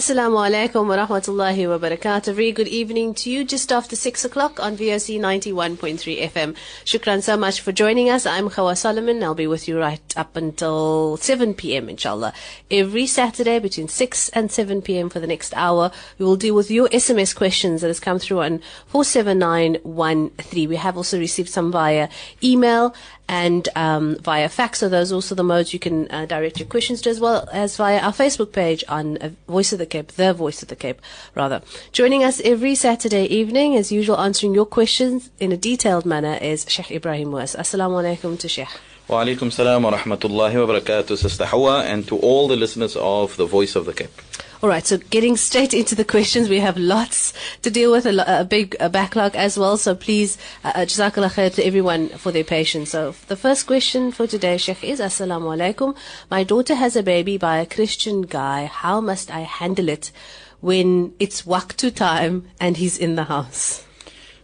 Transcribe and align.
Assalamu 0.00 0.40
alaikum 0.40 0.88
wa 0.88 0.96
rahmatullahi 0.96 1.68
wa 1.68 1.76
barakatuh. 1.76 2.32
Very 2.32 2.52
good 2.52 2.68
evening 2.68 3.12
to 3.12 3.28
you 3.28 3.44
just 3.44 3.70
after 3.70 3.94
6 3.94 4.24
o'clock 4.24 4.58
on 4.58 4.74
VOC 4.74 5.20
91.3 5.20 6.22
FM. 6.22 6.56
Shukran 6.86 7.22
so 7.22 7.36
much 7.36 7.60
for 7.60 7.70
joining 7.70 8.08
us. 8.08 8.24
I'm 8.24 8.48
Hawa 8.48 8.76
Solomon. 8.76 9.22
I'll 9.22 9.34
be 9.34 9.46
with 9.46 9.68
you 9.68 9.78
right 9.78 10.00
up 10.16 10.38
until 10.38 11.18
7 11.18 11.52
p.m. 11.52 11.90
inshallah. 11.90 12.32
Every 12.70 13.06
Saturday 13.06 13.58
between 13.58 13.88
6 13.88 14.30
and 14.30 14.50
7 14.50 14.80
p.m. 14.80 15.10
for 15.10 15.20
the 15.20 15.26
next 15.26 15.52
hour, 15.54 15.90
we 16.18 16.24
will 16.24 16.36
deal 16.36 16.54
with 16.54 16.70
your 16.70 16.88
SMS 16.88 17.36
questions 17.36 17.82
that 17.82 17.88
has 17.88 18.00
come 18.00 18.18
through 18.18 18.40
on 18.40 18.62
47913. 18.86 20.66
We 20.66 20.76
have 20.76 20.96
also 20.96 21.18
received 21.18 21.50
some 21.50 21.70
via 21.70 22.08
email 22.42 22.94
and 23.30 23.68
um, 23.76 24.16
via 24.16 24.48
fax. 24.48 24.80
So 24.80 24.88
those 24.88 25.12
are 25.12 25.14
also 25.14 25.36
the 25.36 25.44
modes 25.44 25.72
you 25.72 25.78
can 25.78 26.10
uh, 26.10 26.26
direct 26.26 26.58
your 26.58 26.66
questions 26.66 27.00
to, 27.02 27.10
as 27.10 27.20
well 27.20 27.48
as 27.52 27.76
via 27.76 28.00
our 28.00 28.12
Facebook 28.12 28.50
page 28.52 28.82
on 28.88 29.18
uh, 29.18 29.30
Voice 29.46 29.72
of 29.72 29.78
the 29.78 29.86
Cape, 29.86 30.08
The 30.08 30.34
Voice 30.34 30.62
of 30.62 30.68
the 30.68 30.74
Cape, 30.74 31.00
rather. 31.36 31.62
Joining 31.92 32.24
us 32.24 32.40
every 32.40 32.74
Saturday 32.74 33.26
evening, 33.26 33.76
as 33.76 33.92
usual, 33.92 34.18
answering 34.18 34.52
your 34.52 34.66
questions 34.66 35.30
in 35.38 35.52
a 35.52 35.56
detailed 35.56 36.04
manner 36.04 36.38
is 36.42 36.66
Sheikh 36.68 36.90
Ibrahim 36.90 37.30
Moos. 37.30 37.54
Assalamu 37.54 38.02
alaikum 38.02 38.36
to 38.40 38.48
Sheikh. 38.48 38.68
Wa 39.06 39.24
alaikum 39.24 39.52
salam 39.52 39.84
wa 39.84 39.92
rahmatullahi 39.92 40.66
wa 40.66 40.74
barakatuh, 40.74 41.16
Sister 41.16 41.46
Hawa, 41.46 41.84
and 41.84 42.08
to 42.08 42.16
all 42.18 42.48
the 42.48 42.56
listeners 42.56 42.96
of 42.96 43.36
The 43.36 43.46
Voice 43.46 43.76
of 43.76 43.86
the 43.86 43.92
Cape. 43.92 44.10
All 44.63 44.69
right, 44.69 44.85
so 44.85 44.97
getting 44.97 45.37
straight 45.37 45.73
into 45.73 45.93
the 45.95 46.03
questions, 46.05 46.49
we 46.49 46.59
have 46.59 46.77
lots 46.77 47.33
to 47.61 47.69
deal 47.69 47.91
with, 47.91 48.05
a, 48.05 48.11
lo- 48.11 48.23
a 48.27 48.43
big 48.43 48.75
a 48.79 48.89
backlog 48.89 49.35
as 49.35 49.57
well. 49.59 49.77
So 49.77 49.93
please, 49.95 50.37
uh, 50.63 50.71
uh, 50.75 50.79
jazakallah 50.85 51.31
khair 51.33 51.53
to 51.55 51.63
everyone 51.65 52.09
for 52.09 52.31
their 52.31 52.43
patience. 52.43 52.89
So 52.91 53.13
the 53.27 53.35
first 53.35 53.67
question 53.67 54.11
for 54.11 54.25
today, 54.27 54.57
Sheikh, 54.57 54.83
is 54.83 54.99
Assalamu 54.99 55.55
alaikum. 55.55 55.95
My 56.31 56.43
daughter 56.43 56.75
has 56.75 56.95
a 56.95 57.03
baby 57.03 57.37
by 57.37 57.57
a 57.57 57.65
Christian 57.65 58.23
guy. 58.23 58.65
How 58.65 59.01
must 59.01 59.29
I 59.29 59.41
handle 59.41 59.87
it 59.89 60.11
when 60.61 61.13
it's 61.19 61.43
waqtu 61.43 61.93
time 61.93 62.47
and 62.59 62.77
he's 62.77 62.97
in 62.97 63.15
the 63.15 63.25
house? 63.25 63.83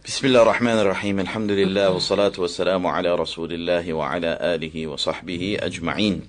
بسم 0.06 0.26
الله 0.26 0.42
الرحمن 0.42 0.78
الرحيم 0.78 1.20
الحمد 1.20 1.50
لله 1.50 1.90
والصلاة 1.90 2.32
والسلام 2.38 2.86
على 2.86 3.14
رسول 3.14 3.52
الله 3.52 3.92
وعلى 3.92 4.38
آله 4.42 4.86
وصحبه 4.86 5.56
أجمعين 5.60 6.28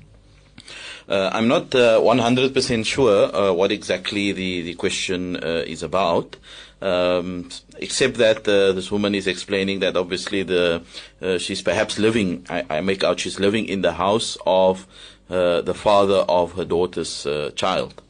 uh, 1.08 1.30
I'm 1.32 1.48
not 1.48 1.74
uh, 1.74 2.00
100% 2.00 2.84
sure 2.84 3.34
uh, 3.34 3.52
what 3.52 3.72
exactly 3.72 4.32
the, 4.32 4.62
the 4.62 4.74
question 4.74 5.36
uh, 5.36 5.64
is 5.66 5.82
about, 5.82 6.36
um, 6.82 7.48
except 7.78 8.16
that 8.18 8.46
uh, 8.46 8.72
this 8.72 8.90
woman 8.90 9.14
is 9.14 9.26
explaining 9.26 9.80
that 9.80 9.96
obviously 9.96 10.42
the 10.42 10.82
uh, 11.22 11.38
she's 11.38 11.62
perhaps 11.62 11.98
living, 11.98 12.46
I, 12.50 12.64
I 12.70 12.80
make 12.82 13.02
out 13.02 13.20
she's 13.20 13.40
living 13.40 13.66
in 13.66 13.82
the 13.82 13.92
house 13.92 14.36
of 14.46 14.86
uh, 15.30 15.62
the 15.62 15.74
father 15.74 16.24
of 16.28 16.52
her 16.52 16.64
daughter's 16.64 17.26
uh, 17.26 17.50
child. 17.54 18.02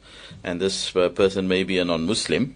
And 0.43 0.61
this 0.61 0.95
uh, 0.95 1.09
person 1.09 1.47
may 1.47 1.63
be 1.63 1.77
a 1.79 1.85
non-Muslim. 1.85 2.55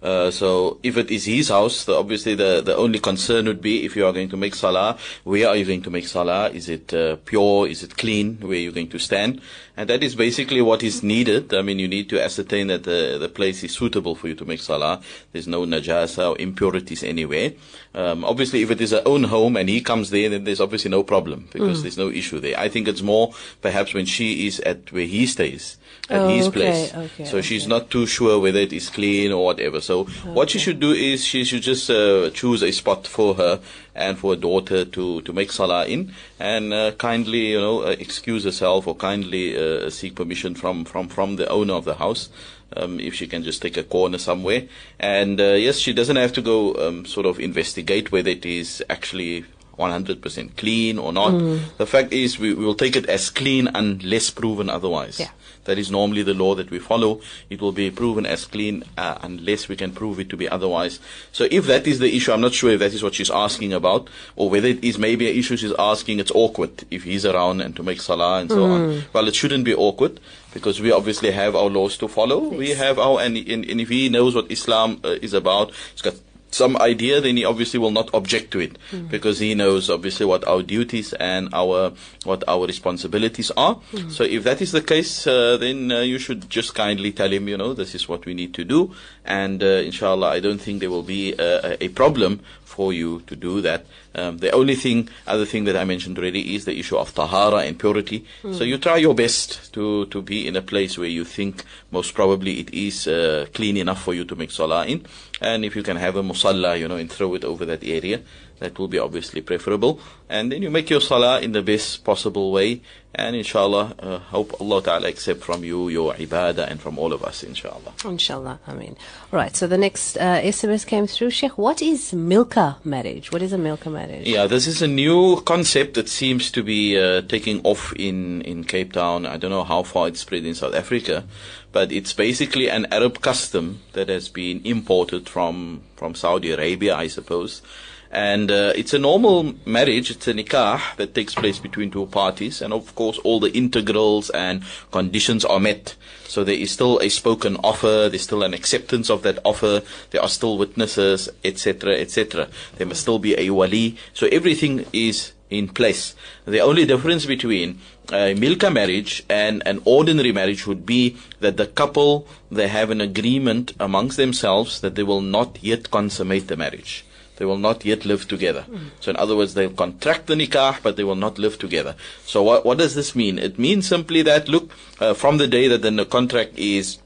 Uh, 0.00 0.30
so 0.30 0.78
if 0.84 0.96
it 0.96 1.10
is 1.10 1.24
his 1.24 1.48
house, 1.48 1.84
the, 1.84 1.92
obviously 1.94 2.34
the, 2.36 2.62
the 2.64 2.76
only 2.76 3.00
concern 3.00 3.46
would 3.46 3.60
be 3.60 3.84
if 3.84 3.96
you 3.96 4.06
are 4.06 4.12
going 4.12 4.28
to 4.28 4.36
make 4.36 4.54
salah, 4.54 4.96
where 5.24 5.48
are 5.48 5.56
you 5.56 5.64
going 5.64 5.82
to 5.82 5.90
make 5.90 6.06
salah? 6.06 6.48
Is 6.50 6.68
it 6.68 6.94
uh, 6.94 7.16
pure? 7.24 7.66
Is 7.66 7.82
it 7.82 7.96
clean? 7.96 8.36
Where 8.40 8.52
are 8.52 8.60
you 8.60 8.70
going 8.70 8.88
to 8.90 8.98
stand? 9.00 9.40
And 9.76 9.88
that 9.90 10.02
is 10.04 10.14
basically 10.14 10.60
what 10.62 10.82
is 10.82 11.02
needed. 11.02 11.52
I 11.52 11.62
mean, 11.62 11.78
you 11.80 11.88
need 11.88 12.08
to 12.10 12.22
ascertain 12.22 12.68
that 12.68 12.84
the, 12.84 13.16
the 13.18 13.28
place 13.28 13.62
is 13.64 13.72
suitable 13.72 14.14
for 14.14 14.28
you 14.28 14.34
to 14.36 14.44
make 14.44 14.60
salah. 14.60 15.00
There's 15.32 15.48
no 15.48 15.62
najasa 15.66 16.30
or 16.30 16.38
impurities 16.40 17.02
anywhere. 17.02 17.52
Um, 17.94 18.24
obviously, 18.24 18.62
if 18.62 18.70
it 18.70 18.80
is 18.80 18.92
a 18.92 19.02
own 19.04 19.24
home 19.24 19.56
and 19.56 19.68
he 19.68 19.80
comes 19.80 20.10
there, 20.10 20.28
then 20.28 20.44
there's 20.44 20.60
obviously 20.60 20.90
no 20.90 21.02
problem 21.02 21.48
because 21.52 21.82
there's 21.82 21.98
no 21.98 22.08
issue 22.10 22.38
there. 22.38 22.58
I 22.58 22.68
think 22.68 22.86
it's 22.86 23.02
more 23.02 23.32
perhaps 23.62 23.94
when 23.94 24.06
she 24.06 24.46
is 24.46 24.60
at 24.60 24.92
where 24.92 25.06
he 25.06 25.26
stays, 25.26 25.76
at 26.08 26.20
Oh, 26.20 26.28
his 26.28 26.48
okay, 26.48 26.58
place. 26.60 26.94
okay, 26.94 27.24
so 27.24 27.40
she's 27.40 27.66
not 27.66 27.90
too 27.90 28.06
sure 28.06 28.38
whether 28.40 28.58
it 28.60 28.72
is 28.72 28.90
clean 28.90 29.32
or 29.32 29.44
whatever. 29.44 29.80
So 29.88 30.04
what 30.34 30.50
she 30.50 30.58
should 30.58 30.80
do 30.80 30.92
is 30.92 31.24
she 31.24 31.44
should 31.44 31.62
just 31.62 31.88
uh, 31.88 32.28
choose 32.34 32.62
a 32.62 32.70
spot 32.72 33.06
for 33.06 33.32
her 33.36 33.58
and 33.94 34.18
for 34.18 34.34
her 34.34 34.40
daughter 34.40 34.84
to, 34.84 35.22
to 35.22 35.32
make 35.32 35.50
salah 35.50 35.86
in 35.86 36.12
and 36.38 36.74
uh, 36.74 36.92
kindly, 36.92 37.52
you 37.52 37.60
know, 37.60 37.84
uh, 37.84 37.96
excuse 37.98 38.44
herself 38.44 38.86
or 38.86 38.94
kindly 38.94 39.56
uh, 39.56 39.88
seek 39.88 40.14
permission 40.14 40.54
from, 40.54 40.84
from, 40.84 41.08
from 41.08 41.36
the 41.36 41.48
owner 41.48 41.72
of 41.72 41.86
the 41.86 41.94
house. 41.94 42.28
Um, 42.76 43.00
if 43.00 43.14
she 43.14 43.26
can 43.26 43.44
just 43.44 43.62
take 43.62 43.78
a 43.78 43.82
corner 43.82 44.18
somewhere. 44.18 44.64
And 45.00 45.40
uh, 45.40 45.54
yes, 45.54 45.78
she 45.78 45.94
doesn't 45.94 46.16
have 46.16 46.34
to 46.34 46.42
go 46.42 46.74
um, 46.74 47.06
sort 47.06 47.24
of 47.24 47.40
investigate 47.40 48.12
whether 48.12 48.28
it 48.28 48.44
is 48.44 48.84
actually 48.90 49.46
100% 49.78 50.56
clean 50.56 50.98
or 50.98 51.12
not. 51.12 51.30
The 51.78 51.86
fact 51.86 52.12
is, 52.12 52.38
we, 52.38 52.52
we 52.54 52.64
will 52.64 52.74
take 52.74 52.96
it 52.96 53.06
as 53.06 53.30
clean 53.30 53.68
unless 53.74 54.30
proven 54.30 54.68
otherwise. 54.68 55.20
Yeah. 55.20 55.30
That 55.64 55.78
is 55.78 55.90
normally 55.90 56.22
the 56.22 56.32
law 56.32 56.54
that 56.54 56.70
we 56.70 56.78
follow. 56.78 57.20
It 57.50 57.60
will 57.60 57.72
be 57.72 57.90
proven 57.90 58.24
as 58.24 58.46
clean 58.46 58.84
uh, 58.96 59.18
unless 59.20 59.68
we 59.68 59.76
can 59.76 59.92
prove 59.92 60.18
it 60.18 60.30
to 60.30 60.36
be 60.36 60.48
otherwise. 60.48 60.98
So 61.30 61.46
if 61.50 61.66
that 61.66 61.86
is 61.86 61.98
the 61.98 62.16
issue, 62.16 62.32
I'm 62.32 62.40
not 62.40 62.54
sure 62.54 62.70
if 62.70 62.80
that 62.80 62.94
is 62.94 63.02
what 63.02 63.14
she's 63.14 63.30
asking 63.30 63.74
about, 63.74 64.08
or 64.34 64.48
whether 64.48 64.66
it 64.68 64.82
is 64.82 64.98
maybe 64.98 65.30
an 65.30 65.36
issue 65.36 65.58
she's 65.58 65.74
asking. 65.78 66.20
It's 66.20 66.32
awkward 66.34 66.84
if 66.90 67.04
he's 67.04 67.26
around 67.26 67.60
and 67.60 67.76
to 67.76 67.82
make 67.82 68.00
salah 68.00 68.40
and 68.40 68.50
so 68.50 68.64
on. 68.64 69.04
Well, 69.12 69.28
it 69.28 69.34
shouldn't 69.34 69.64
be 69.64 69.74
awkward 69.74 70.20
because 70.54 70.80
we 70.80 70.90
obviously 70.90 71.32
have 71.32 71.54
our 71.54 71.68
laws 71.68 71.98
to 71.98 72.08
follow. 72.08 72.48
We 72.48 72.70
have 72.70 72.98
our 72.98 73.20
and, 73.20 73.36
and, 73.36 73.68
and 73.68 73.80
if 73.80 73.90
he 73.90 74.08
knows 74.08 74.34
what 74.34 74.50
Islam 74.50 75.00
uh, 75.04 75.16
is 75.20 75.34
about, 75.34 75.72
he's 75.92 76.00
got 76.00 76.14
some 76.50 76.76
idea, 76.78 77.20
then 77.20 77.36
he 77.36 77.44
obviously 77.44 77.78
will 77.78 77.90
not 77.90 78.10
object 78.14 78.50
to 78.52 78.60
it 78.60 78.78
because 79.10 79.38
he 79.38 79.54
knows 79.54 79.90
obviously 79.90 80.26
what 80.26 80.46
our 80.46 80.62
duties 80.62 81.12
and 81.14 81.48
our 81.52 81.92
what 82.24 82.42
our 82.48 82.66
responsibilities 82.66 83.50
are. 83.56 83.80
So 84.08 84.24
if 84.24 84.44
that 84.44 84.60
is 84.62 84.72
the 84.72 84.80
case, 84.80 85.26
uh, 85.26 85.56
then 85.58 85.92
uh, 85.92 86.00
you 86.00 86.18
should 86.18 86.48
just 86.48 86.74
kindly 86.74 87.12
tell 87.12 87.30
him, 87.30 87.48
you 87.48 87.56
know, 87.56 87.74
this 87.74 87.94
is 87.94 88.08
what 88.08 88.24
we 88.26 88.34
need 88.34 88.54
to 88.54 88.64
do, 88.64 88.94
and 89.24 89.62
uh, 89.62 89.66
inshallah, 89.84 90.28
I 90.28 90.40
don't 90.40 90.58
think 90.58 90.80
there 90.80 90.90
will 90.90 91.02
be 91.02 91.34
uh, 91.34 91.76
a, 91.80 91.84
a 91.84 91.88
problem 91.88 92.40
for 92.64 92.92
you 92.92 93.22
to 93.26 93.34
do 93.34 93.60
that. 93.60 93.86
Um, 94.14 94.38
the 94.38 94.52
only 94.52 94.76
thing, 94.76 95.08
other 95.26 95.44
thing 95.44 95.64
that 95.64 95.76
I 95.76 95.84
mentioned 95.84 96.18
already 96.18 96.54
is 96.54 96.64
the 96.64 96.78
issue 96.78 96.96
of 96.96 97.12
tahara 97.14 97.58
and 97.66 97.78
purity. 97.78 98.24
So 98.52 98.62
you 98.62 98.78
try 98.78 98.96
your 98.98 99.14
best 99.14 99.72
to, 99.72 100.06
to 100.06 100.22
be 100.22 100.46
in 100.46 100.54
a 100.54 100.62
place 100.62 100.96
where 100.96 101.08
you 101.08 101.24
think 101.24 101.64
most 101.90 102.14
probably 102.14 102.60
it 102.60 102.72
is 102.72 103.08
uh, 103.08 103.46
clean 103.52 103.76
enough 103.76 104.02
for 104.02 104.14
you 104.14 104.24
to 104.24 104.36
make 104.36 104.50
salah 104.50 104.86
in. 104.86 105.04
And 105.40 105.64
if 105.64 105.76
you 105.76 105.82
can 105.82 105.96
have 105.96 106.16
a 106.16 106.22
musalla, 106.22 106.78
you 106.78 106.88
know, 106.88 106.96
and 106.96 107.10
throw 107.10 107.34
it 107.34 107.44
over 107.44 107.64
that 107.66 107.84
area, 107.84 108.22
that 108.60 108.78
will 108.78 108.88
be 108.88 108.98
obviously 108.98 109.40
preferable. 109.40 110.00
And 110.28 110.52
then 110.52 110.62
you 110.62 110.70
make 110.70 110.90
your 110.90 111.00
salah 111.00 111.40
in 111.40 111.52
the 111.52 111.62
best 111.62 112.04
possible 112.04 112.52
way. 112.52 112.82
And 113.14 113.34
inshallah, 113.34 113.94
uh, 113.98 114.18
hope 114.18 114.60
Allah 114.60 114.82
Ta'ala 114.82 115.08
accept 115.08 115.42
from 115.42 115.64
you 115.64 115.88
your 115.88 116.12
ibadah 116.14 116.70
and 116.70 116.80
from 116.80 116.98
all 116.98 117.12
of 117.12 117.24
us, 117.24 117.42
inshallah. 117.42 117.94
Inshallah, 118.04 118.60
I 118.66 118.74
mean. 118.74 118.96
Right, 119.32 119.56
so 119.56 119.66
the 119.66 119.78
next 119.78 120.18
uh, 120.18 120.40
SMS 120.42 120.86
came 120.86 121.06
through. 121.06 121.30
Sheikh, 121.30 121.56
what 121.56 121.80
is 121.80 122.12
milka 122.12 122.76
marriage? 122.84 123.32
What 123.32 123.42
is 123.42 123.52
a 123.52 123.58
milka 123.58 123.88
marriage? 123.88 124.26
Yeah, 124.26 124.46
this 124.46 124.66
is 124.66 124.82
a 124.82 124.86
new 124.86 125.40
concept 125.40 125.94
that 125.94 126.08
seems 126.08 126.52
to 126.52 126.62
be 126.62 126.98
uh, 126.98 127.22
taking 127.22 127.62
off 127.64 127.92
in, 127.94 128.42
in 128.42 128.62
Cape 128.64 128.92
Town. 128.92 129.24
I 129.24 129.38
don't 129.38 129.50
know 129.50 129.64
how 129.64 129.82
far 129.82 130.08
it's 130.08 130.20
spread 130.20 130.44
in 130.44 130.54
South 130.54 130.74
Africa, 130.74 131.24
but 131.72 131.90
it's 131.90 132.12
basically 132.12 132.68
an 132.68 132.86
Arab 132.92 133.20
custom 133.22 133.80
that 133.94 134.10
has 134.10 134.28
been 134.28 134.60
imported 134.64 135.28
from, 135.28 135.80
from 135.96 136.14
Saudi 136.14 136.52
Arabia, 136.52 136.94
I 136.94 137.08
suppose. 137.08 137.62
And 138.10 138.50
uh, 138.50 138.72
it's 138.74 138.94
a 138.94 138.98
normal 138.98 139.54
marriage, 139.66 140.10
it's 140.10 140.26
a 140.28 140.32
nikah 140.32 140.96
that 140.96 141.14
takes 141.14 141.34
place 141.34 141.58
between 141.58 141.90
two 141.90 142.06
parties, 142.06 142.62
and 142.62 142.72
of 142.72 142.94
course, 142.94 143.18
all 143.18 143.38
the 143.38 143.52
integrals 143.52 144.30
and 144.30 144.62
conditions 144.90 145.44
are 145.44 145.60
met. 145.60 145.94
So 146.26 146.42
there 146.42 146.54
is 146.54 146.70
still 146.70 146.98
a 147.00 147.10
spoken 147.10 147.56
offer, 147.56 148.08
there's 148.08 148.22
still 148.22 148.42
an 148.42 148.54
acceptance 148.54 149.10
of 149.10 149.22
that 149.22 149.38
offer, 149.44 149.82
there 150.10 150.22
are 150.22 150.28
still 150.28 150.56
witnesses, 150.56 151.28
etc., 151.44 151.96
etc. 151.96 152.48
There 152.76 152.86
must 152.86 153.02
still 153.02 153.18
be 153.18 153.38
a 153.38 153.50
wali. 153.50 153.96
So 154.14 154.26
everything 154.28 154.86
is 154.92 155.32
in 155.50 155.68
place. 155.68 156.14
The 156.46 156.60
only 156.60 156.84
difference 156.84 157.26
between 157.26 157.78
a 158.12 158.34
milka 158.34 158.70
marriage 158.70 159.24
and 159.28 159.62
an 159.66 159.80
ordinary 159.84 160.32
marriage 160.32 160.66
would 160.66 160.86
be 160.86 161.16
that 161.40 161.56
the 161.56 161.66
couple 161.66 162.26
they 162.50 162.68
have 162.68 162.90
an 162.90 163.00
agreement 163.00 163.72
amongst 163.78 164.16
themselves 164.16 164.80
that 164.80 164.94
they 164.94 165.02
will 165.02 165.20
not 165.20 165.58
yet 165.62 165.90
consummate 165.90 166.48
the 166.48 166.56
marriage. 166.56 167.04
They 167.38 167.44
will 167.44 167.56
not 167.56 167.84
yet 167.84 168.04
live 168.04 168.26
together. 168.28 168.64
So 169.00 169.10
in 169.10 169.16
other 169.16 169.36
words, 169.36 169.54
they'll 169.54 169.70
contract 169.70 170.26
the 170.26 170.34
nikah, 170.34 170.82
but 170.82 170.96
they 170.96 171.04
will 171.04 171.14
not 171.14 171.38
live 171.38 171.58
together. 171.58 171.94
So 172.26 172.42
what, 172.42 172.64
what 172.66 172.78
does 172.78 172.94
this 172.94 173.14
mean? 173.14 173.38
It 173.38 173.58
means 173.58 173.88
simply 173.88 174.22
that, 174.22 174.48
look, 174.48 174.70
uh, 175.00 175.14
from 175.14 175.38
the 175.38 175.46
day 175.46 175.68
that 175.68 175.82
the 175.82 176.04
contract 176.04 176.58
is 176.58 176.98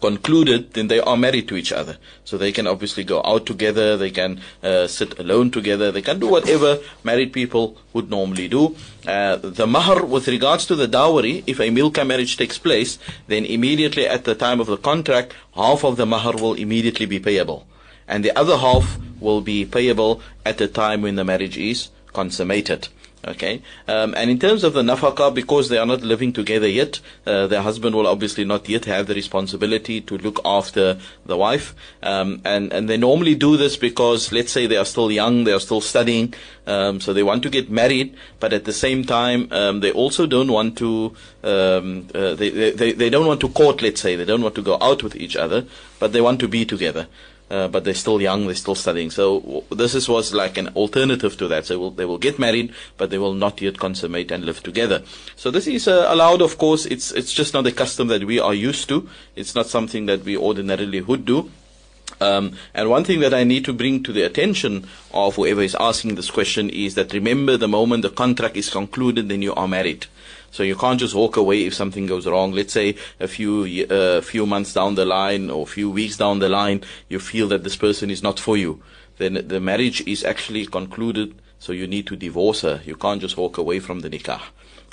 concluded, 0.00 0.72
then 0.74 0.88
they 0.88 1.00
are 1.00 1.16
married 1.16 1.48
to 1.48 1.56
each 1.56 1.72
other. 1.72 1.98
So 2.24 2.38
they 2.38 2.52
can 2.52 2.66
obviously 2.66 3.04
go 3.04 3.20
out 3.24 3.46
together, 3.46 3.96
they 3.96 4.10
can 4.10 4.40
uh, 4.62 4.86
sit 4.86 5.18
alone 5.18 5.50
together, 5.50 5.90
they 5.92 6.02
can 6.02 6.18
do 6.20 6.28
whatever 6.28 6.78
married 7.02 7.32
people 7.32 7.76
would 7.92 8.10
normally 8.10 8.48
do. 8.48 8.76
Uh, 9.06 9.36
the 9.36 9.66
mahar, 9.66 10.04
with 10.04 10.28
regards 10.28 10.66
to 10.66 10.76
the 10.76 10.88
dowry, 10.88 11.44
if 11.46 11.60
a 11.60 11.70
milka 11.70 12.04
marriage 12.04 12.36
takes 12.36 12.58
place, 12.58 12.98
then 13.26 13.44
immediately 13.44 14.06
at 14.06 14.24
the 14.24 14.34
time 14.34 14.60
of 14.60 14.66
the 14.66 14.76
contract, 14.76 15.34
half 15.54 15.84
of 15.84 15.96
the 15.96 16.06
mahar 16.06 16.34
will 16.34 16.54
immediately 16.54 17.06
be 17.06 17.18
payable. 17.18 17.66
And 18.06 18.24
the 18.24 18.36
other 18.38 18.58
half 18.58 18.98
will 19.20 19.40
be 19.40 19.64
payable 19.64 20.20
at 20.44 20.58
the 20.58 20.68
time 20.68 21.02
when 21.02 21.16
the 21.16 21.24
marriage 21.24 21.56
is 21.56 21.88
consummated. 22.12 22.88
Okay, 23.26 23.62
um, 23.88 24.12
and 24.18 24.30
in 24.30 24.38
terms 24.38 24.64
of 24.64 24.74
the 24.74 24.82
nafaka, 24.82 25.32
because 25.32 25.70
they 25.70 25.78
are 25.78 25.86
not 25.86 26.02
living 26.02 26.30
together 26.30 26.68
yet, 26.68 27.00
uh, 27.26 27.46
the 27.46 27.62
husband 27.62 27.96
will 27.96 28.06
obviously 28.06 28.44
not 28.44 28.68
yet 28.68 28.84
have 28.84 29.06
the 29.06 29.14
responsibility 29.14 30.02
to 30.02 30.18
look 30.18 30.42
after 30.44 30.98
the 31.24 31.34
wife, 31.34 31.74
um, 32.02 32.42
and 32.44 32.70
and 32.70 32.86
they 32.86 32.98
normally 32.98 33.34
do 33.34 33.56
this 33.56 33.78
because, 33.78 34.30
let's 34.30 34.52
say, 34.52 34.66
they 34.66 34.76
are 34.76 34.84
still 34.84 35.10
young, 35.10 35.44
they 35.44 35.52
are 35.52 35.60
still 35.60 35.80
studying, 35.80 36.34
um, 36.66 37.00
so 37.00 37.14
they 37.14 37.22
want 37.22 37.42
to 37.44 37.48
get 37.48 37.70
married, 37.70 38.14
but 38.40 38.52
at 38.52 38.66
the 38.66 38.74
same 38.74 39.02
time, 39.06 39.48
um, 39.52 39.80
they 39.80 39.92
also 39.92 40.26
don't 40.26 40.52
want 40.52 40.76
to, 40.76 41.16
um, 41.44 42.06
uh, 42.14 42.34
they, 42.34 42.72
they 42.72 42.92
they 42.92 43.08
don't 43.08 43.26
want 43.26 43.40
to 43.40 43.48
court, 43.48 43.80
let's 43.80 44.02
say, 44.02 44.16
they 44.16 44.26
don't 44.26 44.42
want 44.42 44.54
to 44.54 44.62
go 44.62 44.76
out 44.82 45.02
with 45.02 45.16
each 45.16 45.34
other, 45.34 45.64
but 45.98 46.12
they 46.12 46.20
want 46.20 46.40
to 46.40 46.46
be 46.46 46.66
together 46.66 47.06
uh, 47.54 47.68
but 47.68 47.84
they're 47.84 47.94
still 47.94 48.20
young, 48.20 48.46
they're 48.46 48.54
still 48.56 48.74
studying. 48.74 49.10
So 49.10 49.62
this 49.70 49.94
is, 49.94 50.08
was 50.08 50.34
like 50.34 50.58
an 50.58 50.68
alternative 50.74 51.36
to 51.36 51.46
that. 51.48 51.66
So 51.66 51.78
will, 51.78 51.90
they 51.92 52.04
will 52.04 52.18
get 52.18 52.38
married, 52.38 52.74
but 52.98 53.10
they 53.10 53.18
will 53.18 53.34
not 53.34 53.62
yet 53.62 53.78
consummate 53.78 54.32
and 54.32 54.44
live 54.44 54.62
together. 54.62 55.02
So 55.36 55.52
this 55.52 55.66
is 55.68 55.86
uh, 55.86 56.06
allowed, 56.08 56.42
of 56.42 56.58
course. 56.58 56.84
It's 56.86 57.12
it's 57.12 57.32
just 57.32 57.54
not 57.54 57.66
a 57.66 57.72
custom 57.72 58.08
that 58.08 58.24
we 58.24 58.40
are 58.40 58.54
used 58.54 58.88
to. 58.88 59.08
It's 59.36 59.54
not 59.54 59.66
something 59.66 60.06
that 60.06 60.24
we 60.24 60.36
ordinarily 60.36 61.00
would 61.00 61.24
do. 61.24 61.50
Um, 62.20 62.56
and 62.74 62.90
one 62.90 63.04
thing 63.04 63.20
that 63.20 63.34
I 63.34 63.44
need 63.44 63.64
to 63.66 63.72
bring 63.72 64.02
to 64.02 64.12
the 64.12 64.22
attention 64.22 64.86
of 65.12 65.36
whoever 65.36 65.62
is 65.62 65.76
asking 65.78 66.14
this 66.14 66.30
question 66.30 66.70
is 66.70 66.94
that 66.94 67.12
remember 67.12 67.56
the 67.56 67.68
moment 67.68 68.02
the 68.02 68.10
contract 68.10 68.56
is 68.56 68.70
concluded, 68.70 69.28
then 69.28 69.42
you 69.42 69.54
are 69.54 69.68
married. 69.68 70.06
So 70.54 70.62
you 70.62 70.76
can't 70.76 71.00
just 71.00 71.16
walk 71.16 71.36
away 71.36 71.66
if 71.66 71.74
something 71.74 72.06
goes 72.06 72.28
wrong. 72.28 72.52
Let's 72.52 72.72
say 72.72 72.94
a 73.18 73.26
few 73.26 73.86
uh, 73.90 74.20
few 74.20 74.46
months 74.46 74.72
down 74.72 74.94
the 74.94 75.04
line 75.04 75.50
or 75.50 75.64
a 75.64 75.66
few 75.66 75.90
weeks 75.90 76.16
down 76.16 76.38
the 76.38 76.48
line, 76.48 76.84
you 77.08 77.18
feel 77.18 77.48
that 77.48 77.64
this 77.64 77.74
person 77.74 78.08
is 78.08 78.22
not 78.22 78.38
for 78.38 78.56
you. 78.56 78.80
Then 79.16 79.48
the 79.48 79.58
marriage 79.58 80.06
is 80.06 80.22
actually 80.22 80.66
concluded. 80.66 81.34
So 81.58 81.72
you 81.72 81.88
need 81.88 82.06
to 82.06 82.14
divorce 82.14 82.60
her. 82.60 82.80
You 82.84 82.94
can't 82.94 83.20
just 83.20 83.36
walk 83.36 83.58
away 83.58 83.80
from 83.80 83.98
the 84.00 84.08
nikah. 84.08 84.42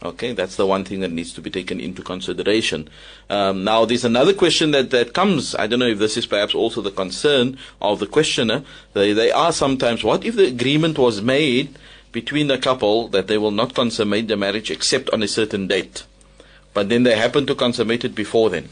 Okay, 0.02 0.34
that's 0.34 0.56
the 0.56 0.66
one 0.66 0.84
thing 0.84 1.02
that 1.02 1.12
needs 1.12 1.31
to 1.34 1.42
be 1.42 1.52
taken 1.52 1.80
into 1.80 2.02
consideration. 2.02 2.90
Um, 3.30 3.64
now, 3.64 3.86
there's 3.86 4.04
another 4.04 4.34
question 4.34 4.72
that, 4.72 4.90
that 4.90 5.14
comes. 5.14 5.54
I 5.54 5.68
don't 5.68 5.78
know 5.78 5.86
if 5.86 6.00
this 6.00 6.18
is 6.18 6.25
perhaps 6.25 6.56
also 6.56 6.81
the 6.81 6.90
concern 6.90 7.60
of 7.80 8.00
the 8.00 8.07
questioner. 8.07 8.64
They, 8.94 9.14
they 9.14 9.30
are 9.30 9.52
sometimes, 9.52 10.04
what 10.04 10.25
if 10.25 10.36
the 10.36 10.48
agreement 10.48 10.98
was 10.98 11.22
made 11.22 11.78
between 12.12 12.48
the 12.48 12.58
couple 12.58 13.08
that 13.10 13.28
they 13.28 13.38
will 13.38 13.52
not 13.52 13.74
consummate 13.74 14.28
the 14.28 14.38
marriage 14.38 14.69
except 14.69 15.10
on 15.12 15.24
a 15.24 15.28
certain 15.28 15.68
date. 15.68 16.04
But 16.74 16.90
then 16.90 17.04
they 17.04 17.16
happen 17.16 17.46
to 17.48 17.56
consummate 17.56 18.06
it 18.06 18.16
before 18.16 18.50
then. 18.50 18.69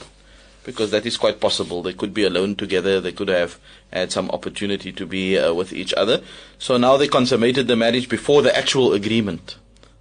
Because 0.66 0.92
that 0.92 1.06
is 1.06 1.18
quite 1.18 1.40
possible. 1.40 1.82
They 1.82 1.94
could 1.94 2.14
be 2.14 2.26
alone 2.26 2.56
together. 2.56 3.00
They 3.00 3.12
could 3.12 3.30
have 3.30 3.58
had 3.92 4.12
some 4.12 4.30
opportunity 4.32 4.92
to 4.92 5.06
be 5.06 5.38
uh, 5.38 5.54
with 5.54 5.74
each 5.74 5.94
other. 5.94 6.22
So 6.60 6.78
now 6.78 6.98
they 6.98 7.08
consummated 7.08 7.68
the 7.68 7.76
marriage 7.76 8.10
before 8.10 8.42
the 8.42 8.56
actual 8.56 8.94
agreement. 8.94 9.56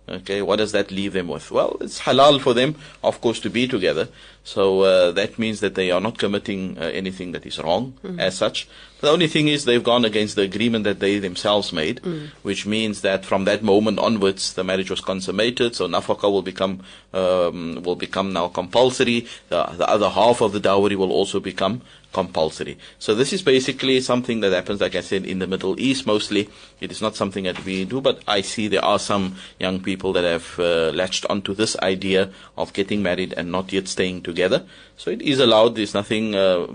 Okay, 0.08 0.42
what 0.42 0.56
does 0.56 0.72
that 0.72 0.90
leave 0.90 1.12
them 1.12 1.28
with? 1.28 1.50
Well, 1.50 1.76
it's 1.80 2.00
halal 2.00 2.40
for 2.40 2.54
them, 2.54 2.76
of 3.02 3.20
course, 3.20 3.40
to 3.40 3.50
be 3.50 3.68
together. 3.68 4.08
So 4.44 4.80
uh, 4.80 5.12
that 5.12 5.38
means 5.38 5.60
that 5.60 5.74
they 5.74 5.90
are 5.90 6.00
not 6.00 6.16
committing 6.16 6.78
uh, 6.78 6.84
anything 6.84 7.32
that 7.32 7.44
is 7.44 7.58
wrong 7.58 7.94
mm. 8.02 8.18
as 8.18 8.38
such. 8.38 8.66
The 9.00 9.10
only 9.10 9.28
thing 9.28 9.46
is 9.46 9.64
they've 9.64 9.84
gone 9.84 10.06
against 10.06 10.36
the 10.36 10.42
agreement 10.42 10.84
that 10.84 11.00
they 11.00 11.18
themselves 11.18 11.72
made, 11.72 12.00
mm. 12.00 12.28
which 12.42 12.64
means 12.64 13.02
that 13.02 13.26
from 13.26 13.44
that 13.44 13.62
moment 13.62 13.98
onwards, 13.98 14.54
the 14.54 14.64
marriage 14.64 14.90
was 14.90 15.00
consummated. 15.00 15.76
So 15.76 15.86
nafaka 15.86 16.32
will 16.32 16.42
become 16.42 16.80
um, 17.12 17.82
will 17.82 17.96
become 17.96 18.32
now 18.32 18.48
compulsory. 18.48 19.26
The, 19.50 19.64
the 19.64 19.88
other 19.88 20.08
half 20.08 20.40
of 20.40 20.52
the 20.52 20.60
dowry 20.60 20.96
will 20.96 21.12
also 21.12 21.40
become 21.40 21.82
compulsory. 22.18 22.76
So 22.98 23.14
this 23.14 23.32
is 23.32 23.42
basically 23.42 24.00
something 24.00 24.40
that 24.40 24.52
happens, 24.52 24.80
like 24.80 24.96
I 24.96 25.02
said, 25.02 25.24
in 25.24 25.38
the 25.38 25.46
Middle 25.46 25.78
East 25.78 26.02
mostly. 26.04 26.48
It 26.80 26.90
is 26.90 27.00
not 27.00 27.14
something 27.14 27.44
that 27.44 27.64
we 27.64 27.84
do, 27.84 28.00
but 28.00 28.16
I 28.26 28.42
see 28.42 28.66
there 28.66 28.84
are 28.84 28.98
some 28.98 29.36
young 29.60 29.78
people 29.88 30.12
that 30.14 30.24
have 30.24 30.58
uh, 30.58 30.90
latched 31.00 31.24
onto 31.30 31.54
this 31.54 31.76
idea 31.78 32.30
of 32.56 32.72
getting 32.72 33.02
married 33.02 33.34
and 33.36 33.52
not 33.52 33.72
yet 33.72 33.86
staying 33.86 34.22
together. 34.22 34.64
So 34.96 35.10
it 35.10 35.22
is 35.22 35.38
allowed. 35.38 35.76
There's 35.76 35.94
nothing 35.94 36.34
uh, 36.34 36.66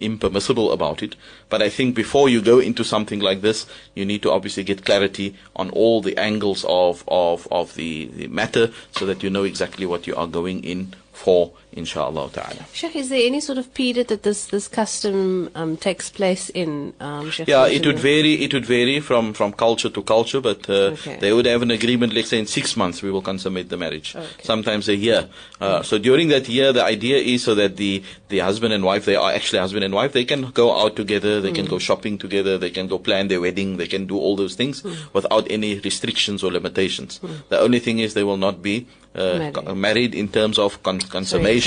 impermissible 0.00 0.70
about 0.70 1.02
it. 1.02 1.16
But 1.48 1.62
I 1.62 1.68
think 1.68 1.96
before 1.96 2.28
you 2.28 2.40
go 2.40 2.60
into 2.60 2.84
something 2.84 3.18
like 3.18 3.40
this, 3.40 3.66
you 3.96 4.04
need 4.04 4.22
to 4.22 4.30
obviously 4.30 4.62
get 4.62 4.84
clarity 4.84 5.34
on 5.56 5.70
all 5.70 6.00
the 6.00 6.16
angles 6.16 6.64
of 6.68 7.02
of 7.08 7.48
of 7.50 7.74
the, 7.74 8.06
the 8.06 8.28
matter, 8.28 8.70
so 8.96 9.06
that 9.06 9.22
you 9.22 9.30
know 9.30 9.44
exactly 9.44 9.86
what 9.86 10.06
you 10.06 10.14
are 10.14 10.28
going 10.28 10.62
in 10.62 10.94
for, 11.12 11.52
inshallah 11.72 12.30
ta'ala. 12.32 12.66
Sheikh, 12.72 12.96
is 12.96 13.08
there 13.08 13.26
any 13.26 13.40
sort 13.40 13.58
of 13.58 13.72
period 13.74 14.08
that 14.08 14.22
this, 14.22 14.46
this 14.46 14.68
custom 14.68 15.50
um, 15.54 15.76
takes 15.76 16.10
place 16.10 16.48
in? 16.50 16.92
Um, 17.00 17.30
yeah, 17.46 17.66
it 17.66 17.86
would 17.86 17.98
vary. 17.98 18.34
It 18.34 18.52
would 18.54 18.66
vary 18.66 19.00
from, 19.00 19.32
from 19.32 19.52
culture 19.52 19.88
to 19.90 20.02
culture, 20.02 20.40
but 20.40 20.68
uh, 20.68 20.94
okay. 20.94 21.16
they 21.20 21.32
would 21.32 21.46
have 21.46 21.62
an 21.62 21.70
agreement. 21.70 22.12
Let's 22.12 22.28
say 22.28 22.38
in 22.38 22.46
six 22.46 22.76
months 22.76 23.02
we 23.02 23.10
will 23.10 23.22
consummate 23.22 23.68
the 23.68 23.76
marriage. 23.76 24.14
Okay. 24.14 24.26
Sometimes 24.42 24.88
a 24.88 24.96
year. 24.96 25.28
Uh, 25.60 25.80
mm. 25.80 25.84
So 25.84 25.98
during 25.98 26.28
that 26.28 26.48
year, 26.48 26.72
the 26.72 26.84
idea 26.84 27.16
is 27.18 27.44
so 27.44 27.54
that 27.54 27.76
the 27.76 28.02
the 28.28 28.38
husband 28.38 28.72
and 28.72 28.84
wife, 28.84 29.04
they 29.04 29.16
are 29.16 29.32
actually 29.32 29.58
husband 29.58 29.84
and 29.84 29.94
wife. 29.94 30.12
They 30.12 30.24
can 30.24 30.50
go 30.50 30.78
out 30.78 30.96
together. 30.96 31.40
They 31.40 31.52
mm. 31.52 31.56
can 31.56 31.66
go 31.66 31.78
shopping 31.78 32.18
together. 32.18 32.58
They 32.58 32.70
can 32.70 32.86
go 32.86 32.98
plan 32.98 33.28
their 33.28 33.40
wedding. 33.40 33.76
They 33.76 33.86
can 33.86 34.06
do 34.06 34.18
all 34.18 34.36
those 34.36 34.54
things 34.54 34.82
mm. 34.82 34.96
without 35.12 35.50
any 35.50 35.78
restrictions 35.80 36.42
or 36.42 36.52
limitations. 36.52 37.18
Mm. 37.22 37.48
The 37.48 37.60
only 37.60 37.78
thing 37.78 37.98
is 37.98 38.14
they 38.14 38.24
will 38.24 38.36
not 38.36 38.62
be 38.62 38.86
uh, 39.14 39.38
married. 39.38 39.76
married. 39.76 40.14
in 40.14 40.28
terms 40.28 40.58
of 40.58 40.82
con- 40.82 41.00
consummation. 41.00 41.60
Sorry, 41.60 41.61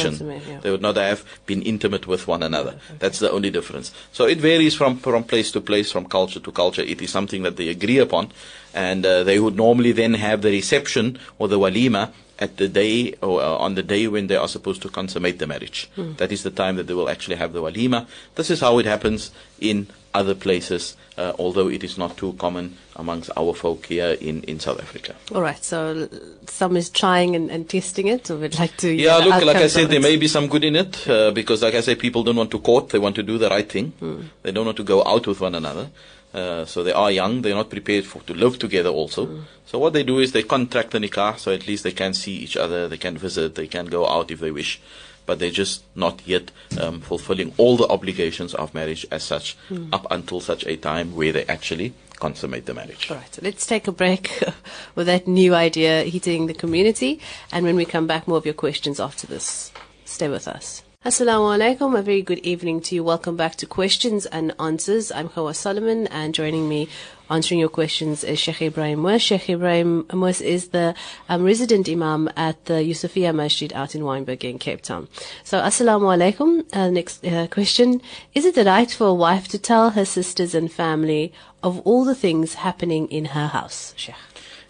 yeah. 0.48 0.60
They 0.62 0.72
would 0.72 0.82
not 0.82 0.96
have 0.98 1.24
been 1.46 1.62
intimate 1.62 2.08
with 2.08 2.28
one 2.28 2.44
another. 2.44 2.72
Okay. 2.72 2.96
That's 3.00 3.20
the 3.20 3.32
only 3.32 3.50
difference. 3.50 3.92
So 4.12 4.26
it 4.26 4.40
varies 4.40 4.76
from, 4.76 4.98
from 4.98 5.24
place 5.24 5.52
to 5.52 5.62
place, 5.62 5.92
from 5.92 6.06
culture 6.06 6.40
to 6.40 6.52
culture. 6.52 6.82
It 6.82 7.02
is 7.02 7.10
something 7.10 7.44
that 7.44 7.58
they 7.58 7.70
agree 7.70 8.00
upon. 8.00 8.32
And 8.74 9.06
uh, 9.06 9.24
they 9.24 9.40
would 9.40 9.56
normally 9.56 9.92
then 9.92 10.16
have 10.16 10.42
the 10.42 10.52
reception 10.52 11.20
or 11.40 11.48
the 11.48 11.60
walima 11.60 12.12
at 12.40 12.58
the 12.58 12.68
day 12.68 13.14
or 13.22 13.42
uh, 13.42 13.56
on 13.58 13.76
the 13.76 13.84
day 13.84 14.08
when 14.08 14.28
they 14.28 14.36
are 14.36 14.48
supposed 14.48 14.82
to 14.82 14.90
consummate 14.90 15.40
the 15.40 15.48
marriage. 15.48 15.90
Hmm. 15.96 16.14
That 16.18 16.32
is 16.32 16.44
the 16.44 16.52
time 16.52 16.76
that 16.76 16.88
they 16.88 16.94
will 16.94 17.10
actually 17.10 17.38
have 17.38 17.54
the 17.54 17.62
walima. 17.62 18.08
This 18.36 18.50
is 18.50 18.60
how 18.60 18.78
it 18.80 18.86
happens 18.86 19.32
in 19.60 19.88
other 20.16 20.34
places, 20.34 20.96
uh, 21.18 21.34
although 21.38 21.68
it 21.68 21.84
is 21.84 21.98
not 21.98 22.18
too 22.18 22.34
common 22.34 22.78
amongst 22.96 23.30
our 23.38 23.54
folk 23.54 23.86
here 23.86 24.18
in, 24.20 24.42
in 24.44 24.60
South 24.60 24.82
Africa. 24.82 25.14
All 25.34 25.42
right, 25.42 25.64
so 25.64 26.10
some 26.48 26.78
is 26.78 26.90
trying 26.90 27.36
and, 27.36 27.52
and 27.52 27.70
testing 27.70 28.08
it, 28.08 28.32
or 28.32 28.38
would 28.38 28.58
like 28.58 28.76
to. 28.78 28.90
Yeah, 28.90 29.18
look, 29.18 29.44
like 29.44 29.58
I 29.58 29.68
said, 29.68 29.90
there 29.90 30.02
may 30.02 30.18
be 30.18 30.28
some 30.28 30.48
good 30.48 30.64
in 30.64 30.76
it 30.76 31.08
uh, 31.08 31.32
because, 31.32 31.62
like 31.62 31.76
I 31.76 31.82
said, 31.82 32.00
people 32.00 32.24
don't 32.24 32.38
want 32.38 32.52
to 32.52 32.60
court; 32.60 32.90
they 32.90 33.00
want 33.00 33.16
to 33.16 33.24
do 33.24 33.38
the 33.38 33.50
right 33.50 33.70
thing. 33.70 33.92
Hmm. 34.00 34.22
They 34.42 34.52
don't 34.52 34.66
want 34.66 34.78
to 34.78 34.84
go 34.84 35.04
out 35.04 35.28
with 35.28 35.42
one 35.42 35.56
another. 35.56 35.90
Uh, 36.34 36.66
so 36.66 36.84
they 36.84 36.92
are 36.92 37.12
young; 37.12 37.42
they're 37.42 37.56
not 37.56 37.70
prepared 37.70 38.06
for 38.06 38.22
to 38.24 38.34
live 38.34 38.60
together. 38.60 38.90
Also, 38.90 39.26
mm. 39.26 39.44
so 39.66 39.80
what 39.80 39.94
they 39.94 40.04
do 40.04 40.20
is 40.20 40.34
they 40.34 40.44
contract 40.44 40.92
the 40.92 41.00
nikah, 41.00 41.38
so 41.38 41.54
at 41.54 41.66
least 41.66 41.86
they 41.86 41.94
can 41.94 42.14
see 42.14 42.34
each 42.34 42.58
other, 42.58 42.90
they 42.90 42.98
can 42.98 43.18
visit, 43.18 43.56
they 43.56 43.68
can 43.68 43.86
go 43.86 44.06
out 44.06 44.30
if 44.32 44.42
they 44.42 44.52
wish 44.52 44.82
but 45.26 45.40
they're 45.40 45.50
just 45.50 45.84
not 45.96 46.22
yet 46.26 46.52
um, 46.80 47.02
fulfilling 47.02 47.54
all 47.58 47.78
the 47.78 47.88
obligations 47.88 48.54
of 48.54 48.74
marriage 48.74 49.06
as 49.12 49.24
such 49.24 49.58
mm. 49.70 49.90
up 49.94 50.06
until 50.12 50.40
such 50.40 50.66
a 50.66 50.76
time 50.78 51.16
where 51.16 51.32
they 51.32 51.46
actually 51.46 51.94
consummate 52.16 52.66
the 52.66 52.74
marriage. 52.74 53.12
All 53.12 53.18
right, 53.18 53.34
so 53.34 53.42
let's 53.44 53.66
take 53.66 53.88
a 53.88 53.92
break 53.92 54.44
with 54.96 55.08
that 55.08 55.28
new 55.28 55.54
idea 55.54 56.04
hitting 56.04 56.48
the 56.48 56.54
community, 56.54 57.20
and 57.52 57.66
when 57.66 57.76
we 57.76 57.86
come 57.86 58.08
back, 58.08 58.28
more 58.28 58.38
of 58.38 58.46
your 58.46 58.54
questions 58.54 59.00
after 59.00 59.28
this. 59.28 59.72
Stay 60.06 60.30
with 60.30 60.48
us. 60.48 60.85
Assalamu 61.06 61.56
alaikum. 61.56 61.96
A 61.96 62.02
very 62.02 62.24
good 62.24 62.40
evening 62.40 62.82
to 62.82 62.96
you. 62.96 63.04
Welcome 63.04 63.38
back 63.38 63.58
to 63.58 63.68
Questions 63.68 64.26
and 64.26 64.56
Answers. 64.60 65.12
I'm 65.12 65.30
Hawa 65.30 65.54
Solomon 65.54 66.08
and 66.08 66.34
joining 66.34 66.68
me 66.68 66.90
answering 67.30 67.60
your 67.60 67.70
questions 67.70 68.24
is 68.24 68.40
Sheikh 68.40 68.64
Ibrahim 68.64 69.02
Moos. 69.02 69.22
Sheikh 69.22 69.48
Ibrahim 69.48 70.08
Moos 70.12 70.42
is 70.42 70.70
the 70.70 70.96
um, 71.30 71.44
resident 71.44 71.88
imam 71.88 72.28
at 72.36 72.66
the 72.66 72.82
Yusufia 72.82 73.36
Masjid 73.36 73.72
out 73.74 73.94
in 73.94 74.02
Wynberg 74.02 74.44
in 74.44 74.58
Cape 74.58 74.82
Town. 74.82 75.08
So 75.44 75.62
Assalamu 75.62 76.10
alaikum. 76.10 76.66
Uh, 76.76 76.90
next 76.90 77.24
uh, 77.24 77.46
question. 77.52 78.02
Is 78.34 78.44
it 78.44 78.58
right 78.66 78.90
for 78.90 79.06
a 79.06 79.14
wife 79.14 79.48
to 79.50 79.60
tell 79.60 79.92
her 79.92 80.06
sisters 80.06 80.56
and 80.56 80.72
family 80.72 81.32
of 81.62 81.82
all 81.82 82.04
the 82.04 82.16
things 82.16 82.56
happening 82.56 83.08
in 83.10 83.26
her 83.26 83.50
house, 83.50 83.94
Sheikh? 83.96 84.16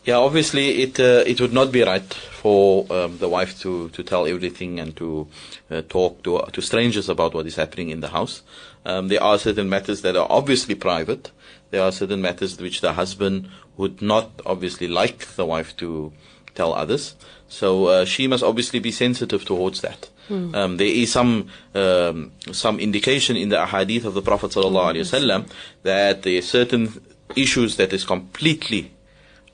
Yeah, 0.05 0.17
obviously 0.17 0.83
it 0.83 0.99
uh, 0.99 1.23
it 1.25 1.41
would 1.41 1.51
not 1.51 1.71
be 1.71 1.81
right 1.81 2.13
for 2.13 2.85
um, 2.91 3.17
the 3.17 3.27
wife 3.27 3.59
to, 3.61 3.89
to 3.89 4.03
tell 4.03 4.27
everything 4.27 4.79
and 4.79 4.95
to 4.97 5.27
uh, 5.71 5.81
talk 5.89 6.21
to 6.23 6.45
to 6.53 6.61
strangers 6.61 7.09
about 7.09 7.33
what 7.33 7.47
is 7.47 7.55
happening 7.55 7.89
in 7.89 8.01
the 8.01 8.09
house. 8.09 8.43
Um, 8.85 9.07
there 9.07 9.23
are 9.23 9.39
certain 9.39 9.67
matters 9.67 10.01
that 10.03 10.15
are 10.15 10.27
obviously 10.29 10.75
private. 10.75 11.31
There 11.71 11.81
are 11.81 11.91
certain 11.91 12.21
matters 12.21 12.61
which 12.61 12.81
the 12.81 12.93
husband 12.93 13.49
would 13.77 13.99
not 13.99 14.29
obviously 14.45 14.87
like 14.87 15.25
the 15.35 15.45
wife 15.45 15.75
to 15.77 16.13
tell 16.53 16.73
others. 16.73 17.15
So 17.47 17.87
uh, 17.87 18.05
she 18.05 18.27
must 18.27 18.43
obviously 18.43 18.79
be 18.79 18.91
sensitive 18.91 19.43
towards 19.43 19.81
that. 19.81 20.09
Hmm. 20.27 20.53
Um, 20.53 20.77
there 20.77 20.87
is 20.87 21.11
some 21.11 21.47
um, 21.73 22.31
some 22.51 22.79
indication 22.79 23.35
in 23.37 23.49
the 23.49 23.57
ahadith 23.57 24.05
of 24.05 24.13
the 24.13 24.21
Prophet 24.21 24.51
sallallahu 24.51 25.49
that 25.81 26.21
there 26.21 26.37
are 26.37 26.41
certain 26.43 27.01
issues 27.35 27.77
that 27.77 27.91
is 27.91 28.05
completely 28.05 28.91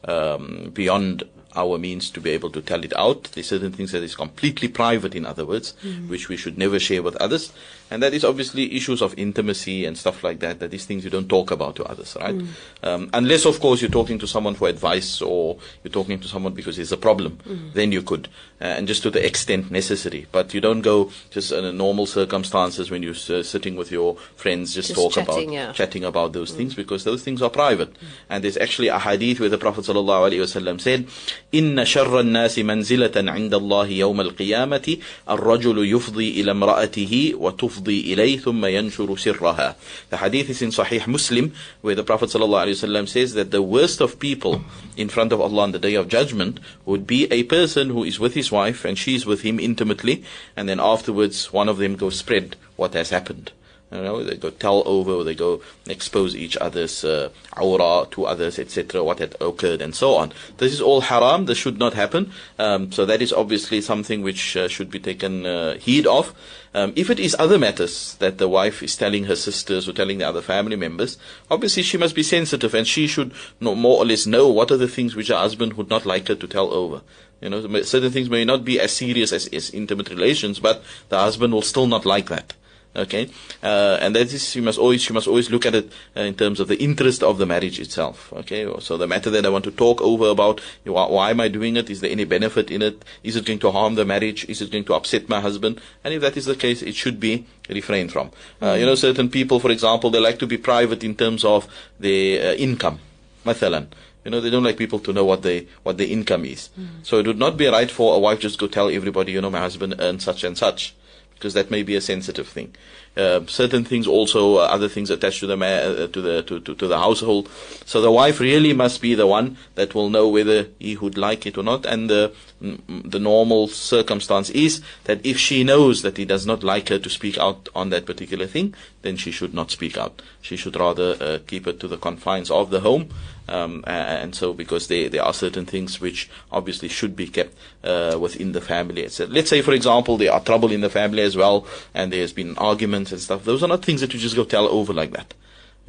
um, 0.06 0.72
beyond 0.74 1.24
our 1.56 1.78
means 1.78 2.10
to 2.12 2.22
be 2.22 2.32
able 2.32 2.50
to 2.52 2.62
tell 2.62 2.84
it 2.84 2.94
out. 2.98 3.24
There's 3.34 3.48
certain 3.48 3.72
things 3.72 3.92
that 3.92 4.04
is 4.04 4.16
completely 4.16 4.68
private, 4.68 5.16
in 5.16 5.26
other 5.26 5.46
words, 5.46 5.74
mm. 5.84 6.08
which 6.08 6.30
we 6.30 6.38
should 6.38 6.58
never 6.58 6.80
share 6.80 7.04
with 7.04 7.16
others. 7.18 7.52
And 7.90 8.02
that 8.04 8.14
is 8.14 8.24
obviously 8.24 8.74
issues 8.74 9.02
of 9.02 9.14
intimacy 9.18 9.86
and 9.86 9.98
stuff 9.98 10.24
like 10.24 10.40
that, 10.40 10.60
that 10.60 10.72
these 10.72 10.86
things 10.86 11.04
you 11.04 11.10
don't 11.10 11.28
talk 11.28 11.52
about 11.52 11.76
to 11.76 11.84
others, 11.84 12.16
right? 12.22 12.34
Mm. 12.34 12.48
Um, 12.84 13.10
unless, 13.14 13.46
of 13.46 13.60
course, 13.60 13.82
you're 13.82 13.92
talking 13.92 14.18
to 14.20 14.28
someone 14.28 14.56
for 14.56 14.70
advice 14.70 15.22
or 15.22 15.58
you're 15.84 15.92
talking 15.92 16.18
to 16.22 16.28
someone 16.30 16.54
because 16.54 16.78
there's 16.78 16.94
a 16.94 16.98
problem, 16.98 17.38
mm. 17.46 17.74
then 17.74 17.92
you 17.92 18.02
could, 18.02 18.30
uh, 18.62 18.64
and 18.64 18.88
just 18.88 19.04
to 19.04 19.12
the 19.12 19.26
extent 19.26 19.72
necessary. 19.72 20.26
But 20.32 20.54
you 20.54 20.62
don't 20.62 20.80
go 20.80 21.12
just 21.32 21.52
in 21.52 21.78
normal 21.78 22.06
circumstances 22.06 22.90
when 22.90 23.04
you're 23.04 23.12
uh, 23.12 23.44
sitting 23.44 23.76
with 23.76 23.92
your 23.92 24.16
friends, 24.38 24.74
just, 24.74 24.88
just 24.88 25.00
talk 25.00 25.12
chatting, 25.12 25.50
about, 25.50 25.54
yeah. 25.54 25.74
chatting 25.74 26.06
about 26.06 26.32
those 26.32 26.54
mm. 26.54 26.58
things 26.58 26.76
because 26.76 27.04
those 27.04 27.24
things 27.24 27.42
are 27.42 27.50
private. 27.50 27.94
Mm. 27.94 28.08
And 28.30 28.44
there's 28.46 28.58
actually 28.58 28.88
a 28.88 29.00
hadith 29.00 29.42
where 29.42 29.50
the 29.50 29.58
Prophet 29.58 29.84
ﷺ 29.84 30.80
said, 30.80 31.08
إن 31.54 31.86
شر 31.86 32.20
الناس 32.20 32.60
منزلة 32.60 33.12
عند 33.16 33.54
الله 33.54 33.88
يوم 33.88 34.22
القيامة 34.22 34.98
الرجل 35.30 35.96
يفضي 35.96 36.42
إلى 36.42 36.52
امرأته 36.52 37.34
وتفضي 37.36 38.14
إليه 38.14 38.38
ثم 38.38 38.66
ينشر 38.66 39.18
سرها. 39.18 39.76
The 40.10 40.18
hadith 40.18 40.50
is 40.50 40.62
in 40.62 40.70
Sahih 40.70 41.06
Muslim 41.08 41.52
where 41.82 41.96
the 41.96 42.04
Prophet 42.04 42.30
ﷺ 42.30 43.08
says 43.10 43.34
that 43.34 43.52
the 43.52 43.62
worst 43.62 44.00
of 44.00 44.20
people 44.20 44.62
in 44.96 45.10
front 45.10 45.34
of 45.34 45.42
Allah 45.42 45.64
on 45.64 45.72
the 45.74 45.80
day 45.80 45.96
of 45.96 46.08
judgment 46.08 46.60
would 46.86 47.06
be 47.06 47.30
a 47.32 47.44
person 47.44 47.90
who 47.90 48.06
is 48.06 48.20
with 48.20 48.34
his 48.34 48.52
wife 48.52 48.86
and 48.86 48.98
she's 48.98 49.26
with 49.26 49.42
him 49.42 49.60
intimately 49.60 50.24
and 50.56 50.70
then 50.70 50.80
afterwards 50.80 51.52
one 51.52 51.68
of 51.68 51.78
them 51.78 51.96
goes 51.98 52.18
spread 52.18 52.56
what 52.78 52.94
has 52.94 53.10
happened. 53.10 53.52
You 53.92 54.02
know, 54.02 54.24
they 54.24 54.38
go 54.38 54.52
tell 54.52 54.84
over, 54.86 55.22
they 55.24 55.36
go 55.36 55.62
expose 55.86 56.34
each 56.34 56.56
other's 56.58 57.04
uh, 57.04 57.30
aura 57.58 58.08
to 58.12 58.26
others, 58.26 58.58
etc., 58.58 59.04
what 59.04 59.20
had 59.20 59.36
occurred, 59.42 59.82
and 59.82 59.94
so 59.94 60.16
on. 60.16 60.32
This 60.58 60.72
is 60.72 60.80
all 60.80 61.02
haram. 61.02 61.46
This 61.46 61.58
should 61.58 61.78
not 61.78 61.94
happen. 61.94 62.32
Um, 62.58 62.92
so 62.94 63.06
that 63.06 63.22
is 63.22 63.34
obviously 63.34 63.82
something 63.82 64.22
which 64.22 64.56
uh, 64.56 64.70
should 64.70 64.90
be 64.90 65.00
taken 65.00 65.46
uh, 65.46 65.78
heed 65.78 66.08
of. 66.08 66.34
Um, 66.74 66.94
if 66.96 67.10
it 67.10 67.20
is 67.20 67.36
other 67.38 67.60
matters 67.60 68.16
that 68.16 68.38
the 68.38 68.48
wife 68.48 68.82
is 68.82 68.96
telling 68.96 69.26
her 69.26 69.36
sisters 69.36 69.90
or 69.90 69.94
telling 69.94 70.20
the 70.20 70.28
other 70.28 70.42
family 70.42 70.78
members, 70.78 71.18
obviously 71.50 71.84
she 71.84 71.98
must 71.98 72.16
be 72.16 72.24
sensitive 72.24 72.74
and 72.74 72.88
she 72.88 73.08
should 73.08 73.34
know, 73.60 73.76
more 73.76 73.98
or 73.98 74.06
less 74.06 74.26
know 74.26 74.48
what 74.48 74.72
are 74.72 74.78
the 74.78 74.88
things 74.88 75.16
which 75.16 75.28
her 75.28 75.36
husband 75.36 75.74
would 75.74 75.90
not 75.90 76.06
like 76.06 76.30
her 76.30 76.36
to 76.36 76.48
tell 76.48 76.74
over. 76.74 77.02
You 77.42 77.50
know, 77.50 77.82
certain 77.82 78.12
things 78.12 78.30
may 78.30 78.46
not 78.46 78.64
be 78.64 78.80
as 78.80 78.94
serious 78.94 79.34
as, 79.34 79.48
as 79.48 79.72
intimate 79.72 80.10
relations, 80.10 80.60
but 80.60 80.82
the 81.10 81.18
husband 81.18 81.54
will 81.54 81.62
still 81.62 81.88
not 81.88 82.06
like 82.06 82.30
that. 82.30 82.54
Okay, 82.94 83.30
uh, 83.64 83.98
and 84.02 84.14
that 84.18 84.34
is 84.34 84.54
you 84.54 84.62
must 84.62 84.78
always 84.78 85.08
you 85.08 85.14
must 85.14 85.28
always 85.28 85.50
look 85.50 85.66
at 85.66 85.74
it 85.74 85.94
uh, 86.18 86.22
in 86.22 86.34
terms 86.34 86.60
of 86.60 86.68
the 86.68 86.76
interest 86.76 87.24
of 87.24 87.38
the 87.38 87.46
marriage 87.46 87.80
itself. 87.80 88.34
Okay, 88.34 88.70
so 88.80 88.98
the 88.98 89.08
matter 89.08 89.30
that 89.30 89.46
I 89.46 89.50
want 89.50 89.64
to 89.64 89.72
talk 89.72 90.02
over 90.02 90.28
about 90.28 90.60
why, 90.84 91.08
why 91.08 91.30
am 91.30 91.40
I 91.40 91.48
doing 91.48 91.78
it? 91.78 91.90
Is 91.90 92.02
there 92.02 92.12
any 92.12 92.26
benefit 92.26 92.70
in 92.70 92.82
it? 92.82 93.06
Is 93.24 93.38
it 93.38 93.46
going 93.46 93.60
to 93.60 93.72
harm 93.72 93.96
the 93.96 94.04
marriage? 94.04 94.44
Is 94.50 94.62
it 94.62 94.72
going 94.72 94.84
to 94.86 94.94
upset 94.94 95.30
my 95.30 95.40
husband? 95.40 95.80
And 96.04 96.14
if 96.14 96.20
that 96.22 96.36
is 96.36 96.46
the 96.46 96.56
case, 96.56 96.82
it 96.82 96.96
should 96.96 97.18
be 97.18 97.46
refrained 97.70 98.12
from. 98.12 98.32
Uh, 98.62 98.74
you 98.74 98.86
know, 98.86 98.96
certain 98.96 99.30
people, 99.30 99.62
for 99.62 99.72
example, 99.72 100.10
they 100.10 100.20
like 100.20 100.40
to 100.40 100.48
be 100.48 100.58
private 100.58 101.02
in 101.02 101.16
terms 101.16 101.46
of 101.46 101.68
their 101.98 102.52
uh, 102.52 102.56
income. 102.56 103.00
Mathalan. 103.46 103.88
You 104.26 104.32
know, 104.32 104.42
they 104.42 104.50
don't 104.50 104.64
like 104.64 104.78
people 104.78 105.00
to 105.00 105.14
know 105.14 105.24
what 105.24 105.44
they 105.44 105.68
what 105.84 105.98
their 105.98 106.08
income 106.08 106.44
is. 106.44 106.70
Mm. 106.78 107.04
So 107.04 107.20
it 107.20 107.26
would 107.26 107.40
not 107.40 107.56
be 107.56 107.68
right 107.68 107.90
for 107.90 108.16
a 108.16 108.20
wife 108.20 108.40
just 108.40 108.60
go 108.60 108.68
tell 108.68 108.90
everybody, 108.90 109.32
you 109.32 109.42
know, 109.42 109.50
my 109.50 109.60
husband 109.60 109.96
earns 109.98 110.26
such 110.26 110.44
and 110.44 110.58
such 110.58 110.94
because 111.42 111.56
that 111.56 111.72
may 111.72 111.82
be 111.82 111.96
a 111.96 112.02
sensitive 112.02 112.48
thing. 112.48 112.76
Uh, 113.18 113.42
certain 113.48 113.84
things 113.84 114.06
also, 114.06 114.58
uh, 114.58 114.60
other 114.60 114.88
things 114.88 115.10
attached 115.10 115.40
to 115.40 115.48
the 115.48 115.58
ma- 115.58 115.66
uh, 115.66 116.08
to 116.08 116.22
the 116.22 116.44
to, 116.44 116.60
to, 116.60 116.76
to, 116.76 116.88
the 116.88 117.00
household. 117.00 117.50
So 117.84 118.00
the 118.00 118.12
wife 118.12 118.40
really 118.40 118.74
must 118.74 119.02
be 119.02 119.16
the 119.16 119.26
one 119.26 119.58
that 119.74 119.96
will 119.96 120.12
know 120.12 120.30
whether 120.30 120.68
he 120.78 120.96
would 120.96 121.18
like 121.18 121.48
it 121.48 121.58
or 121.58 121.64
not. 121.64 121.84
And 121.86 122.10
the 122.12 122.32
the 122.62 123.20
normal 123.20 123.68
circumstance 123.68 124.52
is 124.52 124.82
that 125.06 125.26
if 125.26 125.40
she 125.40 125.64
knows 125.64 126.04
that 126.04 126.18
he 126.18 126.26
does 126.26 126.46
not 126.46 126.64
like 126.64 126.90
her 126.90 127.00
to 127.00 127.10
speak 127.10 127.40
out 127.40 127.68
on 127.74 127.90
that 127.90 128.06
particular 128.06 128.46
thing, 128.46 128.76
then 129.02 129.18
she 129.18 129.32
should 129.32 129.54
not 129.54 129.72
speak 129.72 129.98
out. 129.98 130.22
She 130.42 130.56
should 130.56 130.76
rather 130.76 131.18
uh, 131.20 131.40
keep 131.48 131.66
it 131.66 131.80
to 131.80 131.88
the 131.88 131.98
confines 131.98 132.52
of 132.52 132.70
the 132.70 132.82
home. 132.82 133.10
Um, 133.52 133.84
and 133.86 134.34
so, 134.34 134.54
because 134.54 134.88
there, 134.88 135.10
there 135.10 135.24
are 135.24 135.34
certain 135.34 135.66
things 135.66 136.00
which 136.00 136.30
obviously 136.54 136.88
should 136.88 137.18
be 137.18 137.28
kept 137.28 137.54
uh, 137.84 138.18
within 138.20 138.54
the 138.54 138.62
family. 138.62 139.10
Let's 139.28 139.50
say, 139.50 139.62
for 139.62 139.74
example, 139.74 140.16
there 140.16 140.32
are 140.32 140.40
trouble 140.40 140.72
in 140.72 140.80
the 140.80 140.90
family 140.90 141.22
as 141.22 141.36
well, 141.36 141.68
and 141.94 142.14
there 142.14 142.22
has 142.22 142.32
been 142.32 142.58
arguments 142.58 143.12
and 143.12 143.20
stuff. 143.20 143.44
Those 143.44 143.62
are 143.62 143.68
not 143.68 143.84
things 143.84 144.00
that 144.00 144.14
you 144.14 144.22
just 144.22 144.38
go 144.38 144.46
tell 144.46 144.68
over 144.68 144.94
like 144.94 145.12
that. 145.12 145.34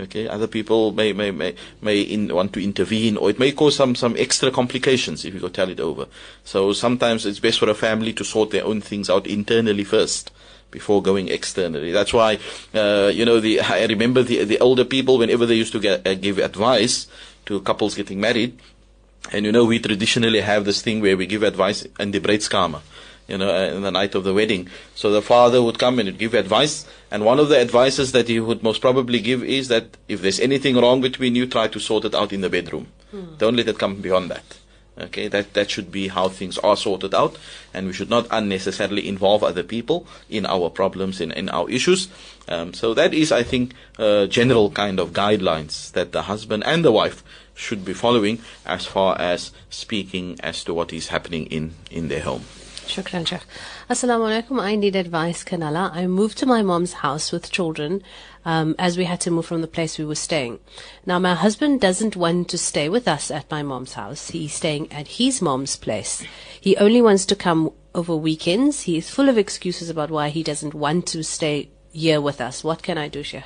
Okay, 0.01 0.27
other 0.27 0.49
people 0.49 0.91
may 0.91 1.13
may 1.13 1.31
may 1.31 1.55
may 1.81 2.01
in, 2.01 2.35
want 2.35 2.53
to 2.55 2.65
intervene, 2.65 3.17
or 3.17 3.31
it 3.31 3.39
may 3.39 3.53
cause 3.53 3.77
some 3.77 3.95
some 3.95 4.17
extra 4.19 4.51
complications 4.51 5.25
if 5.25 5.33
you 5.33 5.39
go 5.39 5.49
tell 5.49 5.69
it 5.69 5.79
over. 5.79 6.07
So 6.43 6.73
sometimes 6.73 7.27
it's 7.27 7.39
best 7.39 7.61
for 7.61 7.69
a 7.69 7.75
family 7.75 8.13
to 8.15 8.25
sort 8.25 8.51
their 8.51 8.65
own 8.65 8.81
things 8.81 9.09
out 9.09 9.27
internally 9.27 9.85
first 9.85 10.33
before 10.73 11.03
going 11.03 11.29
externally. 11.29 11.93
That's 11.93 12.13
why, 12.15 12.39
uh, 12.75 13.13
you 13.15 13.25
know, 13.25 13.39
the 13.39 13.61
I 13.61 13.85
remember 13.85 14.23
the 14.25 14.43
the 14.45 14.59
older 14.59 14.85
people 14.85 15.19
whenever 15.19 15.47
they 15.47 15.55
used 15.55 15.73
to 15.73 15.81
get, 15.81 16.07
uh, 16.07 16.15
give 16.15 16.39
advice 16.39 17.07
to 17.53 17.61
couples 17.61 17.95
getting 17.95 18.21
married, 18.21 18.59
and 19.31 19.47
you 19.47 19.53
know 19.53 19.65
we 19.65 19.79
traditionally 19.79 20.41
have 20.41 20.65
this 20.65 20.83
thing 20.83 21.01
where 21.01 21.17
we 21.17 21.27
give 21.27 21.43
advice 21.53 21.87
in 22.01 22.11
the 22.11 22.21
bruidskamer 22.21 22.83
you 23.29 23.39
know, 23.39 23.49
uh, 23.49 23.75
in 23.75 23.83
the 23.83 23.91
night 23.91 24.15
of 24.15 24.25
the 24.25 24.35
wedding. 24.35 24.69
So 24.95 25.11
the 25.11 25.23
father 25.23 25.63
would 25.63 25.79
come 25.79 25.99
and 25.99 26.19
give 26.19 26.35
advice, 26.35 26.87
and 27.11 27.25
one 27.25 27.39
of 27.39 27.49
the 27.49 27.59
advices 27.59 28.13
that 28.13 28.29
he 28.29 28.41
would 28.41 28.63
most 28.63 28.81
probably 28.81 29.21
give 29.21 29.45
is 29.45 29.69
that 29.69 29.97
if 30.09 30.23
there's 30.23 30.41
anything 30.41 30.77
wrong 30.77 31.01
between 31.01 31.35
you, 31.35 31.47
try 31.47 31.69
to 31.69 31.81
sort 31.81 32.05
it 32.05 32.15
out 32.15 32.33
in 32.33 32.41
the 32.41 32.51
bedroom. 32.51 32.89
Hmm. 33.11 33.37
Don't 33.39 33.57
let 33.57 33.69
it 33.69 33.79
come 33.79 33.97
beyond 34.01 34.31
that. 34.31 34.59
Okay, 34.99 35.27
that 35.29 35.55
that 35.55 35.71
should 35.71 35.91
be 35.91 36.09
how 36.09 36.29
things 36.29 36.59
are 36.59 36.77
sorted 36.77 37.15
out, 37.15 37.39
and 37.73 37.87
we 37.87 37.95
should 37.95 38.11
not 38.11 38.27
unnecessarily 38.31 39.09
involve 39.09 39.43
other 39.43 39.63
people 39.63 40.07
in 40.29 40.45
our 40.45 40.69
problems, 40.69 41.19
in, 41.19 41.33
in 41.33 41.49
our 41.49 41.69
issues. 41.71 42.09
Um, 42.47 42.75
so 42.75 42.93
that 42.93 43.15
is, 43.15 43.33
I 43.33 43.43
think, 43.43 43.73
uh, 43.99 44.27
general 44.27 44.71
kind 44.71 45.01
of 45.01 45.15
guidelines 45.15 45.91
that 45.93 46.13
the 46.13 46.23
husband 46.23 46.65
and 46.67 46.85
the 46.85 46.93
wife 46.93 47.25
should 47.55 47.85
be 47.85 47.93
following 47.93 48.41
as 48.67 48.87
far 48.87 49.21
as 49.21 49.53
speaking 49.71 50.39
as 50.41 50.65
to 50.65 50.75
what 50.75 50.93
is 50.93 51.09
happening 51.09 51.47
in, 51.47 51.75
in 51.91 52.09
their 52.09 52.23
home. 52.23 52.45
Shukran, 52.87 53.27
Sheikh. 53.27 53.43
Assalamu 53.89 54.29
alaikum. 54.29 54.61
I 54.61 54.75
need 54.75 54.97
advice, 54.97 55.45
Kanala. 55.45 55.93
I 55.95 56.07
moved 56.07 56.37
to 56.39 56.47
my 56.47 56.63
mom's 56.63 56.95
house 56.95 57.31
with 57.31 57.53
children 57.53 58.03
um, 58.45 58.75
as 58.79 58.99
we 58.99 59.05
had 59.05 59.21
to 59.21 59.31
move 59.31 59.47
from 59.47 59.61
the 59.61 59.69
place 59.69 59.99
we 59.99 60.05
were 60.05 60.17
staying. 60.17 60.59
Now, 61.07 61.19
my 61.19 61.35
husband 61.35 61.81
doesn't 61.81 62.17
want 62.17 62.49
to 62.51 62.59
stay 62.59 62.89
with 62.89 63.07
us 63.07 63.31
at 63.31 63.51
my 63.51 63.63
mom's 63.63 63.95
house. 63.95 64.31
He's 64.31 64.55
staying 64.55 64.93
at 64.93 65.09
his 65.09 65.41
mom's 65.41 65.77
place. 65.77 66.25
He 66.61 66.77
only 66.77 67.01
wants 67.01 67.25
to 67.27 67.37
come 67.37 67.73
over 67.95 68.17
weekends. 68.17 68.83
He 68.83 68.99
is 68.99 69.09
full 69.09 69.29
of 69.29 69.39
excuses 69.39 69.89
about 69.89 70.11
why 70.11 70.31
he 70.31 70.43
doesn't 70.43 70.75
want 70.75 71.07
to 71.09 71.23
stay 71.23 71.71
here 71.93 72.21
with 72.21 72.41
us. 72.41 72.65
What 72.65 72.83
can 72.83 72.99
I 72.99 73.09
do, 73.09 73.23
Sheikh? 73.23 73.45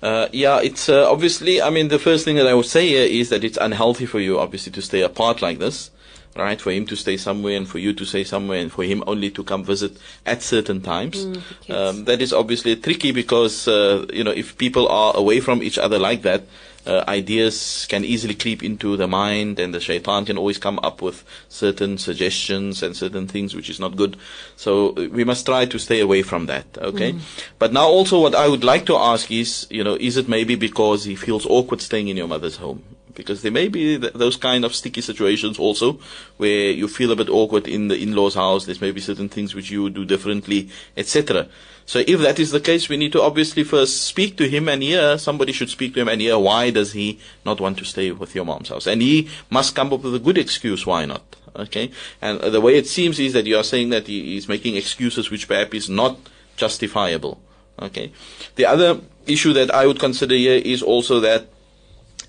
Uh, 0.00 0.28
yeah, 0.32 0.60
it's 0.60 0.88
uh, 0.88 1.10
obviously, 1.10 1.60
I 1.60 1.70
mean, 1.70 1.88
the 1.88 1.98
first 1.98 2.24
thing 2.24 2.36
that 2.36 2.46
I 2.46 2.54
would 2.54 2.66
say 2.66 2.88
here 2.88 3.04
is 3.04 3.30
that 3.30 3.42
it's 3.42 3.58
unhealthy 3.60 4.06
for 4.06 4.20
you, 4.20 4.38
obviously, 4.38 4.72
to 4.72 4.82
stay 4.82 5.02
apart 5.02 5.42
like 5.42 5.58
this 5.58 5.90
right? 6.38 6.60
For 6.60 6.70
him 6.70 6.86
to 6.86 6.96
stay 6.96 7.16
somewhere 7.16 7.56
and 7.56 7.68
for 7.68 7.78
you 7.78 7.92
to 7.92 8.04
stay 8.04 8.24
somewhere 8.24 8.60
and 8.60 8.70
for 8.70 8.84
him 8.84 9.02
only 9.06 9.30
to 9.30 9.42
come 9.42 9.64
visit 9.64 9.96
at 10.24 10.42
certain 10.42 10.80
times. 10.80 11.26
Mm, 11.26 11.74
um, 11.74 12.04
that 12.04 12.22
is 12.22 12.32
obviously 12.32 12.76
tricky 12.76 13.10
because, 13.10 13.66
uh, 13.68 14.06
you 14.12 14.24
know, 14.24 14.30
if 14.30 14.56
people 14.56 14.88
are 14.88 15.16
away 15.16 15.40
from 15.40 15.62
each 15.62 15.78
other 15.78 15.98
like 15.98 16.22
that, 16.22 16.44
uh, 16.88 17.04
ideas 17.06 17.86
can 17.88 18.04
easily 18.04 18.34
creep 18.34 18.64
into 18.64 18.96
the 18.96 19.06
mind 19.06 19.58
and 19.58 19.74
the 19.74 19.80
shaitan 19.80 20.24
can 20.24 20.38
always 20.38 20.58
come 20.58 20.80
up 20.82 21.02
with 21.02 21.22
certain 21.48 21.98
suggestions 21.98 22.82
and 22.82 22.96
certain 22.96 23.28
things 23.28 23.54
which 23.54 23.68
is 23.68 23.78
not 23.78 23.94
good. 23.94 24.16
So 24.56 24.90
uh, 24.90 25.08
we 25.12 25.24
must 25.24 25.44
try 25.46 25.66
to 25.66 25.78
stay 25.78 26.00
away 26.00 26.22
from 26.22 26.46
that, 26.46 26.66
okay? 26.78 27.12
Mm. 27.12 27.20
But 27.58 27.72
now 27.72 27.86
also 27.86 28.20
what 28.20 28.34
I 28.34 28.48
would 28.48 28.64
like 28.64 28.86
to 28.86 28.96
ask 28.96 29.30
is, 29.30 29.66
you 29.70 29.84
know, 29.84 29.96
is 30.00 30.16
it 30.16 30.28
maybe 30.28 30.54
because 30.54 31.04
he 31.04 31.14
feels 31.14 31.44
awkward 31.46 31.80
staying 31.82 32.08
in 32.08 32.16
your 32.16 32.28
mother's 32.28 32.56
home? 32.56 32.82
Because 33.18 33.42
there 33.42 33.52
may 33.52 33.68
be 33.68 33.98
th- 33.98 34.14
those 34.14 34.38
kind 34.38 34.64
of 34.64 34.74
sticky 34.74 35.02
situations 35.02 35.58
also 35.58 35.98
where 36.38 36.70
you 36.70 36.88
feel 36.88 37.12
a 37.12 37.16
bit 37.16 37.28
awkward 37.28 37.68
in 37.68 37.88
the 37.88 38.02
in-laws 38.02 38.36
house. 38.36 38.64
There's 38.64 38.80
maybe 38.80 39.02
certain 39.02 39.28
things 39.28 39.54
which 39.54 39.70
you 39.70 39.90
do 39.90 40.06
differently 40.06 40.70
etc 40.96 41.48
so 41.88 42.04
if 42.06 42.20
that 42.20 42.38
is 42.38 42.50
the 42.50 42.60
case 42.60 42.90
we 42.90 42.98
need 42.98 43.12
to 43.12 43.22
obviously 43.22 43.64
first 43.64 44.02
speak 44.02 44.36
to 44.36 44.46
him 44.46 44.68
and 44.68 44.82
hear. 44.82 45.16
Somebody 45.16 45.52
should 45.52 45.70
speak 45.70 45.94
to 45.94 46.00
him 46.02 46.08
and 46.08 46.20
hear 46.20 46.38
why 46.38 46.68
does 46.68 46.92
he 46.92 47.18
not 47.46 47.62
want 47.62 47.78
to 47.78 47.86
stay 47.86 48.10
with 48.10 48.34
your 48.34 48.44
mom's 48.44 48.68
house. 48.68 48.86
And 48.86 49.00
he 49.00 49.30
must 49.48 49.74
come 49.74 49.90
up 49.94 50.02
with 50.02 50.14
a 50.14 50.18
good 50.18 50.36
excuse 50.36 50.84
why 50.84 51.06
not 51.06 51.36
okay? 51.56 51.90
And 52.20 52.40
the 52.40 52.60
way 52.60 52.76
it 52.76 52.86
seems 52.86 53.18
is 53.18 53.32
that 53.32 53.46
you 53.46 53.56
are 53.56 53.64
saying 53.64 53.88
that 53.88 54.06
he 54.06 54.36
is 54.36 54.48
making 54.48 54.76
excuses 54.76 55.30
which 55.30 55.48
perhaps 55.48 55.72
is 55.72 55.88
not 55.88 56.18
justifiable 56.56 57.40
okay? 57.80 58.12
The 58.56 58.66
other 58.66 59.00
issue 59.26 59.52
that 59.52 59.70
i 59.70 59.86
would 59.86 60.00
consider 60.00 60.34
here 60.34 60.60
is 60.64 60.82
also 60.82 61.20
that 61.20 61.46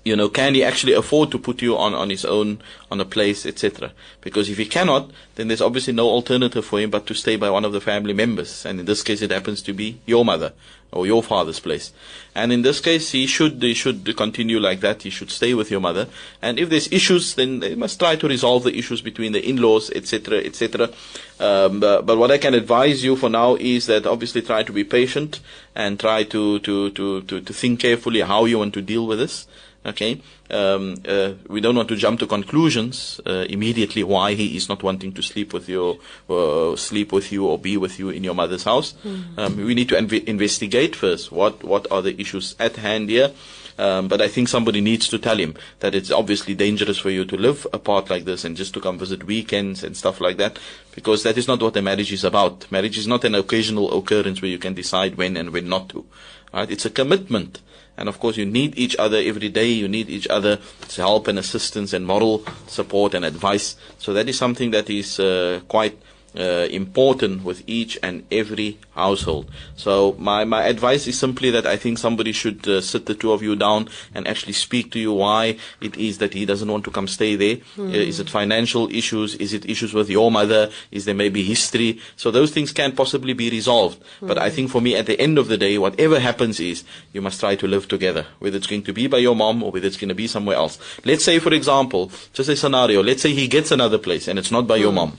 you 0.04 0.16
know, 0.16 0.28
can 0.28 0.54
he 0.54 0.64
actually 0.64 0.94
afford 0.94 1.30
to 1.30 1.38
put 1.38 1.60
you 1.60 1.76
on, 1.76 1.94
on 1.94 2.10
his 2.10 2.24
own, 2.24 2.60
on 2.90 3.00
a 3.00 3.04
place, 3.04 3.44
etc.? 3.44 3.92
Because 4.20 4.48
if 4.48 4.58
he 4.58 4.66
cannot, 4.66 5.10
then 5.34 5.48
there's 5.48 5.60
obviously 5.60 5.92
no 5.92 6.08
alternative 6.08 6.64
for 6.64 6.80
him 6.80 6.90
but 6.90 7.06
to 7.06 7.14
stay 7.14 7.36
by 7.36 7.50
one 7.50 7.64
of 7.64 7.72
the 7.72 7.80
family 7.80 8.14
members. 8.14 8.64
And 8.64 8.80
in 8.80 8.86
this 8.86 9.02
case, 9.02 9.20
it 9.20 9.30
happens 9.30 9.62
to 9.62 9.72
be 9.72 10.00
your 10.06 10.24
mother 10.24 10.52
or 10.92 11.06
your 11.06 11.22
father's 11.22 11.60
place. 11.60 11.92
And 12.34 12.52
in 12.52 12.62
this 12.62 12.80
case, 12.80 13.12
he 13.12 13.26
should, 13.26 13.62
he 13.62 13.74
should 13.74 14.16
continue 14.16 14.58
like 14.58 14.80
that. 14.80 15.02
He 15.02 15.10
should 15.10 15.30
stay 15.30 15.54
with 15.54 15.70
your 15.70 15.80
mother. 15.80 16.08
And 16.42 16.58
if 16.58 16.68
there's 16.68 16.90
issues, 16.92 17.34
then 17.34 17.60
they 17.60 17.74
must 17.74 17.98
try 17.98 18.16
to 18.16 18.28
resolve 18.28 18.64
the 18.64 18.76
issues 18.76 19.00
between 19.00 19.32
the 19.32 19.46
in-laws, 19.46 19.90
etc., 19.90 20.38
etc. 20.38 20.90
Um, 21.38 21.80
but, 21.80 22.06
but 22.06 22.18
what 22.18 22.30
I 22.30 22.38
can 22.38 22.54
advise 22.54 23.04
you 23.04 23.16
for 23.16 23.28
now 23.28 23.56
is 23.56 23.86
that 23.86 24.06
obviously 24.06 24.42
try 24.42 24.62
to 24.62 24.72
be 24.72 24.84
patient 24.84 25.40
and 25.74 25.98
try 25.98 26.24
to, 26.24 26.58
to, 26.60 26.90
to, 26.90 27.22
to, 27.22 27.40
to 27.40 27.52
think 27.52 27.80
carefully 27.80 28.20
how 28.20 28.44
you 28.44 28.58
want 28.58 28.74
to 28.74 28.82
deal 28.82 29.06
with 29.06 29.18
this. 29.18 29.46
Okay, 29.82 30.20
um, 30.50 30.96
uh, 31.08 31.32
we 31.48 31.62
don't 31.62 31.74
want 31.74 31.88
to 31.88 31.96
jump 31.96 32.20
to 32.20 32.26
conclusions 32.26 33.18
uh, 33.24 33.46
immediately 33.48 34.02
why 34.04 34.34
he 34.34 34.54
is 34.54 34.68
not 34.68 34.82
wanting 34.82 35.10
to 35.14 35.22
sleep 35.22 35.54
with 35.54 35.70
you, 35.70 35.98
uh, 36.28 36.76
sleep 36.76 37.12
with 37.12 37.32
you, 37.32 37.46
or 37.46 37.58
be 37.58 37.78
with 37.78 37.98
you 37.98 38.10
in 38.10 38.22
your 38.22 38.34
mother's 38.34 38.64
house. 38.64 38.92
Mm-hmm. 39.02 39.40
Um, 39.40 39.56
we 39.56 39.74
need 39.74 39.88
to 39.88 39.94
inv- 39.94 40.24
investigate 40.24 40.94
first 40.94 41.32
what 41.32 41.64
what 41.64 41.90
are 41.90 42.02
the 42.02 42.20
issues 42.20 42.54
at 42.58 42.76
hand 42.76 43.08
here. 43.08 43.32
Um, 43.78 44.08
but 44.08 44.20
I 44.20 44.28
think 44.28 44.48
somebody 44.48 44.82
needs 44.82 45.08
to 45.08 45.18
tell 45.18 45.38
him 45.38 45.54
that 45.78 45.94
it's 45.94 46.10
obviously 46.10 46.54
dangerous 46.54 46.98
for 46.98 47.08
you 47.08 47.24
to 47.24 47.36
live 47.38 47.66
apart 47.72 48.10
like 48.10 48.26
this 48.26 48.44
and 48.44 48.54
just 48.54 48.74
to 48.74 48.80
come 48.80 48.98
visit 48.98 49.24
weekends 49.24 49.82
and 49.82 49.96
stuff 49.96 50.20
like 50.20 50.36
that, 50.36 50.58
because 50.94 51.22
that 51.22 51.38
is 51.38 51.48
not 51.48 51.62
what 51.62 51.78
a 51.78 51.80
marriage 51.80 52.12
is 52.12 52.24
about. 52.24 52.70
Marriage 52.70 52.98
is 52.98 53.06
not 53.06 53.24
an 53.24 53.34
occasional 53.34 53.96
occurrence 53.96 54.42
where 54.42 54.50
you 54.50 54.58
can 54.58 54.74
decide 54.74 55.16
when 55.16 55.38
and 55.38 55.54
when 55.54 55.70
not 55.70 55.88
to. 55.88 56.04
Right? 56.52 56.70
It's 56.70 56.84
a 56.84 56.90
commitment. 56.90 57.62
And 58.00 58.08
of 58.08 58.18
course, 58.18 58.38
you 58.38 58.46
need 58.46 58.78
each 58.78 58.96
other 58.96 59.18
every 59.18 59.50
day. 59.50 59.68
You 59.68 59.86
need 59.86 60.08
each 60.08 60.26
other's 60.28 60.96
help 60.96 61.28
and 61.28 61.38
assistance 61.38 61.92
and 61.92 62.06
moral 62.06 62.42
support 62.66 63.12
and 63.12 63.26
advice. 63.26 63.76
So 63.98 64.14
that 64.14 64.26
is 64.26 64.38
something 64.38 64.70
that 64.70 64.88
is 64.88 65.20
uh, 65.20 65.60
quite 65.68 65.98
uh, 66.36 66.68
important 66.70 67.44
with 67.44 67.62
each 67.66 67.98
and 68.02 68.24
every 68.30 68.78
household. 68.94 69.50
So 69.76 70.14
my, 70.18 70.44
my 70.44 70.64
advice 70.64 71.06
is 71.06 71.18
simply 71.18 71.50
that 71.50 71.66
I 71.66 71.76
think 71.76 71.98
somebody 71.98 72.32
should 72.32 72.66
uh, 72.68 72.80
sit 72.80 73.06
the 73.06 73.14
two 73.14 73.32
of 73.32 73.42
you 73.42 73.56
down 73.56 73.88
and 74.14 74.28
actually 74.28 74.52
speak 74.52 74.92
to 74.92 74.98
you 74.98 75.12
why 75.12 75.56
it 75.80 75.96
is 75.96 76.18
that 76.18 76.34
he 76.34 76.46
doesn't 76.46 76.70
want 76.70 76.84
to 76.84 76.90
come 76.90 77.08
stay 77.08 77.36
there. 77.36 77.56
Mm. 77.76 77.90
Uh, 77.90 77.96
is 77.96 78.20
it 78.20 78.30
financial 78.30 78.90
issues? 78.94 79.34
Is 79.36 79.52
it 79.52 79.68
issues 79.68 79.94
with 79.94 80.10
your 80.10 80.30
mother? 80.30 80.70
Is 80.90 81.04
there 81.04 81.14
maybe 81.14 81.42
history? 81.42 82.00
So 82.16 82.30
those 82.30 82.52
things 82.52 82.72
can 82.72 82.92
possibly 82.92 83.32
be 83.32 83.50
resolved. 83.50 84.02
Mm. 84.20 84.28
But 84.28 84.38
I 84.38 84.50
think 84.50 84.70
for 84.70 84.80
me 84.80 84.96
at 84.96 85.06
the 85.06 85.20
end 85.20 85.38
of 85.38 85.48
the 85.48 85.58
day, 85.58 85.78
whatever 85.78 86.20
happens 86.20 86.60
is 86.60 86.84
you 87.12 87.22
must 87.22 87.40
try 87.40 87.56
to 87.56 87.66
live 87.66 87.88
together, 87.88 88.26
whether 88.38 88.56
it's 88.56 88.66
going 88.66 88.82
to 88.84 88.92
be 88.92 89.06
by 89.06 89.18
your 89.18 89.34
mom 89.34 89.62
or 89.62 89.70
whether 89.70 89.86
it's 89.86 89.96
going 89.96 90.08
to 90.08 90.14
be 90.14 90.26
somewhere 90.26 90.56
else. 90.56 90.78
Let's 91.04 91.24
say, 91.24 91.38
for 91.38 91.52
example, 91.52 92.12
just 92.32 92.48
a 92.48 92.56
scenario, 92.56 93.02
let's 93.02 93.22
say 93.22 93.32
he 93.32 93.48
gets 93.48 93.70
another 93.70 93.98
place 93.98 94.28
and 94.28 94.38
it's 94.38 94.50
not 94.50 94.66
by 94.66 94.78
mm. 94.78 94.82
your 94.82 94.92
mom. 94.92 95.16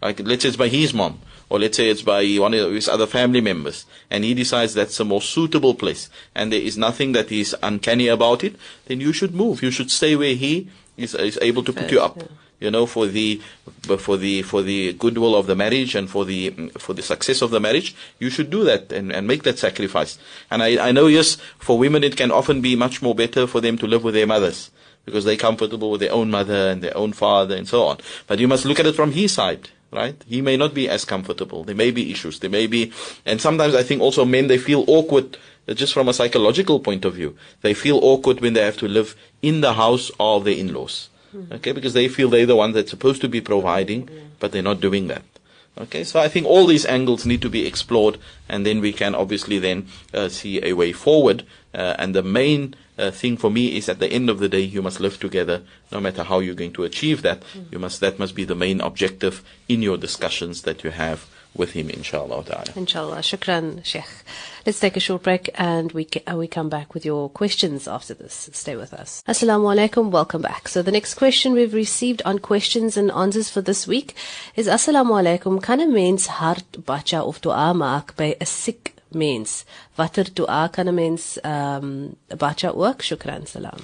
Like, 0.00 0.20
let's 0.20 0.42
say 0.42 0.48
it's 0.48 0.56
by 0.56 0.68
his 0.68 0.94
mom, 0.94 1.20
or 1.48 1.58
let's 1.58 1.76
say 1.76 1.88
it's 1.88 2.02
by 2.02 2.24
one 2.36 2.54
of 2.54 2.72
his 2.72 2.88
other 2.88 3.06
family 3.06 3.40
members, 3.40 3.86
and 4.10 4.24
he 4.24 4.34
decides 4.34 4.74
that's 4.74 4.96
the 4.96 5.04
more 5.04 5.22
suitable 5.22 5.74
place, 5.74 6.08
and 6.34 6.52
there 6.52 6.60
is 6.60 6.76
nothing 6.76 7.12
that 7.12 7.32
is 7.32 7.56
uncanny 7.62 8.08
about 8.08 8.44
it, 8.44 8.56
then 8.86 9.00
you 9.00 9.12
should 9.12 9.34
move. 9.34 9.62
You 9.62 9.70
should 9.70 9.90
stay 9.90 10.16
where 10.16 10.34
he 10.34 10.68
is, 10.96 11.14
is 11.14 11.38
able 11.42 11.64
to 11.64 11.72
put 11.72 11.90
you 11.90 12.00
up. 12.00 12.22
You 12.60 12.72
know, 12.72 12.86
for 12.86 13.06
the 13.06 13.40
for 13.98 14.16
the 14.16 14.42
for 14.42 14.62
the 14.62 14.92
goodwill 14.94 15.36
of 15.36 15.46
the 15.46 15.54
marriage 15.54 15.94
and 15.94 16.10
for 16.10 16.24
the 16.24 16.50
for 16.76 16.92
the 16.92 17.02
success 17.02 17.40
of 17.40 17.52
the 17.52 17.60
marriage, 17.60 17.94
you 18.18 18.30
should 18.30 18.50
do 18.50 18.64
that 18.64 18.90
and, 18.90 19.12
and 19.12 19.28
make 19.28 19.44
that 19.44 19.60
sacrifice. 19.60 20.18
And 20.50 20.60
I, 20.60 20.88
I 20.88 20.90
know, 20.90 21.06
yes, 21.06 21.36
for 21.58 21.78
women 21.78 22.02
it 22.02 22.16
can 22.16 22.32
often 22.32 22.60
be 22.60 22.74
much 22.74 23.00
more 23.00 23.14
better 23.14 23.46
for 23.46 23.60
them 23.60 23.78
to 23.78 23.86
live 23.86 24.02
with 24.02 24.14
their 24.14 24.26
mothers 24.26 24.72
because 25.04 25.24
they're 25.24 25.36
comfortable 25.36 25.92
with 25.92 26.00
their 26.00 26.12
own 26.12 26.32
mother 26.32 26.70
and 26.70 26.82
their 26.82 26.96
own 26.96 27.12
father 27.12 27.54
and 27.54 27.68
so 27.68 27.84
on. 27.84 27.98
But 28.26 28.40
you 28.40 28.48
must 28.48 28.64
look 28.64 28.80
at 28.80 28.86
it 28.86 28.96
from 28.96 29.12
his 29.12 29.32
side 29.32 29.68
right? 29.90 30.22
He 30.26 30.40
may 30.40 30.56
not 30.56 30.74
be 30.74 30.88
as 30.88 31.04
comfortable. 31.04 31.64
There 31.64 31.74
may 31.74 31.90
be 31.90 32.10
issues. 32.10 32.40
There 32.40 32.50
may 32.50 32.66
be, 32.66 32.92
and 33.24 33.40
sometimes 33.40 33.74
I 33.74 33.82
think 33.82 34.00
also 34.00 34.24
men, 34.24 34.46
they 34.46 34.58
feel 34.58 34.84
awkward 34.86 35.38
uh, 35.68 35.74
just 35.74 35.94
from 35.94 36.08
a 36.08 36.14
psychological 36.14 36.80
point 36.80 37.04
of 37.04 37.14
view. 37.14 37.36
They 37.62 37.74
feel 37.74 37.98
awkward 38.02 38.40
when 38.40 38.54
they 38.54 38.64
have 38.64 38.76
to 38.78 38.88
live 38.88 39.14
in 39.42 39.60
the 39.60 39.74
house 39.74 40.10
of 40.18 40.44
their 40.44 40.56
in-laws. 40.56 41.08
Mm-hmm. 41.34 41.54
Okay, 41.54 41.72
because 41.72 41.92
they 41.92 42.08
feel 42.08 42.30
they're 42.30 42.46
the 42.46 42.56
one 42.56 42.72
that's 42.72 42.90
supposed 42.90 43.20
to 43.20 43.28
be 43.28 43.40
providing, 43.40 44.08
but 44.40 44.52
they're 44.52 44.62
not 44.62 44.80
doing 44.80 45.08
that. 45.08 45.22
Okay, 45.80 46.02
so 46.02 46.18
I 46.18 46.26
think 46.26 46.46
all 46.46 46.66
these 46.66 46.86
angles 46.86 47.24
need 47.24 47.40
to 47.42 47.48
be 47.50 47.66
explored, 47.66 48.18
and 48.48 48.66
then 48.66 48.80
we 48.80 48.92
can 48.92 49.14
obviously 49.14 49.58
then 49.58 49.86
uh, 50.12 50.28
see 50.28 50.64
a 50.64 50.72
way 50.72 50.92
forward. 50.92 51.44
Uh, 51.78 51.94
and 51.96 52.12
the 52.12 52.24
main 52.24 52.74
uh, 52.98 53.12
thing 53.12 53.36
for 53.36 53.50
me 53.52 53.76
is 53.76 53.88
at 53.88 54.00
the 54.00 54.10
end 54.10 54.28
of 54.28 54.40
the 54.40 54.48
day, 54.48 54.58
you 54.60 54.82
must 54.82 54.98
live 54.98 55.20
together, 55.20 55.62
no 55.92 56.00
matter 56.00 56.24
how 56.24 56.40
you're 56.40 56.60
going 56.62 56.72
to 56.72 56.82
achieve 56.82 57.22
that. 57.22 57.40
Mm. 57.54 57.72
You 57.72 57.78
must 57.78 58.00
that 58.00 58.18
must 58.18 58.34
be 58.34 58.44
the 58.44 58.56
main 58.56 58.80
objective 58.80 59.44
in 59.68 59.80
your 59.80 59.96
discussions 59.96 60.62
that 60.62 60.82
you 60.82 60.90
have 60.90 61.28
with 61.54 61.70
him, 61.72 61.88
inshallah. 61.88 62.44
Ta'ala. 62.44 62.72
Inshallah. 62.74 63.18
Shukran, 63.18 63.84
Sheikh. 63.84 64.10
Let's 64.66 64.80
take 64.80 64.96
a 64.96 65.00
short 65.00 65.22
break 65.22 65.50
and 65.54 65.92
we, 65.92 66.08
uh, 66.30 66.36
we 66.36 66.48
come 66.48 66.68
back 66.68 66.94
with 66.94 67.04
your 67.04 67.30
questions 67.30 67.86
after 67.86 68.12
this. 68.12 68.50
Stay 68.52 68.74
with 68.74 68.92
us. 68.92 69.22
Assalamu 69.28 69.72
alaikum. 69.74 70.10
Welcome 70.10 70.42
back. 70.42 70.66
So 70.66 70.82
the 70.82 70.92
next 70.92 71.14
question 71.14 71.52
we've 71.52 71.74
received 71.74 72.22
on 72.24 72.40
questions 72.40 72.96
and 72.96 73.12
answers 73.12 73.50
for 73.50 73.60
this 73.60 73.86
week 73.86 74.14
is 74.56 74.66
Assalamu 74.66 75.14
alaikum. 75.22 75.62
Kan 75.62 75.80
'n 75.80 75.94
mens 75.94 76.26
hart 76.26 76.64
bacha 76.84 77.18
of 77.18 77.40
dua 77.40 77.72
maak 77.72 78.18
a 78.20 78.44
siek 78.44 78.97
mens? 79.12 79.64
Watter 79.98 80.24
dua 80.34 80.68
kan 80.72 80.88
'n 80.88 80.94
mens 80.94 81.38
um 81.44 82.16
bacha? 82.36 82.72
Shukran. 82.72 83.46
Salam. 83.46 83.80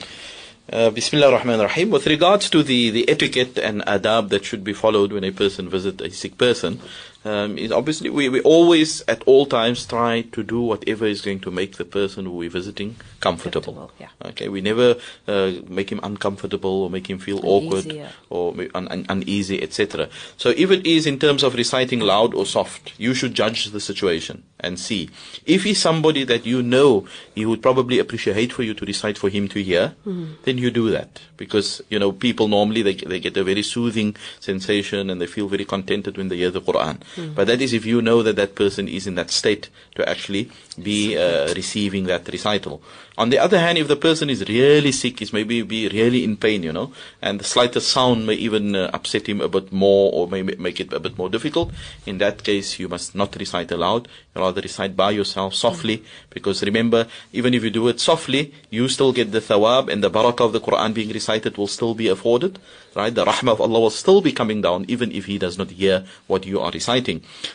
Uh, 0.73 0.89
Bismillah 0.89 1.27
ar-Rahman 1.27 1.61
ar-Rahim. 1.61 1.91
With 1.91 2.07
regards 2.07 2.49
to 2.49 2.63
the, 2.63 2.89
the 2.89 3.07
etiquette 3.09 3.59
and 3.59 3.83
adab 3.83 4.31
that 4.31 4.47
should 4.47 4.65
be 4.65 4.73
followed 4.73 5.13
when 5.13 5.23
a 5.23 5.31
person 5.31 5.69
visits 5.69 6.01
a 6.01 6.11
sick 6.11 6.39
person, 6.39 6.81
um, 7.25 7.59
is 7.59 7.73
obviously 7.73 8.11
we, 8.11 8.29
we 8.29 8.41
always 8.43 9.03
at 9.09 9.23
all 9.25 9.47
times 9.47 9.87
try 9.87 10.23
to 10.33 10.43
do 10.43 10.61
whatever 10.61 11.07
is 11.07 11.21
going 11.21 11.41
to 11.41 11.51
make 11.51 11.77
the 11.77 11.85
person 11.85 12.27
who 12.27 12.33
we're 12.33 12.51
visiting 12.51 12.97
comfortable. 13.21 13.73
comfortable 13.73 13.93
yeah. 13.99 14.09
Okay, 14.31 14.49
we 14.49 14.61
never 14.61 14.97
uh, 15.27 15.53
make 15.69 15.91
him 15.91 16.01
uncomfortable 16.03 16.83
or 16.83 16.91
make 16.91 17.09
him 17.09 17.19
feel 17.19 17.41
awkward 17.45 17.87
or 18.31 18.55
un- 18.75 18.89
un- 18.89 19.07
uneasy, 19.09 19.63
etc. 19.63 20.09
So 20.37 20.51
if 20.51 20.71
it 20.71 20.87
is 20.87 21.07
in 21.07 21.19
terms 21.19 21.43
of 21.43 21.55
reciting 21.55 22.01
loud 22.01 22.35
or 22.35 22.47
soft, 22.47 22.93
you 22.99 23.15
should 23.15 23.35
judge 23.35 23.71
the 23.71 23.81
situation 23.81 24.43
and 24.61 24.79
see. 24.79 25.11
If 25.47 25.65
he's 25.65 25.81
somebody 25.81 26.25
that 26.25 26.47
you 26.47 26.63
know 26.63 27.07
he 27.35 27.47
would 27.47 27.63
probably 27.63 27.99
appreciate 27.99 28.53
for 28.53 28.63
you 28.63 28.75
to 28.75 28.85
recite 28.85 29.19
for 29.19 29.29
him 29.29 29.49
to 29.49 29.63
hear, 29.63 29.95
mm. 30.07 30.37
then 30.45 30.59
you 30.59 30.71
do 30.71 30.91
that 30.91 31.21
because 31.37 31.83
you 31.89 31.99
know 31.99 32.13
people 32.13 32.49
normally 32.49 32.83
they 32.83 32.95
they 32.95 33.21
get 33.21 33.37
a 33.37 33.45
very 33.45 33.63
soothing 33.63 34.17
sensation 34.41 35.11
and 35.11 35.21
they 35.21 35.27
feel 35.27 35.49
very 35.49 35.65
contented 35.65 36.17
when 36.17 36.29
they 36.29 36.37
hear 36.37 36.51
the 36.51 36.61
Quran. 36.61 37.01
Mm. 37.17 37.35
But 37.35 37.47
that 37.47 37.61
is 37.61 37.73
if 37.73 37.85
you 37.87 38.03
know 38.03 38.23
that 38.23 38.37
that 38.37 38.55
person 38.55 38.89
is 38.89 39.07
in 39.07 39.15
that 39.15 39.31
state 39.31 39.69
to 39.95 40.09
actually 40.09 40.51
be 40.83 41.17
uh, 41.17 41.53
receiving 41.55 42.05
that 42.05 42.29
recital. 42.29 42.83
On 43.17 43.31
the 43.31 43.39
other 43.39 43.61
hand, 43.61 43.79
if 43.79 43.87
the 43.87 43.95
person 43.95 44.29
is 44.29 44.43
really 44.49 44.91
sick, 44.91 45.23
is 45.23 45.33
maybe 45.33 45.63
be 45.63 45.89
really 45.89 46.25
in 46.25 46.37
pain, 46.37 46.65
you 46.65 46.73
know, 46.73 46.93
and 47.23 47.39
the 47.39 47.45
slightest 47.45 47.89
sound 47.89 48.27
may 48.27 48.35
even 48.35 48.75
uh, 48.75 48.91
upset 48.93 49.29
him 49.29 49.41
a 49.41 49.49
bit 49.49 49.71
more 49.73 50.11
or 50.13 50.27
may 50.27 50.43
make 50.43 50.81
it 50.81 50.93
a 50.93 50.99
bit 50.99 51.17
more 51.17 51.31
difficult, 51.31 51.71
in 52.07 52.19
that 52.19 52.43
case, 52.43 52.81
you 52.81 52.89
must 52.89 53.15
not 53.15 53.37
recite 53.37 53.71
aloud. 53.71 54.09
You 54.35 54.41
rather 54.41 54.61
recite 54.61 54.97
by 54.97 55.13
yourself 55.13 55.55
softly, 55.55 56.03
because 56.31 56.65
remember, 56.65 57.07
even 57.33 57.55
if 57.55 57.63
you 57.63 57.71
do 57.71 57.87
it 57.87 58.01
softly, 58.01 58.53
you 58.69 58.89
still 58.89 59.13
get 59.13 59.31
the 59.31 59.41
thawab 59.41 59.89
and 59.89 60.03
the 60.03 60.11
barakah 60.11 60.47
of 60.47 60.53
the 60.53 60.61
Quran 60.61 60.93
being 60.93 61.11
recited 61.11 61.57
will 61.57 61.69
still 61.69 61.95
be 61.95 62.09
afforded, 62.09 62.59
right? 62.97 63.15
The 63.15 63.25
rahmah 63.25 63.53
of 63.53 63.61
Allah 63.61 63.79
will 63.79 63.91
still 63.91 64.23
be 64.23 64.33
coming 64.33 64.61
down, 64.61 64.87
even 64.89 65.13
if 65.13 65.27
He 65.27 65.39
does 65.39 65.57
not 65.57 65.71
hear 65.71 66.05
what 66.27 66.47
you 66.47 66.59
are 66.59 66.73
reciting. 66.73 67.04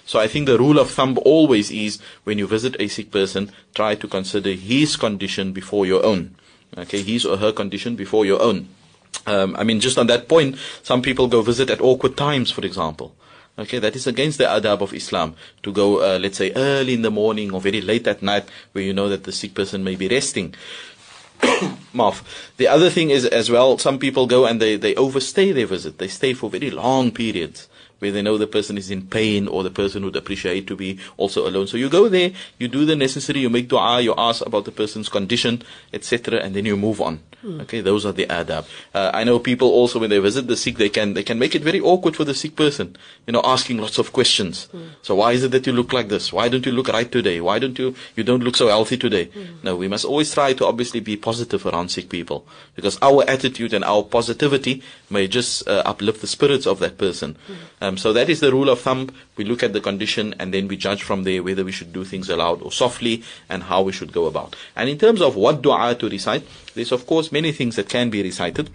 So 0.05 0.19
I 0.19 0.27
think 0.27 0.45
the 0.45 0.57
rule 0.57 0.79
of 0.79 0.89
thumb 0.89 1.17
always 1.25 1.71
is, 1.71 1.99
when 2.23 2.37
you 2.37 2.47
visit 2.47 2.75
a 2.79 2.87
sick 2.87 3.11
person, 3.11 3.51
try 3.73 3.95
to 3.95 4.07
consider 4.07 4.51
his 4.51 4.95
condition 4.95 5.53
before 5.53 5.85
your 5.85 6.05
own. 6.05 6.35
Okay, 6.77 7.01
his 7.01 7.25
or 7.25 7.37
her 7.37 7.51
condition 7.51 7.95
before 7.95 8.25
your 8.25 8.41
own. 8.41 8.69
Um, 9.25 9.55
I 9.57 9.63
mean, 9.63 9.79
just 9.79 9.97
on 9.97 10.07
that 10.07 10.27
point, 10.27 10.57
some 10.83 11.01
people 11.01 11.27
go 11.27 11.41
visit 11.41 11.69
at 11.69 11.81
awkward 11.81 12.15
times, 12.15 12.51
for 12.51 12.65
example. 12.65 13.15
Okay, 13.57 13.79
that 13.79 13.95
is 13.95 14.07
against 14.07 14.37
the 14.37 14.45
adab 14.45 14.81
of 14.81 14.93
Islam 14.93 15.35
to 15.63 15.73
go, 15.73 16.01
uh, 16.01 16.17
let's 16.19 16.37
say, 16.37 16.51
early 16.55 16.93
in 16.93 17.01
the 17.01 17.11
morning 17.11 17.51
or 17.53 17.59
very 17.59 17.81
late 17.81 18.07
at 18.07 18.21
night 18.21 18.45
where 18.71 18.83
you 18.83 18.93
know 18.93 19.09
that 19.09 19.25
the 19.25 19.31
sick 19.31 19.53
person 19.53 19.83
may 19.83 19.95
be 19.95 20.07
resting. 20.07 20.55
Marv. 21.93 22.23
The 22.57 22.67
other 22.67 22.89
thing 22.89 23.09
is 23.09 23.25
as 23.25 23.51
well, 23.51 23.77
some 23.77 23.99
people 23.99 24.27
go 24.27 24.45
and 24.45 24.61
they, 24.61 24.77
they 24.77 24.95
overstay 24.95 25.51
their 25.51 25.65
visit. 25.65 25.97
They 25.97 26.07
stay 26.07 26.33
for 26.33 26.49
very 26.49 26.71
long 26.71 27.11
periods 27.11 27.67
where 27.99 28.11
they 28.11 28.21
know 28.21 28.37
the 28.37 28.47
person 28.47 28.77
is 28.77 28.89
in 28.89 29.07
pain 29.07 29.47
or 29.47 29.63
the 29.63 29.69
person 29.69 30.03
would 30.05 30.15
appreciate 30.15 30.67
to 30.67 30.75
be 30.75 30.99
also 31.17 31.47
alone. 31.47 31.67
So 31.67 31.77
you 31.77 31.89
go 31.89 32.09
there, 32.09 32.31
you 32.57 32.67
do 32.67 32.85
the 32.85 32.95
necessary, 32.95 33.39
you 33.39 33.49
make 33.49 33.67
dua, 33.67 34.01
you 34.01 34.13
ask 34.17 34.45
about 34.45 34.65
the 34.65 34.71
person's 34.71 35.09
condition, 35.09 35.61
etc., 35.93 36.39
and 36.39 36.55
then 36.55 36.65
you 36.65 36.75
move 36.75 37.01
on. 37.01 37.19
Hmm. 37.41 37.61
Okay, 37.61 37.81
those 37.81 38.05
are 38.05 38.11
the 38.11 38.25
adab. 38.25 38.65
Uh, 38.93 39.11
I 39.13 39.23
know 39.23 39.39
people 39.39 39.69
also 39.69 39.99
when 39.99 40.09
they 40.09 40.19
visit 40.19 40.47
the 40.47 40.57
sick, 40.57 40.77
they 40.77 40.89
can 40.89 41.13
they 41.13 41.23
can 41.23 41.39
make 41.39 41.55
it 41.55 41.61
very 41.61 41.79
awkward 41.79 42.15
for 42.15 42.25
the 42.25 42.33
sick 42.33 42.55
person. 42.55 42.97
You 43.27 43.33
know, 43.33 43.41
asking 43.43 43.77
lots 43.77 43.97
of 43.97 44.11
questions. 44.11 44.65
Hmm. 44.65 44.87
So 45.01 45.15
why 45.15 45.31
is 45.31 45.43
it 45.43 45.51
that 45.51 45.65
you 45.65 45.73
look 45.73 45.93
like 45.93 46.09
this? 46.09 46.33
Why 46.33 46.49
don't 46.49 46.65
you 46.65 46.71
look 46.71 46.89
right 46.89 47.09
today? 47.09 47.39
Why 47.39 47.59
don't 47.59 47.79
you 47.79 47.95
you 48.15 48.23
don't 48.23 48.43
look 48.43 48.55
so 48.55 48.67
healthy 48.67 48.97
today? 48.97 49.25
Hmm. 49.25 49.45
No, 49.63 49.75
we 49.75 49.87
must 49.87 50.05
always 50.05 50.33
try 50.33 50.53
to 50.53 50.65
obviously 50.65 50.99
be 50.99 51.15
positive 51.15 51.65
around 51.65 51.89
sick 51.89 52.09
people 52.09 52.45
because 52.75 52.97
our 53.01 53.23
attitude 53.29 53.73
and 53.73 53.83
our 53.85 54.03
positivity 54.03 54.83
may 55.09 55.27
just 55.27 55.67
uh, 55.67 55.83
uplift 55.85 56.21
the 56.21 56.27
spirits 56.27 56.67
of 56.67 56.79
that 56.79 56.97
person. 56.97 57.37
Um, 57.81 57.97
so 57.97 58.13
that 58.13 58.29
is 58.29 58.39
the 58.39 58.51
rule 58.51 58.69
of 58.69 58.81
thumb. 58.81 59.09
We 59.37 59.45
look 59.45 59.63
at 59.63 59.73
the 59.73 59.81
condition 59.81 60.35
and 60.39 60.53
then 60.53 60.67
we 60.67 60.77
judge 60.77 61.03
from 61.03 61.23
there 61.23 61.41
whether 61.41 61.63
we 61.63 61.71
should 61.71 61.93
do 61.93 62.03
things 62.03 62.29
aloud 62.29 62.61
or 62.61 62.71
softly 62.71 63.23
and 63.47 63.63
how 63.63 63.81
we 63.81 63.91
should 63.91 64.11
go 64.11 64.25
about. 64.25 64.55
And 64.75 64.89
in 64.89 64.97
terms 64.97 65.21
of 65.21 65.35
what 65.35 65.61
dua 65.61 65.95
to 65.95 66.09
recite, 66.09 66.43
there's 66.75 66.91
of 66.91 67.05
course 67.05 67.31
many 67.31 67.51
things 67.51 67.75
that 67.75 67.89
can 67.89 68.09
be 68.09 68.23
recited. 68.23 68.69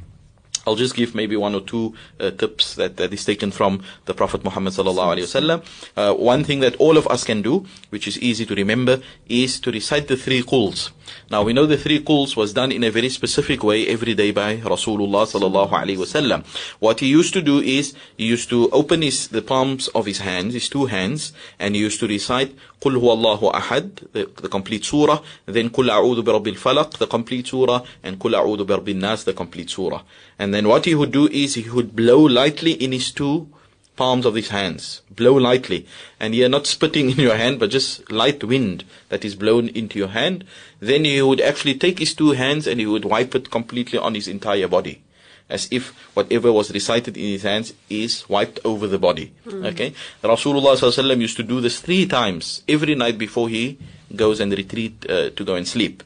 I'll 0.66 0.76
just 0.76 0.94
give 0.94 1.14
maybe 1.14 1.36
one 1.36 1.54
or 1.54 1.60
two 1.60 1.94
uh, 2.20 2.30
tips 2.30 2.74
that, 2.74 2.96
that 2.96 3.12
is 3.12 3.24
taken 3.24 3.50
from 3.50 3.82
the 4.06 4.14
Prophet 4.14 4.44
Muhammad 4.44 4.72
sallallahu 4.72 5.16
alaihi 5.16 5.28
wasallam. 5.28 5.64
Uh, 5.96 6.14
one 6.14 6.44
thing 6.44 6.60
that 6.60 6.76
all 6.76 6.96
of 6.96 7.06
us 7.08 7.24
can 7.24 7.42
do, 7.42 7.66
which 7.90 8.08
is 8.08 8.18
easy 8.18 8.46
to 8.46 8.54
remember, 8.54 9.00
is 9.28 9.60
to 9.60 9.70
recite 9.70 10.08
the 10.08 10.16
three 10.16 10.42
quls. 10.42 10.90
Now 11.30 11.42
we 11.42 11.52
know 11.52 11.66
the 11.66 11.76
three 11.76 12.02
quls 12.02 12.36
was 12.36 12.52
done 12.52 12.72
in 12.72 12.82
a 12.82 12.90
very 12.90 13.08
specific 13.08 13.62
way 13.62 13.86
every 13.86 14.14
day 14.14 14.30
by 14.30 14.56
Rasulullah 14.56 15.26
sallallahu 15.26 15.70
alaihi 15.70 15.98
wasallam. 15.98 16.44
What 16.80 17.00
he 17.00 17.08
used 17.08 17.34
to 17.34 17.42
do 17.42 17.60
is 17.60 17.94
he 18.16 18.24
used 18.24 18.48
to 18.50 18.70
open 18.70 19.02
his 19.02 19.28
the 19.28 19.42
palms 19.42 19.88
of 19.88 20.06
his 20.06 20.18
hands, 20.18 20.54
his 20.54 20.68
two 20.68 20.86
hands, 20.86 21.32
and 21.58 21.74
he 21.74 21.80
used 21.80 22.00
to 22.00 22.06
recite 22.06 22.56
Qul 22.80 23.00
huwallahu 23.00 23.52
ahad, 23.52 24.12
the, 24.12 24.30
the 24.42 24.48
complete 24.48 24.84
surah, 24.84 25.22
then 25.46 25.70
Qul 25.70 25.88
a'udhu 25.88 26.24
bi 26.24 26.32
rabbil 26.32 26.98
the 26.98 27.06
complete 27.06 27.46
surah, 27.46 27.82
and 28.02 28.18
Qul 28.18 28.34
a'udhu 28.34 28.66
bi 28.66 28.74
rabbin 28.74 28.98
nas, 28.98 29.24
the 29.24 29.32
complete 29.32 29.70
surah. 29.70 30.02
And 30.38 30.52
then 30.54 30.68
what 30.68 30.84
he 30.84 30.94
would 30.94 31.12
do 31.12 31.28
is 31.28 31.54
he 31.54 31.68
would 31.70 31.96
blow 31.96 32.20
lightly 32.20 32.72
in 32.72 32.92
his 32.92 33.10
two 33.10 33.48
palms 33.96 34.26
of 34.26 34.34
his 34.34 34.48
hands. 34.48 35.02
Blow 35.10 35.34
lightly. 35.34 35.86
And 36.18 36.34
you're 36.34 36.48
not 36.48 36.66
spitting 36.66 37.10
in 37.12 37.18
your 37.18 37.36
hand, 37.36 37.58
but 37.58 37.70
just 37.70 38.10
light 38.10 38.42
wind 38.44 38.84
that 39.08 39.24
is 39.24 39.34
blown 39.34 39.68
into 39.68 39.98
your 39.98 40.08
hand. 40.08 40.44
Then 40.80 41.04
he 41.04 41.20
would 41.22 41.40
actually 41.40 41.74
take 41.74 41.98
his 41.98 42.14
two 42.14 42.32
hands 42.32 42.66
and 42.66 42.80
he 42.80 42.86
would 42.86 43.04
wipe 43.04 43.34
it 43.34 43.50
completely 43.50 43.98
on 43.98 44.14
his 44.14 44.28
entire 44.28 44.68
body. 44.68 45.02
As 45.48 45.68
if 45.70 45.90
whatever 46.14 46.50
was 46.50 46.72
recited 46.72 47.16
in 47.16 47.24
his 47.24 47.42
hands 47.42 47.74
is 47.90 48.26
wiped 48.28 48.58
over 48.64 48.86
the 48.86 48.98
body. 48.98 49.32
Mm. 49.46 49.66
Okay? 49.66 49.92
Rasulullah 50.22 51.20
used 51.20 51.36
to 51.36 51.42
do 51.42 51.60
this 51.60 51.80
three 51.80 52.06
times 52.06 52.62
every 52.66 52.94
night 52.94 53.18
before 53.18 53.48
he 53.50 53.78
goes 54.16 54.40
and 54.40 54.52
retreat 54.52 55.04
uh, 55.08 55.30
to 55.30 55.44
go 55.44 55.54
and 55.54 55.68
sleep. 55.68 56.02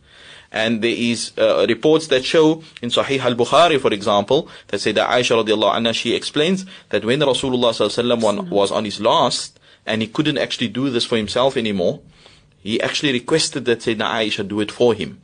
And 0.50 0.82
there 0.82 0.94
is 0.96 1.32
uh, 1.37 1.66
reports 1.68 2.06
that 2.06 2.24
show 2.24 2.62
in 2.80 2.88
Sahih 2.88 3.20
al-Bukhari, 3.20 3.78
for 3.78 3.92
example, 3.92 4.48
that 4.68 4.80
say 4.80 4.92
that 4.92 5.08
Aisha 5.08 5.44
radiallahu 5.44 5.74
anha, 5.74 5.94
she 5.94 6.14
explains 6.14 6.64
that 6.88 7.04
when 7.04 7.20
Rasulullah 7.20 7.72
sallallahu 7.72 8.48
was 8.48 8.72
on 8.72 8.84
his 8.84 9.00
last, 9.00 9.61
and 9.84 10.00
he 10.00 10.08
couldn't 10.08 10.38
actually 10.38 10.68
do 10.68 10.90
this 10.90 11.04
for 11.04 11.16
himself 11.16 11.56
anymore, 11.56 12.00
he 12.58 12.80
actually 12.80 13.12
requested 13.12 13.64
that 13.66 13.80
Sayyidina 13.80 14.11
Aisha 14.11 14.46
do 14.46 14.61
it 14.61 14.70
for 14.70 14.94
him. 14.94 15.20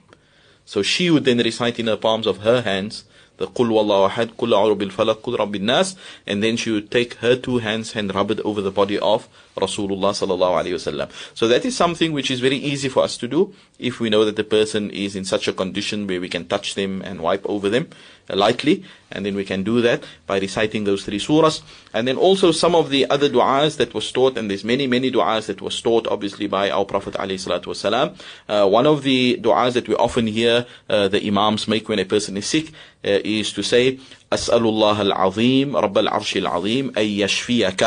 So 0.65 0.83
she 0.83 1.11
would 1.11 1.25
then 1.25 1.39
recite 1.39 1.79
in 1.79 1.87
the 1.87 1.97
palms 1.97 2.27
of 2.27 2.39
her 2.39 2.63
hands 2.63 3.05
the 3.37 3.47
Qul 3.47 3.69
Wallahu 3.69 4.11
Ahad, 4.11 4.35
Qul 4.35 4.51
A'udhu 4.51 4.79
Bil 4.79 4.91
Falaq, 4.91 5.17
Qul 5.17 5.39
Rabbin 5.39 5.67
Nas, 5.67 5.97
and 6.27 6.43
then 6.43 6.57
she 6.57 6.71
would 6.71 6.91
take 6.91 7.15
her 7.15 7.37
two 7.37 7.59
hands 7.59 7.97
and 7.97 8.15
rub 8.15 8.31
it 8.31 8.41
over 8.41 8.61
the 8.61 8.71
body 8.71 8.99
of 8.99 9.29
Rasulullah 9.57 10.13
sallallahu 10.13 10.65
alaihi 10.65 10.75
wasallam. 10.75 11.11
So 11.35 11.49
that 11.49 11.65
is 11.65 11.77
something 11.77 12.13
which 12.13 12.31
is 12.31 12.41
very 12.41 12.57
easy 12.57 12.89
for 12.89 13.03
us 13.03 13.17
to 13.19 13.29
do 13.29 13.55
if 13.79 14.01
we 14.01 14.11
know 14.11 14.25
that 14.25 14.37
the 14.37 14.45
person 14.45 14.91
is 14.91 15.17
in 15.17 15.25
such 15.25 15.49
a 15.49 15.53
condition 15.53 16.07
where 16.07 16.21
we 16.21 16.29
can 16.29 16.47
touch 16.47 16.75
them 16.75 17.03
and 17.03 17.21
wipe 17.21 17.45
over 17.47 17.69
them 17.69 17.89
lightly, 18.30 18.84
and 19.12 19.26
then 19.26 19.36
we 19.36 19.44
can 19.44 19.64
do 19.64 19.82
that 19.82 20.04
by 20.28 20.40
reciting 20.40 20.84
those 20.84 21.04
three 21.04 21.20
surahs. 21.20 21.62
And 21.94 22.08
then 22.08 22.18
also 22.18 22.52
some 22.52 22.76
of 22.76 22.90
the 22.90 23.10
other 23.10 23.30
du'as 23.30 23.78
that 23.78 23.94
was 23.94 24.12
taught, 24.12 24.38
and 24.38 24.50
there's 24.50 24.64
many, 24.64 24.88
many 24.88 25.12
du'as 25.12 25.48
that 25.48 25.62
was 25.62 25.82
taught 25.82 26.08
obviously 26.08 26.48
by 26.48 26.70
our 26.70 26.86
Prophet 26.86 27.16
ﷺ. 27.16 28.20
Uh, 28.48 28.68
one 28.68 28.86
of 28.86 29.04
the 29.04 29.38
du'as 29.42 29.74
that 29.74 29.88
we 29.88 29.96
often 29.96 30.28
hear 30.28 30.66
uh, 30.90 31.08
the 31.08 31.26
Imams 31.28 31.68
make 31.68 31.90
when 31.90 32.00
a 32.00 32.06
person 32.06 32.38
is 32.38 32.46
sick 32.46 32.70
uh, 33.04 33.20
is 33.24 33.52
to 33.54 33.64
say, 33.64 34.00
أسأل 34.32 34.62
الله 34.62 35.02
العظيم 35.02 35.76
رب 35.76 35.98
العرش 35.98 36.38
العظيم 36.38 36.92
أن 36.98 37.06
يشفيك 37.06 37.84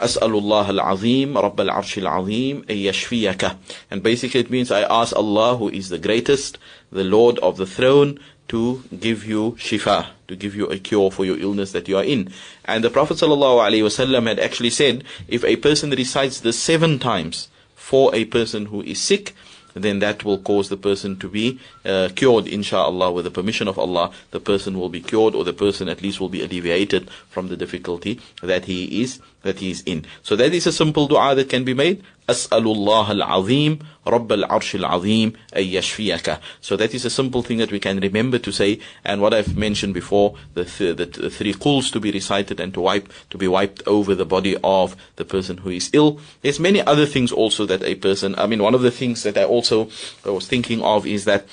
أسأل 0.00 0.34
الله 0.34 0.70
العظيم 0.70 1.38
رب 1.38 1.60
العرش 1.60 1.98
العظيم 1.98 2.64
أن 2.70 2.76
يشفيك 2.76 3.56
and 3.90 4.02
basically 4.02 4.40
it 4.40 4.50
means 4.50 4.72
I 4.72 4.82
ask 4.82 5.14
Allah 5.14 5.56
who 5.56 5.68
is 5.68 5.90
the 5.90 5.98
greatest 5.98 6.58
the 6.90 7.04
Lord 7.04 7.38
of 7.38 7.56
the 7.56 7.66
throne 7.66 8.18
to 8.49 8.83
give 8.99 9.25
you 9.25 9.51
shifa, 9.53 10.07
to 10.27 10.35
give 10.35 10.55
you 10.55 10.65
a 10.67 10.77
cure 10.77 11.09
for 11.09 11.25
your 11.25 11.39
illness 11.39 11.71
that 11.71 11.87
you 11.87 11.97
are 11.97 12.03
in. 12.03 12.31
And 12.65 12.83
the 12.83 12.89
Prophet 12.89 13.17
ﷺ 13.17 14.27
had 14.27 14.39
actually 14.39 14.71
said, 14.71 15.03
if 15.27 15.43
a 15.45 15.55
person 15.55 15.91
recites 15.91 16.41
this 16.41 16.59
seven 16.59 16.99
times 16.99 17.47
for 17.75 18.13
a 18.13 18.25
person 18.25 18.67
who 18.67 18.81
is 18.81 18.99
sick, 19.01 19.33
then 19.73 19.99
that 19.99 20.23
will 20.23 20.39
cause 20.39 20.69
the 20.69 20.77
person 20.77 21.17
to 21.19 21.29
be 21.29 21.59
uh, 21.85 22.09
cured, 22.15 22.47
inshallah, 22.47 23.11
with 23.11 23.25
the 23.25 23.31
permission 23.31 23.67
of 23.67 23.77
Allah. 23.77 24.11
The 24.31 24.39
person 24.39 24.79
will 24.79 24.89
be 24.89 25.01
cured, 25.01 25.35
or 25.35 25.43
the 25.43 25.53
person 25.53 25.87
at 25.89 26.01
least 26.01 26.19
will 26.19 26.29
be 26.29 26.43
alleviated 26.43 27.09
from 27.29 27.47
the 27.47 27.57
difficulty 27.57 28.19
that 28.41 28.65
he 28.65 29.01
is 29.01 29.19
that 29.43 29.59
he 29.59 29.71
is 29.71 29.81
in. 29.85 30.05
So 30.21 30.35
that 30.35 30.53
is 30.53 30.67
a 30.67 30.71
simple 30.71 31.07
dua 31.07 31.35
that 31.35 31.49
can 31.49 31.63
be 31.63 31.73
made. 31.73 32.03
أسأل 32.29 32.63
الله 32.63 33.11
العظيم 33.11 33.79
رب 34.07 34.31
العرش 34.31 34.75
العظيم 34.75 35.33
أن 35.55 35.63
يشفيك 35.63 36.37
So 36.61 36.75
that 36.75 36.93
is 36.93 37.05
a 37.05 37.09
simple 37.09 37.41
thing 37.41 37.57
that 37.57 37.71
we 37.71 37.79
can 37.79 37.99
remember 37.99 38.37
to 38.39 38.51
say. 38.51 38.79
And 39.03 39.21
what 39.21 39.33
I've 39.33 39.57
mentioned 39.57 39.93
before 39.93 40.35
the, 40.53 40.65
th- 40.65 40.97
the 40.97 41.05
th- 41.05 41.33
three 41.33 41.53
quls 41.53 41.91
to 41.91 41.99
be 41.99 42.11
recited 42.11 42.59
and 42.59 42.73
to 42.75 42.81
wipe 42.81 43.11
to 43.31 43.37
be 43.37 43.47
wiped 43.47 43.81
over 43.87 44.13
the 44.15 44.25
body 44.25 44.55
of 44.63 44.95
the 45.15 45.25
person 45.25 45.57
who 45.57 45.71
is 45.71 45.89
ill. 45.93 46.19
There's 46.41 46.59
many 46.59 46.81
other 46.81 47.05
things 47.05 47.31
also 47.31 47.65
that 47.65 47.83
a 47.83 47.95
person 47.95 48.35
I 48.37 48.45
mean 48.47 48.61
one 48.61 48.75
of 48.75 48.81
the 48.81 48.91
things 48.91 49.23
that 49.23 49.37
I 49.37 49.43
also 49.43 49.89
I 50.25 50.29
was 50.29 50.47
thinking 50.47 50.81
of 50.81 51.07
is 51.07 51.25
that 51.25 51.47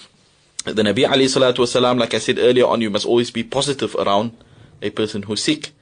the 0.64 0.82
Nabi 0.82 1.04
alayhi 1.06 1.30
salatu 1.30 1.98
like 1.98 2.14
I 2.14 2.18
said 2.18 2.38
earlier 2.38 2.66
on 2.66 2.80
you 2.80 2.90
must 2.90 3.06
always 3.06 3.30
be 3.30 3.42
positive 3.44 3.94
around 3.94 4.36
a 4.82 4.90
person 4.90 5.22
who's 5.22 5.42
sick. 5.42 5.72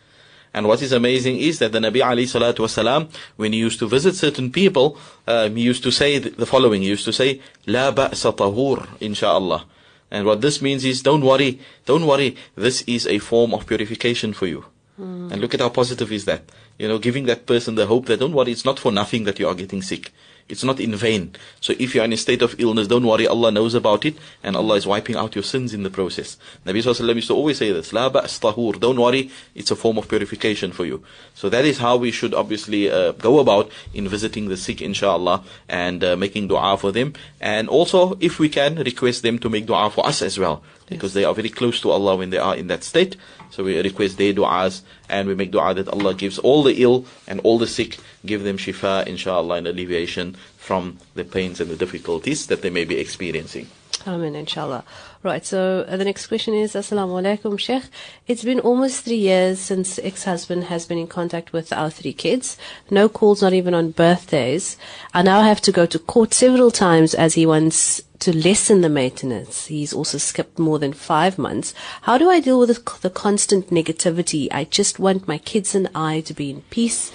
And 0.54 0.68
what 0.68 0.80
is 0.82 0.92
amazing 0.92 1.38
is 1.38 1.58
that 1.58 1.72
the 1.72 1.80
Nabi 1.80 2.00
alayhi 2.00 2.30
salatu 2.30 2.58
wasalam, 2.58 3.12
when 3.36 3.52
he 3.52 3.58
used 3.58 3.80
to 3.80 3.88
visit 3.88 4.14
certain 4.14 4.52
people, 4.52 4.96
um, 5.26 5.56
he 5.56 5.62
used 5.62 5.82
to 5.82 5.90
say 5.90 6.18
the 6.18 6.46
following. 6.46 6.82
He 6.82 6.88
used 6.88 7.04
to 7.06 7.12
say, 7.12 7.40
La 7.66 7.90
ba'sa 7.92 8.34
tahur, 8.34 8.86
inshaAllah. 9.00 9.64
And 10.12 10.26
what 10.26 10.40
this 10.40 10.62
means 10.62 10.84
is, 10.84 11.02
don't 11.02 11.24
worry, 11.24 11.58
don't 11.86 12.06
worry, 12.06 12.36
this 12.54 12.82
is 12.82 13.04
a 13.08 13.18
form 13.18 13.52
of 13.52 13.66
purification 13.66 14.32
for 14.32 14.46
you. 14.46 14.64
Mm. 15.00 15.32
And 15.32 15.40
look 15.40 15.54
at 15.54 15.60
how 15.60 15.70
positive 15.70 16.12
is 16.12 16.24
that. 16.26 16.42
You 16.78 16.86
know, 16.86 16.98
giving 16.98 17.26
that 17.26 17.46
person 17.46 17.74
the 17.74 17.86
hope 17.86 18.06
that 18.06 18.20
don't 18.20 18.32
worry, 18.32 18.52
it's 18.52 18.64
not 18.64 18.78
for 18.78 18.92
nothing 18.92 19.24
that 19.24 19.40
you 19.40 19.48
are 19.48 19.54
getting 19.54 19.82
sick. 19.82 20.12
It's 20.46 20.62
not 20.62 20.78
in 20.78 20.94
vain. 20.94 21.34
So 21.60 21.72
if 21.78 21.94
you're 21.94 22.04
in 22.04 22.12
a 22.12 22.18
state 22.18 22.42
of 22.42 22.54
illness, 22.60 22.86
don't 22.86 23.06
worry, 23.06 23.26
Allah 23.26 23.50
knows 23.50 23.74
about 23.74 24.04
it, 24.04 24.16
and 24.42 24.56
Allah 24.56 24.74
is 24.74 24.86
wiping 24.86 25.16
out 25.16 25.34
your 25.34 25.42
sins 25.42 25.72
in 25.72 25.84
the 25.84 25.90
process. 25.90 26.36
Nabi 26.66 26.82
Sallallahu 26.82 27.14
used 27.14 27.28
to 27.28 27.34
always 27.34 27.58
say 27.58 27.72
this, 27.72 27.94
La 27.94 28.10
ba's 28.10 28.38
tahur, 28.38 28.78
don't 28.78 29.00
worry, 29.00 29.30
it's 29.54 29.70
a 29.70 29.76
form 29.76 29.96
of 29.96 30.06
purification 30.06 30.70
for 30.70 30.84
you. 30.84 31.02
So 31.34 31.48
that 31.48 31.64
is 31.64 31.78
how 31.78 31.96
we 31.96 32.10
should 32.10 32.34
obviously 32.34 32.90
uh, 32.90 33.12
go 33.12 33.38
about 33.38 33.70
in 33.94 34.06
visiting 34.06 34.48
the 34.48 34.58
sick, 34.58 34.82
inshallah, 34.82 35.42
and 35.68 36.04
uh, 36.04 36.14
making 36.16 36.48
dua 36.48 36.76
for 36.76 36.92
them. 36.92 37.14
And 37.40 37.68
also, 37.68 38.18
if 38.20 38.38
we 38.38 38.50
can, 38.50 38.76
request 38.76 39.22
them 39.22 39.38
to 39.38 39.48
make 39.48 39.64
dua 39.64 39.88
for 39.88 40.06
us 40.06 40.20
as 40.20 40.38
well, 40.38 40.62
because 40.88 41.14
they 41.14 41.24
are 41.24 41.34
very 41.34 41.48
close 41.48 41.80
to 41.80 41.90
Allah 41.90 42.16
when 42.16 42.30
they 42.30 42.38
are 42.38 42.56
in 42.56 42.66
that 42.68 42.84
state. 42.84 43.16
So 43.50 43.64
we 43.64 43.80
request 43.80 44.18
their 44.18 44.32
du'as 44.32 44.82
and 45.08 45.28
we 45.28 45.34
make 45.34 45.52
du'a 45.52 45.74
that 45.74 45.88
Allah 45.88 46.14
gives 46.14 46.38
all 46.38 46.62
the 46.62 46.82
ill 46.82 47.06
and 47.26 47.40
all 47.40 47.58
the 47.58 47.66
sick, 47.66 47.98
give 48.26 48.42
them 48.42 48.58
shifa, 48.58 49.06
inshallah, 49.06 49.56
and 49.56 49.66
alleviation 49.66 50.36
from 50.56 50.98
the 51.14 51.24
pains 51.24 51.60
and 51.60 51.70
the 51.70 51.76
difficulties 51.76 52.46
that 52.46 52.62
they 52.62 52.70
may 52.70 52.84
be 52.84 52.98
experiencing. 52.98 53.68
Amen, 54.06 54.34
inshallah. 54.34 54.84
Right, 55.22 55.46
so 55.46 55.86
uh, 55.88 55.96
the 55.96 56.04
next 56.04 56.26
question 56.26 56.52
is 56.52 56.74
Assalamu 56.74 57.22
alaikum, 57.22 57.58
Sheikh. 57.58 57.84
It's 58.26 58.44
been 58.44 58.60
almost 58.60 59.04
three 59.04 59.16
years 59.16 59.58
since 59.58 59.98
ex 60.00 60.24
husband 60.24 60.64
has 60.64 60.84
been 60.84 60.98
in 60.98 61.06
contact 61.06 61.54
with 61.54 61.72
our 61.72 61.88
three 61.88 62.12
kids. 62.12 62.58
No 62.90 63.08
calls, 63.08 63.40
not 63.40 63.54
even 63.54 63.72
on 63.72 63.92
birthdays. 63.92 64.76
I 65.14 65.22
now 65.22 65.40
have 65.40 65.62
to 65.62 65.72
go 65.72 65.86
to 65.86 65.98
court 65.98 66.34
several 66.34 66.70
times 66.70 67.14
as 67.14 67.34
he 67.34 67.46
wants 67.46 68.02
to 68.20 68.36
lessen 68.36 68.80
the 68.80 68.88
maintenance. 68.88 69.66
He's 69.66 69.92
also 69.92 70.18
skipped 70.18 70.58
more 70.58 70.78
than 70.78 70.92
five 70.92 71.38
months. 71.38 71.74
How 72.02 72.18
do 72.18 72.30
I 72.30 72.40
deal 72.40 72.58
with 72.58 73.02
the 73.02 73.10
constant 73.10 73.70
negativity? 73.70 74.48
I 74.50 74.64
just 74.64 74.98
want 74.98 75.28
my 75.28 75.38
kids 75.38 75.74
and 75.74 75.90
I 75.94 76.20
to 76.22 76.34
be 76.34 76.50
in 76.50 76.62
peace. 76.70 77.12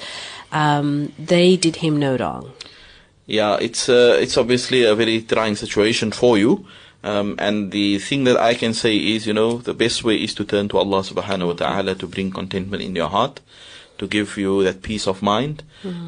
Um, 0.52 1.14
they 1.18 1.56
did 1.56 1.78
him 1.78 2.00
no 2.00 2.18
wrong. 2.18 2.52
Yeah, 3.26 3.58
it's 3.62 3.88
uh, 3.88 4.18
it's 4.20 4.38
obviously 4.38 4.84
a 4.84 4.96
very 4.96 5.22
trying 5.22 5.56
situation 5.56 6.12
for 6.12 6.38
you. 6.38 6.66
Um, 7.04 7.36
and 7.40 7.72
the 7.72 8.00
thing 8.00 8.26
that 8.26 8.38
I 8.38 8.56
can 8.56 8.74
say 8.74 8.98
is, 8.98 9.26
you 9.26 9.34
know, 9.34 9.60
the 9.60 9.74
best 9.74 10.04
way 10.04 10.16
is 10.16 10.34
to 10.36 10.44
turn 10.44 10.68
to 10.70 10.78
Allah 10.80 11.02
subhanahu 11.02 11.48
wa 11.48 11.54
ta'ala 11.54 11.96
to 11.96 12.08
bring 12.08 12.32
contentment 12.32 12.84
in 12.84 12.96
your 12.96 13.08
heart 13.08 13.40
to 14.00 14.08
give 14.08 14.38
you 14.38 14.64
that 14.64 14.82
peace 14.82 15.08
of 15.08 15.22
mind. 15.22 15.64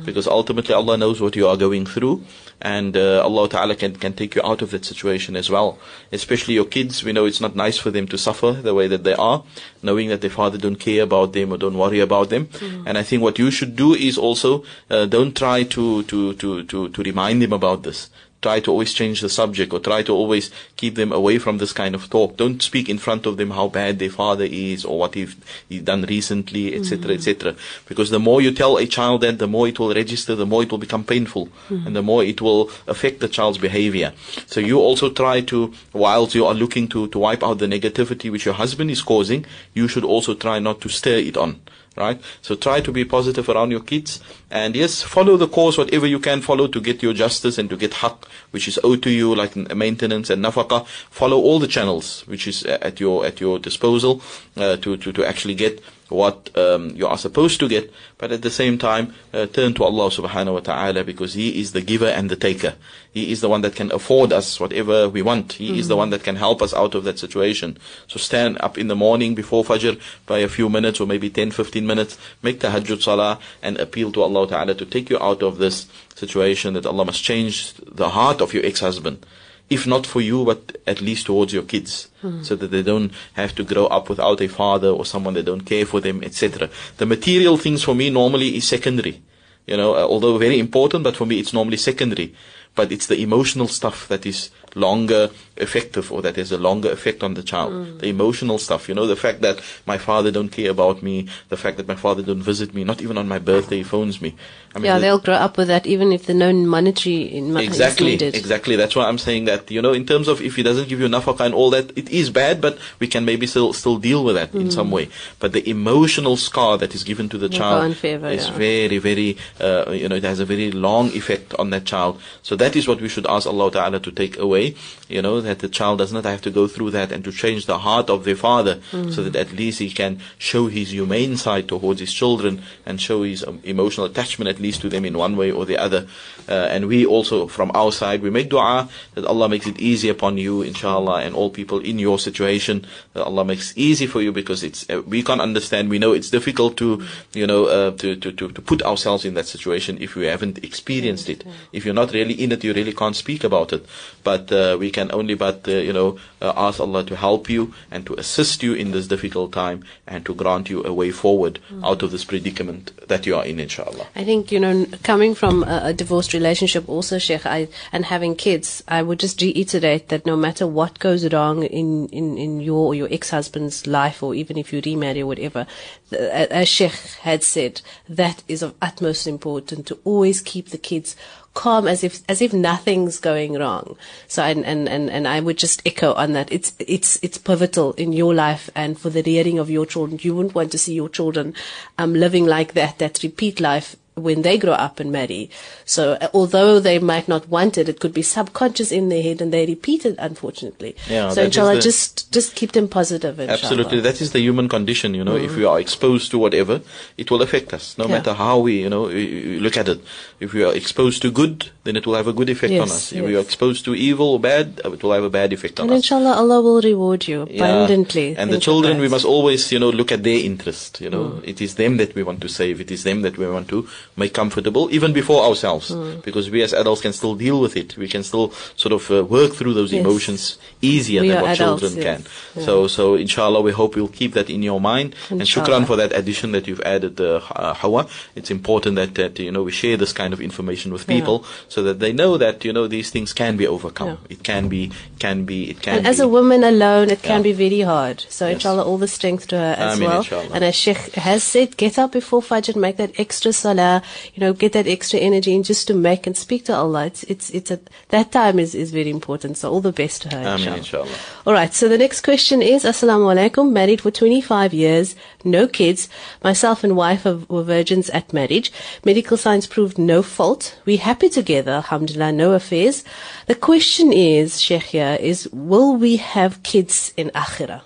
Because 0.05 0.27
ultimately 0.27 0.73
Allah 0.75 0.97
knows 0.97 1.21
what 1.21 1.35
you 1.35 1.47
are 1.47 1.55
going 1.55 1.85
through 1.85 2.23
and 2.61 2.95
uh, 2.95 3.23
Allah 3.23 3.49
Ta'ala 3.49 3.75
can, 3.75 3.95
can 3.95 4.13
take 4.13 4.35
you 4.35 4.41
out 4.43 4.61
of 4.61 4.71
that 4.71 4.85
situation 4.85 5.35
as 5.35 5.49
well. 5.49 5.79
Especially 6.11 6.53
your 6.53 6.65
kids, 6.65 7.03
we 7.03 7.13
know 7.13 7.25
it's 7.25 7.41
not 7.41 7.55
nice 7.55 7.77
for 7.77 7.89
them 7.89 8.07
to 8.07 8.17
suffer 8.17 8.51
the 8.51 8.73
way 8.73 8.87
that 8.87 9.03
they 9.03 9.13
are, 9.13 9.43
knowing 9.81 10.09
that 10.09 10.21
their 10.21 10.29
father 10.29 10.57
don't 10.57 10.75
care 10.75 11.03
about 11.03 11.33
them 11.33 11.51
or 11.51 11.57
don't 11.57 11.77
worry 11.77 11.99
about 11.99 12.29
them. 12.29 12.49
And 12.85 12.97
I 12.97 13.03
think 13.03 13.23
what 13.23 13.39
you 13.39 13.49
should 13.49 13.75
do 13.75 13.93
is 13.93 14.17
also 14.17 14.63
uh, 14.89 15.05
don't 15.05 15.35
try 15.35 15.63
to, 15.63 16.03
to, 16.03 16.33
to, 16.33 16.63
to, 16.63 16.89
to 16.89 17.03
remind 17.03 17.41
them 17.41 17.53
about 17.53 17.83
this 17.83 18.09
try 18.41 18.59
to 18.59 18.71
always 18.71 18.93
change 18.93 19.21
the 19.21 19.29
subject 19.29 19.71
or 19.73 19.79
try 19.79 20.01
to 20.03 20.13
always 20.13 20.51
keep 20.75 20.95
them 20.95 21.11
away 21.11 21.37
from 21.37 21.57
this 21.59 21.73
kind 21.73 21.93
of 21.95 22.09
talk. 22.09 22.37
Don't 22.37 22.61
speak 22.61 22.89
in 22.89 22.97
front 22.97 23.25
of 23.25 23.37
them 23.37 23.51
how 23.51 23.67
bad 23.67 23.99
their 23.99 24.09
father 24.09 24.45
is 24.49 24.83
or 24.83 24.97
what 24.97 25.13
he's, 25.13 25.35
done 25.83 26.03
recently, 26.03 26.75
etc., 26.75 27.13
etc. 27.13 27.51
Mm-hmm. 27.53 27.87
Because 27.87 28.09
the 28.09 28.19
more 28.19 28.41
you 28.41 28.51
tell 28.51 28.77
a 28.77 28.85
child 28.85 29.21
that, 29.21 29.39
the 29.39 29.47
more 29.47 29.67
it 29.67 29.79
will 29.79 29.93
register, 29.93 30.35
the 30.35 30.45
more 30.45 30.63
it 30.63 30.71
will 30.71 30.77
become 30.77 31.03
painful, 31.03 31.47
mm-hmm. 31.47 31.87
and 31.87 31.95
the 31.95 32.01
more 32.01 32.23
it 32.23 32.41
will 32.41 32.69
affect 32.87 33.19
the 33.19 33.27
child's 33.27 33.57
behavior. 33.57 34.13
So 34.47 34.59
you 34.59 34.79
also 34.79 35.09
try 35.09 35.41
to, 35.41 35.73
whilst 35.93 36.35
you 36.35 36.45
are 36.45 36.53
looking 36.53 36.87
to, 36.89 37.07
to 37.07 37.19
wipe 37.19 37.43
out 37.43 37.59
the 37.59 37.67
negativity 37.67 38.31
which 38.31 38.45
your 38.45 38.53
husband 38.55 38.91
is 38.91 39.01
causing, 39.01 39.45
you 39.73 39.87
should 39.87 40.03
also 40.03 40.33
try 40.33 40.59
not 40.59 40.81
to 40.81 40.89
stir 40.89 41.17
it 41.17 41.37
on 41.37 41.61
right? 41.95 42.21
So 42.41 42.55
try 42.55 42.81
to 42.81 42.91
be 42.91 43.05
positive 43.05 43.49
around 43.49 43.71
your 43.71 43.81
kids, 43.81 44.21
and 44.49 44.75
yes, 44.75 45.01
follow 45.01 45.37
the 45.37 45.47
course, 45.47 45.77
whatever 45.77 46.07
you 46.07 46.19
can 46.19 46.41
follow 46.41 46.67
to 46.67 46.81
get 46.81 47.03
your 47.03 47.13
justice 47.13 47.57
and 47.57 47.69
to 47.69 47.77
get 47.77 47.95
haq, 47.95 48.27
which 48.51 48.67
is 48.67 48.79
owed 48.83 49.03
to 49.03 49.09
you, 49.09 49.35
like 49.35 49.55
maintenance 49.55 50.29
and 50.29 50.43
nafaqah. 50.43 50.85
Follow 51.09 51.37
all 51.39 51.59
the 51.59 51.67
channels 51.67 52.23
which 52.27 52.47
is 52.47 52.63
at 52.63 52.99
your 52.99 53.25
at 53.25 53.41
your 53.41 53.59
disposal 53.59 54.21
uh, 54.57 54.77
to, 54.77 54.97
to 54.97 55.11
to 55.11 55.25
actually 55.25 55.55
get 55.55 55.81
what 56.11 56.55
um, 56.57 56.91
you 56.95 57.07
are 57.07 57.17
supposed 57.17 57.59
to 57.61 57.67
get, 57.67 57.91
but 58.17 58.31
at 58.31 58.41
the 58.41 58.49
same 58.49 58.77
time, 58.77 59.13
uh, 59.33 59.45
turn 59.45 59.73
to 59.75 59.83
Allah 59.83 60.09
subhanahu 60.09 60.53
wa 60.53 60.59
ta'ala 60.59 61.03
because 61.03 61.33
He 61.33 61.59
is 61.59 61.71
the 61.71 61.81
giver 61.81 62.07
and 62.07 62.29
the 62.29 62.35
taker. 62.35 62.75
He 63.13 63.31
is 63.31 63.41
the 63.41 63.49
one 63.49 63.61
that 63.61 63.75
can 63.75 63.91
afford 63.91 64.31
us 64.31 64.59
whatever 64.59 65.09
we 65.09 65.21
want. 65.21 65.53
He 65.53 65.79
is 65.79 65.87
the 65.87 65.97
one 65.97 66.11
that 66.11 66.23
can 66.23 66.35
help 66.37 66.61
us 66.61 66.73
out 66.73 66.95
of 66.95 67.03
that 67.03 67.19
situation. 67.19 67.77
So 68.07 68.17
stand 68.17 68.57
up 68.61 68.77
in 68.77 68.87
the 68.87 68.95
morning 68.95 69.35
before 69.35 69.63
Fajr 69.63 69.99
by 70.25 70.39
a 70.39 70.47
few 70.47 70.69
minutes 70.69 70.99
or 71.01 71.07
maybe 71.07 71.29
10, 71.29 71.51
15 71.51 71.85
minutes, 71.85 72.17
make 72.41 72.59
tahajjud 72.59 73.01
salah 73.01 73.39
and 73.61 73.77
appeal 73.77 74.11
to 74.13 74.21
Allah 74.21 74.47
ta'ala 74.47 74.75
to 74.75 74.85
take 74.85 75.09
you 75.09 75.19
out 75.19 75.43
of 75.43 75.57
this 75.57 75.87
situation 76.15 76.73
that 76.73 76.85
Allah 76.85 77.05
must 77.05 77.23
change 77.23 77.73
the 77.75 78.09
heart 78.09 78.41
of 78.41 78.53
your 78.53 78.65
ex-husband 78.65 79.25
if 79.71 79.87
not 79.87 80.05
for 80.05 80.21
you, 80.21 80.43
but 80.45 80.77
at 80.85 81.01
least 81.01 81.25
towards 81.25 81.53
your 81.53 81.63
kids, 81.63 82.09
so 82.43 82.55
that 82.55 82.71
they 82.71 82.83
don't 82.83 83.11
have 83.33 83.55
to 83.55 83.63
grow 83.63 83.87
up 83.87 84.09
without 84.09 84.41
a 84.41 84.47
father 84.47 84.89
or 84.89 85.05
someone 85.05 85.33
that 85.35 85.45
don't 85.45 85.65
care 85.65 85.85
for 85.85 86.01
them, 86.01 86.21
etc. 86.23 86.69
The 86.97 87.05
material 87.05 87.57
things 87.57 87.83
for 87.83 87.95
me 87.95 88.09
normally 88.09 88.57
is 88.57 88.67
secondary, 88.67 89.21
you 89.65 89.77
know, 89.77 89.95
uh, 89.95 90.03
although 90.05 90.37
very 90.37 90.59
important, 90.59 91.03
but 91.03 91.15
for 91.15 91.25
me 91.25 91.39
it's 91.39 91.53
normally 91.53 91.77
secondary. 91.77 92.35
But 92.75 92.91
it's 92.91 93.07
the 93.07 93.21
emotional 93.21 93.67
stuff 93.67 94.07
that 94.07 94.25
is 94.25 94.51
longer 94.75 95.29
effective 95.61 96.11
or 96.11 96.21
that 96.21 96.35
has 96.35 96.51
a 96.51 96.57
longer 96.57 96.91
effect 96.91 97.23
on 97.23 97.33
the 97.35 97.43
child. 97.43 97.99
The 97.99 98.07
emotional 98.07 98.57
stuff, 98.57 98.89
you 98.89 98.95
know, 98.95 99.07
the 99.07 99.15
fact 99.15 99.41
that 99.41 99.61
my 99.85 99.97
father 99.97 100.31
don't 100.31 100.49
care 100.49 100.71
about 100.71 101.01
me, 101.01 101.27
the 101.49 101.57
fact 101.57 101.77
that 101.77 101.87
my 101.87 101.95
father 101.95 102.23
don't 102.23 102.41
visit 102.41 102.73
me, 102.73 102.83
not 102.83 103.01
even 103.01 103.17
on 103.17 103.27
my 103.27 103.39
birthday 103.39 103.77
he 103.77 103.83
phones 103.83 104.21
me. 104.21 104.35
I 104.73 104.79
mean, 104.79 104.85
Yeah, 104.85 104.95
the- 104.95 105.01
they'll 105.01 105.19
grow 105.19 105.35
up 105.35 105.57
with 105.57 105.67
that 105.67 105.85
even 105.85 106.11
if 106.11 106.25
the 106.25 106.33
no 106.33 106.51
monetary 106.53 107.21
in 107.23 107.55
is 107.57 107.67
Exactly, 107.67 108.13
exactly. 108.13 108.75
That's 108.75 108.95
why 108.95 109.05
I'm 109.07 109.17
saying 109.17 109.45
that 109.45 109.69
you 109.69 109.81
know, 109.81 109.93
in 109.93 110.05
terms 110.05 110.27
of 110.27 110.41
if 110.41 110.55
he 110.55 110.63
doesn't 110.63 110.87
give 110.87 110.99
you 110.99 111.07
nafaqah 111.07 111.45
and 111.45 111.53
all 111.53 111.69
that, 111.71 111.91
it 111.97 112.09
is 112.09 112.29
bad, 112.29 112.61
but 112.61 112.77
we 112.99 113.07
can 113.07 113.25
maybe 113.25 113.47
still 113.47 113.73
still 113.73 113.97
deal 113.97 114.23
with 114.23 114.35
that 114.35 114.53
in 114.53 114.71
some 114.71 114.91
way. 114.91 115.09
But 115.39 115.51
the 115.53 115.67
emotional 115.69 116.37
scar 116.37 116.77
that 116.77 116.95
is 116.95 117.03
given 117.03 117.29
to 117.29 117.37
the 117.37 117.47
Will 117.49 117.57
child 117.57 117.97
favor, 117.97 118.27
is 118.27 118.47
yeah. 118.47 118.57
very, 118.57 118.97
very, 118.97 119.37
uh, 119.59 119.91
you 119.91 120.07
know, 120.09 120.15
it 120.15 120.23
has 120.23 120.39
a 120.39 120.45
very 120.45 120.71
long 120.71 121.09
effect 121.09 121.53
on 121.59 121.69
that 121.71 121.85
child. 121.85 122.21
So 122.41 122.55
that 122.55 122.75
is 122.75 122.87
what 122.87 123.01
we 123.01 123.09
should 123.09 123.27
ask 123.27 123.45
Allah 123.47 123.71
Taala 123.71 124.01
to 124.03 124.11
take 124.11 124.37
away. 124.37 124.75
You 125.09 125.21
know, 125.21 125.41
that 125.51 125.59
the 125.59 125.67
child 125.67 125.99
does 125.99 126.13
not 126.15 126.23
have 126.23 126.41
to 126.41 126.49
go 126.49 126.65
through 126.67 126.91
that 126.95 127.11
and 127.11 127.23
to 127.27 127.31
change 127.31 127.65
the 127.67 127.79
heart 127.83 128.09
of 128.09 128.23
their 128.23 128.39
father, 128.39 128.79
so 129.11 129.21
that 129.27 129.35
at 129.35 129.51
least 129.51 129.79
he 129.83 129.91
can 129.91 130.19
show 130.39 130.67
his 130.71 130.91
humane 130.95 131.35
side 131.35 131.67
towards 131.67 131.99
his 131.99 132.13
children 132.13 132.61
and 132.85 133.01
show 133.03 133.23
his 133.23 133.43
um, 133.43 133.59
emotional 133.63 134.07
attachment 134.07 134.47
at 134.47 134.63
least 134.63 134.79
to 134.81 134.87
them 134.87 135.03
in 135.03 135.17
one 135.17 135.35
way 135.35 135.51
or 135.51 135.65
the 135.65 135.77
other. 135.77 136.07
Uh, 136.47 136.71
and 136.71 136.87
we 136.87 137.05
also, 137.05 137.47
from 137.47 137.71
our 137.75 137.91
side, 137.91 138.23
we 138.23 138.29
make 138.29 138.49
dua 138.49 138.87
that 139.15 139.25
Allah 139.25 139.49
makes 139.49 139.67
it 139.67 139.79
easy 139.79 140.09
upon 140.09 140.37
you, 140.37 140.63
inshallah, 140.63 141.21
and 141.21 141.35
all 141.35 141.49
people 141.49 141.79
in 141.79 141.99
your 141.99 142.17
situation. 142.17 142.85
That 143.13 143.27
Allah 143.27 143.43
makes 143.43 143.73
easy 143.75 144.07
for 144.07 144.21
you 144.21 144.31
because 144.31 144.63
it's 144.63 144.87
uh, 144.89 145.01
we 145.05 145.21
can't 145.23 145.41
understand. 145.41 145.89
We 145.89 145.99
know 145.99 146.13
it's 146.15 146.31
difficult 146.31 146.77
to, 146.77 147.03
you 147.33 147.47
know, 147.47 147.65
uh, 147.65 147.91
to, 147.99 148.15
to 148.15 148.31
to 148.31 148.51
to 148.55 148.61
put 148.61 148.81
ourselves 148.83 149.25
in 149.25 149.35
that 149.35 149.47
situation 149.47 149.97
if 149.99 150.15
we 150.15 150.27
haven't 150.27 150.63
experienced 150.63 151.29
it. 151.29 151.43
If 151.71 151.83
you're 151.83 151.99
not 152.01 152.13
really 152.13 152.33
in 152.33 152.51
it, 152.51 152.63
you 152.63 152.73
really 152.73 152.93
can't 152.93 153.15
speak 153.15 153.43
about 153.43 153.73
it. 153.73 153.85
But 154.23 154.51
uh, 154.51 154.77
we 154.79 154.89
can 154.91 155.11
only 155.11 155.30
but 155.33 155.67
uh, 155.67 155.71
you 155.71 155.93
know 155.93 156.17
uh, 156.41 156.53
ask 156.55 156.79
Allah 156.79 157.03
to 157.05 157.15
help 157.15 157.49
you 157.49 157.73
and 157.89 158.05
to 158.05 158.13
assist 158.15 158.63
you 158.63 158.73
in 158.73 158.91
this 158.91 159.07
difficult 159.07 159.51
time 159.51 159.83
and 160.07 160.25
to 160.25 160.33
grant 160.33 160.69
you 160.69 160.83
a 160.85 160.93
way 160.93 161.11
forward 161.11 161.59
out 161.83 162.03
of 162.03 162.11
this 162.11 162.25
predicament 162.25 162.91
that 163.07 163.25
you 163.25 163.35
are 163.35 163.45
in, 163.45 163.59
inshallah. 163.59 164.07
I 164.15 164.23
think 164.23 164.51
you 164.51 164.59
know, 164.59 164.85
coming 165.03 165.35
from 165.35 165.63
a, 165.63 165.81
a 165.85 165.93
divorced 165.93 166.33
relationship, 166.33 166.87
also, 166.87 167.17
Sheikh, 167.17 167.45
I, 167.45 167.67
and 167.91 168.05
having 168.05 168.35
kids, 168.35 168.83
I 168.87 169.01
would 169.03 169.19
just 169.19 169.41
reiterate 169.41 170.09
that 170.09 170.25
no 170.25 170.35
matter 170.35 170.67
what 170.67 170.99
goes 170.99 171.31
wrong 171.31 171.63
in 171.63 172.07
in 172.09 172.37
in 172.37 172.59
your 172.59 172.87
or 172.87 172.95
your 172.95 173.07
ex-husband's 173.11 173.87
life, 173.87 174.23
or 174.23 174.33
even 174.35 174.57
if 174.57 174.73
you 174.73 174.81
remarry 174.85 175.21
or 175.21 175.27
whatever, 175.27 175.67
as 176.11 176.67
Sheikh 176.67 176.93
had 177.21 177.43
said, 177.43 177.81
that 178.07 178.43
is 178.47 178.61
of 178.61 178.75
utmost 178.81 179.27
importance 179.27 179.87
to 179.87 179.99
always 180.03 180.41
keep 180.41 180.69
the 180.69 180.77
kids 180.77 181.15
calm 181.53 181.87
as 181.87 182.03
if 182.03 182.21
as 182.29 182.41
if 182.41 182.53
nothing's 182.53 183.19
going 183.19 183.53
wrong. 183.53 183.97
So 184.27 184.43
and, 184.43 184.65
and, 184.65 184.87
and, 184.87 185.09
and 185.09 185.27
I 185.27 185.39
would 185.39 185.57
just 185.57 185.81
echo 185.85 186.13
on 186.13 186.33
that. 186.33 186.51
It's 186.51 186.75
it's 186.79 187.19
it's 187.21 187.37
pivotal 187.37 187.93
in 187.93 188.13
your 188.13 188.33
life 188.33 188.69
and 188.75 188.99
for 188.99 189.09
the 189.09 189.21
rearing 189.21 189.59
of 189.59 189.69
your 189.69 189.85
children. 189.85 190.19
You 190.21 190.35
wouldn't 190.35 190.55
want 190.55 190.71
to 190.71 190.77
see 190.77 190.93
your 190.93 191.09
children 191.09 191.53
um 191.97 192.13
living 192.13 192.45
like 192.45 192.73
that, 192.73 192.99
that 192.99 193.23
repeat 193.23 193.59
life 193.59 193.95
when 194.15 194.41
they 194.41 194.57
grow 194.57 194.73
up 194.73 194.99
and 194.99 195.11
marry. 195.11 195.49
So 195.85 196.13
uh, 196.21 196.27
although 196.33 196.79
they 196.79 196.99
might 196.99 197.27
not 197.27 197.47
want 197.47 197.77
it, 197.77 197.87
it 197.87 197.99
could 197.99 198.13
be 198.13 198.21
subconscious 198.21 198.91
in 198.91 199.09
their 199.09 199.23
head 199.23 199.41
and 199.41 199.53
they 199.53 199.65
repeat 199.65 200.05
it 200.05 200.15
unfortunately. 200.19 200.95
Yeah, 201.09 201.29
so 201.29 201.43
inshallah 201.43 201.75
the- 201.75 201.81
just 201.81 202.31
just 202.31 202.55
keep 202.55 202.73
them 202.73 202.87
positive 202.87 203.39
inshallah. 203.39 203.57
Absolutely, 203.59 203.99
that 204.01 204.19
is 204.21 204.31
the 204.33 204.39
human 204.41 204.67
condition. 204.69 205.13
You 205.15 205.23
know, 205.23 205.35
if 205.37 205.55
we 205.55 205.63
are 205.65 205.79
exposed 205.79 206.29
to 206.31 206.37
whatever, 206.37 206.81
it 207.17 207.31
will 207.31 207.41
affect 207.41 207.73
us, 207.73 207.97
no 207.97 208.05
Yeah. 208.05 208.11
matter 208.17 208.33
how 208.33 208.59
we, 208.59 208.81
you 208.81 208.89
know, 208.89 209.05
look 209.05 209.77
at 209.77 209.87
it. 209.87 210.01
If 210.39 210.53
we 210.53 210.63
are 210.63 210.73
exposed 210.73 211.21
to 211.21 211.31
good, 211.31 211.69
then 211.85 211.95
it 211.95 212.05
will 212.05 212.15
have 212.15 212.27
a 212.27 212.33
good 212.33 212.49
effect 212.49 212.73
on 212.73 212.81
us. 212.81 213.13
If 213.13 213.23
we 213.25 213.35
are 213.35 213.39
exposed 213.39 213.85
to 213.85 213.95
evil 213.95 214.33
or 214.33 214.39
bad, 214.39 214.81
it 214.83 215.01
will 215.03 215.13
have 215.13 215.23
a 215.23 215.29
bad 215.29 215.53
effect 215.53 215.79
on 215.79 215.85
And 215.85 215.93
us. 215.93 216.03
inshallah 216.03 216.35
Allah 216.35 216.61
will 216.61 216.81
reward 216.81 217.27
you 217.27 217.47
Yeah. 217.49 217.63
abundantly. 217.65 218.35
And 218.37 218.51
the 218.51 218.59
children, 218.59 218.99
we 218.99 219.07
must 219.07 219.25
always, 219.25 219.71
you 219.71 219.79
know, 219.79 219.89
look 219.89 220.11
at 220.11 220.23
their 220.23 220.39
interest. 220.51 220.99
You 220.99 221.09
know, 221.09 221.23
Mm. 221.31 221.47
it 221.47 221.61
is 221.61 221.75
them 221.75 221.97
that 221.97 222.13
we 222.15 222.23
want 222.23 222.41
to 222.41 222.49
save. 222.49 222.81
It 222.81 222.91
is 222.91 223.03
them 223.03 223.21
that 223.21 223.37
we 223.37 223.47
want 223.47 223.67
to 223.69 223.87
make 224.17 224.33
comfortable, 224.33 224.89
even 224.91 225.13
before 225.13 225.43
ourselves, 225.43 225.91
Mm. 225.91 226.21
because 226.23 226.49
we 226.51 226.61
as 226.63 226.73
adults 226.73 227.01
can 227.01 227.13
still 227.13 227.35
deal 227.35 227.59
with 227.61 227.75
it. 227.77 227.95
We 227.97 228.07
can 228.07 228.23
still 228.23 228.51
sort 228.75 228.93
of 228.93 229.09
uh, 229.09 229.23
work 229.23 229.53
through 229.53 229.73
those 229.73 229.91
Yes. 229.93 230.01
emotions 230.05 230.57
easier 230.81 231.21
We 231.21 231.29
than 231.29 231.41
what 231.41 231.51
adults, 231.51 231.81
children 231.81 231.91
yes. 231.95 232.03
can. 232.05 232.25
Yeah. 232.55 232.65
So, 232.65 232.87
so 232.87 233.15
inshallah, 233.15 233.61
we 233.61 233.71
hope 233.71 233.95
you'll 233.95 234.09
keep 234.21 234.33
that 234.33 234.49
in 234.49 234.61
your 234.63 234.81
mind. 234.81 235.15
And 235.29 235.39
Inshallah. 235.41 235.67
shukran 235.67 235.87
for 235.87 235.95
that 235.95 236.11
addition 236.13 236.51
that 236.51 236.67
you've 236.67 236.81
added, 236.81 237.19
uh, 237.21 237.39
uh, 237.55 237.73
Hawa. 237.73 238.07
It's 238.35 238.51
important 238.51 238.95
that, 238.97 239.15
that 239.15 239.39
you 239.39 239.51
know 239.51 239.63
we 239.63 239.71
share 239.71 239.97
this 239.97 240.13
kind 240.13 240.33
of 240.33 240.41
information 240.41 240.91
with 240.91 241.03
Yeah. 241.07 241.15
people 241.15 241.45
so 241.69 241.81
that 241.83 241.99
they 241.99 242.11
know 242.11 242.37
that 242.37 242.65
you 242.65 242.73
know 242.73 242.87
these 242.87 243.09
things 243.11 243.33
can 243.33 243.55
be 243.57 243.65
overcome. 243.65 244.09
Yeah. 244.09 244.35
It 244.35 244.43
can 244.43 244.67
be, 244.67 244.91
can 245.19 245.45
be, 245.45 245.69
it 245.71 245.81
can. 245.81 245.99
And 245.99 246.07
as 246.07 246.19
a 246.19 246.27
woman 246.27 246.63
alone, 246.63 247.09
it 247.09 247.21
can 247.23 247.41
be 247.41 247.53
very 247.53 247.81
hard. 247.81 248.25
So 248.29 248.45
Yes. 248.47 248.55
inshallah, 248.55 248.83
all 248.83 248.97
the 248.97 249.07
strength 249.07 249.47
to 249.49 249.57
her 249.57 249.75
as 249.77 249.95
Ameen, 249.97 250.09
well. 250.09 250.17
inshallah. 250.19 250.49
And 250.53 250.63
as 250.65 250.75
Sheikh 250.75 251.15
has 251.15 251.43
said, 251.43 251.77
get 251.77 251.97
up 251.97 252.11
before 252.11 252.41
Fajr, 252.41 252.75
make 252.75 252.97
that 252.97 253.11
extra 253.17 253.53
salah, 253.53 254.00
you 254.33 254.39
know, 254.41 254.53
get 254.53 254.73
that 254.73 254.87
extra 254.87 255.19
energy 255.19 255.55
and 255.55 255.65
just 255.65 255.87
to 255.87 255.93
make 255.93 256.27
and 256.27 256.35
speak 256.37 256.65
to 256.65 256.75
Allah. 256.75 257.05
It's, 257.07 257.23
it's, 257.23 257.49
it's 257.51 257.71
a, 257.71 257.79
that 258.09 258.31
time 258.31 258.59
is, 258.59 258.75
is 258.75 258.91
very 258.91 259.09
important. 259.09 259.57
So 259.57 259.71
all 259.71 259.81
the 259.81 259.91
best 259.91 260.21
to 260.23 260.29
her, 260.29 260.37
Ameen, 260.37 260.53
inshallah. 260.77 260.77
inshallah. 260.77 261.17
All 261.47 261.53
right. 261.53 261.73
So 261.73 261.87
the 261.87 261.97
next 261.97 262.21
question 262.21 262.61
is, 262.61 262.83
Assalamu 262.83 263.33
alaikum. 263.33 263.71
Married 263.71 264.01
for 264.01 264.11
25 264.11 264.73
years, 264.73 265.15
no 265.43 265.67
kids. 265.67 266.09
Myself 266.43 266.83
and 266.83 266.95
wife 266.95 267.25
are- 267.25 267.39
were 267.47 267.63
virgins 267.63 268.09
at 268.11 268.33
marriage. 268.33 268.71
Medical 269.05 269.37
science 269.37 269.67
proved 269.67 269.97
no 269.97 270.21
fault. 270.21 270.75
We're 270.85 270.97
happy 270.99 271.29
together. 271.29 271.71
Alhamdulillah, 271.71 272.31
no 272.31 272.53
affairs. 272.53 273.03
The 273.47 273.55
question 273.55 274.11
is, 274.13 274.59
Sheikh 274.61 274.83
here, 274.83 275.17
is 275.19 275.47
will 275.51 275.95
we 275.95 276.17
have 276.17 276.61
kids 276.63 277.13
in 277.17 277.29
Akhirah? 277.31 277.81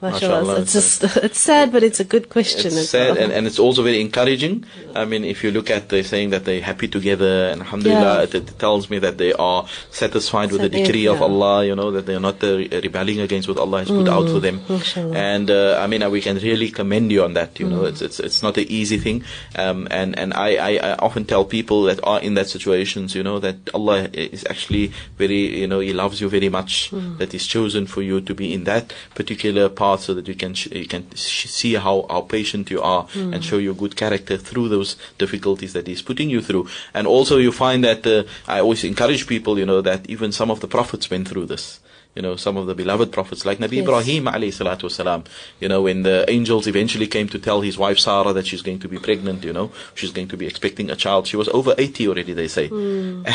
Mashallah. 0.00 0.60
It's, 0.60 0.72
just, 0.72 1.02
it's 1.16 1.40
sad, 1.40 1.72
but 1.72 1.82
it's 1.82 2.00
a 2.00 2.04
good 2.04 2.28
question. 2.28 2.66
It's 2.66 2.90
sad 2.90 3.14
well. 3.14 3.24
and, 3.24 3.32
and 3.32 3.46
it's 3.46 3.58
also 3.58 3.82
very 3.82 4.00
encouraging. 4.00 4.64
I 4.94 5.04
mean, 5.04 5.24
if 5.24 5.42
you 5.42 5.50
look 5.50 5.70
at 5.70 5.88
the 5.88 6.02
saying 6.02 6.30
that 6.30 6.44
they're 6.44 6.60
happy 6.60 6.88
together, 6.88 7.48
and 7.50 7.62
alhamdulillah, 7.62 8.16
Yeah. 8.18 8.22
it, 8.22 8.34
it 8.34 8.58
tells 8.58 8.90
me 8.90 8.98
that 9.00 9.18
they 9.18 9.32
are 9.32 9.66
satisfied 9.90 10.52
with 10.52 10.60
the 10.62 10.68
decree 10.68 11.06
of. 11.06 11.22
Allah, 11.22 11.64
you 11.64 11.74
know, 11.74 11.90
that 11.90 12.06
they're 12.06 12.20
not 12.20 12.42
uh, 12.44 12.56
rebelling 12.58 13.20
against 13.20 13.48
what 13.48 13.58
Allah 13.58 13.78
has 13.80 13.88
put 13.88 14.08
out 14.08 14.28
for 14.28 14.38
them. 14.38 14.60
Mm, 14.60 14.68
mashallah. 14.68 15.16
And 15.16 15.50
uh, 15.50 15.78
I 15.82 15.86
mean, 15.86 16.02
uh, 16.02 16.10
we 16.10 16.20
can 16.20 16.36
really 16.38 16.68
commend 16.70 17.10
you 17.10 17.24
on 17.24 17.32
that. 17.34 17.58
You 17.58 17.68
know, 17.68 17.80
Mm. 17.80 17.88
it's 17.88 18.02
it's 18.02 18.20
it's 18.20 18.42
not 18.42 18.56
an 18.58 18.66
easy 18.68 18.98
thing. 18.98 19.24
Um, 19.56 19.88
and 19.90 20.16
and 20.18 20.32
I, 20.34 20.56
I, 20.56 20.70
I 20.90 20.94
often 20.96 21.24
tell 21.24 21.44
people 21.44 21.82
that 21.84 22.00
are 22.04 22.20
in 22.20 22.34
that 22.34 22.48
situations, 22.48 23.14
you 23.14 23.22
know, 23.22 23.38
that 23.40 23.56
Allah 23.74 24.08
is 24.12 24.44
actually 24.48 24.92
very, 25.18 25.58
you 25.58 25.66
know, 25.66 25.80
He 25.80 25.92
loves 25.92 26.20
you 26.20 26.28
very 26.28 26.48
much. 26.50 26.90
Mm. 26.92 27.18
That 27.18 27.32
He's 27.32 27.46
chosen 27.46 27.86
for 27.86 28.02
you 28.02 28.20
to 28.20 28.34
be 28.34 28.52
in 28.52 28.64
that 28.64 28.92
particular 29.14 29.68
so 29.94 30.12
that 30.14 30.26
you 30.26 30.34
can 30.34 30.52
sh- 30.54 30.72
you 30.82 30.86
can 30.94 31.06
sh- 31.14 31.46
see 31.60 31.74
how 31.74 31.96
how 32.10 32.20
patient 32.22 32.70
you 32.74 32.80
are 32.82 33.04
Mm. 33.14 33.32
and 33.34 33.44
show 33.44 33.58
your 33.58 33.74
good 33.82 33.94
character 34.02 34.36
through 34.48 34.68
those 34.68 34.96
difficulties 35.22 35.72
that 35.74 35.86
He's 35.86 36.02
putting 36.02 36.28
you 36.34 36.40
through. 36.42 36.64
And 36.92 37.06
also, 37.06 37.34
you 37.38 37.52
find 37.52 37.80
that 37.84 38.02
uh, 38.06 38.24
I 38.48 38.58
always 38.60 38.82
encourage 38.92 39.26
people, 39.34 39.54
you 39.62 39.66
know, 39.70 39.80
that 39.90 40.00
even 40.14 40.32
some 40.32 40.50
of 40.50 40.58
the 40.60 40.68
prophets 40.76 41.08
went 41.10 41.28
through 41.28 41.46
this 41.46 41.78
you 42.18 42.22
know, 42.22 42.34
some 42.34 42.56
of 42.56 42.66
the 42.66 42.74
beloved 42.74 43.12
prophets 43.12 43.44
like 43.44 43.58
Nabi 43.58 43.76
Yes. 43.76 43.82
Ibrahim 43.84 44.24
alayhi 44.24 44.48
salatu 44.60 44.84
wasalam, 44.88 45.26
you 45.60 45.68
know, 45.68 45.82
when 45.82 45.98
the 46.02 46.24
angels 46.36 46.66
eventually 46.66 47.06
came 47.06 47.28
to 47.28 47.38
tell 47.38 47.60
his 47.60 47.76
wife 47.76 47.98
Sarah 47.98 48.32
that 48.32 48.46
she's 48.46 48.62
going 48.62 48.78
to 48.84 48.88
be 48.88 48.96
pregnant, 49.08 49.44
you 49.44 49.52
know, 49.52 49.66
she's 49.94 50.12
going 50.12 50.28
to 50.28 50.36
be 50.42 50.46
expecting 50.46 50.88
a 50.90 50.96
child. 50.96 51.26
She 51.26 51.36
was 51.36 51.48
over 51.58 51.74
80 51.76 52.08
already, 52.08 52.32
they 52.32 52.48
say. 52.48 52.70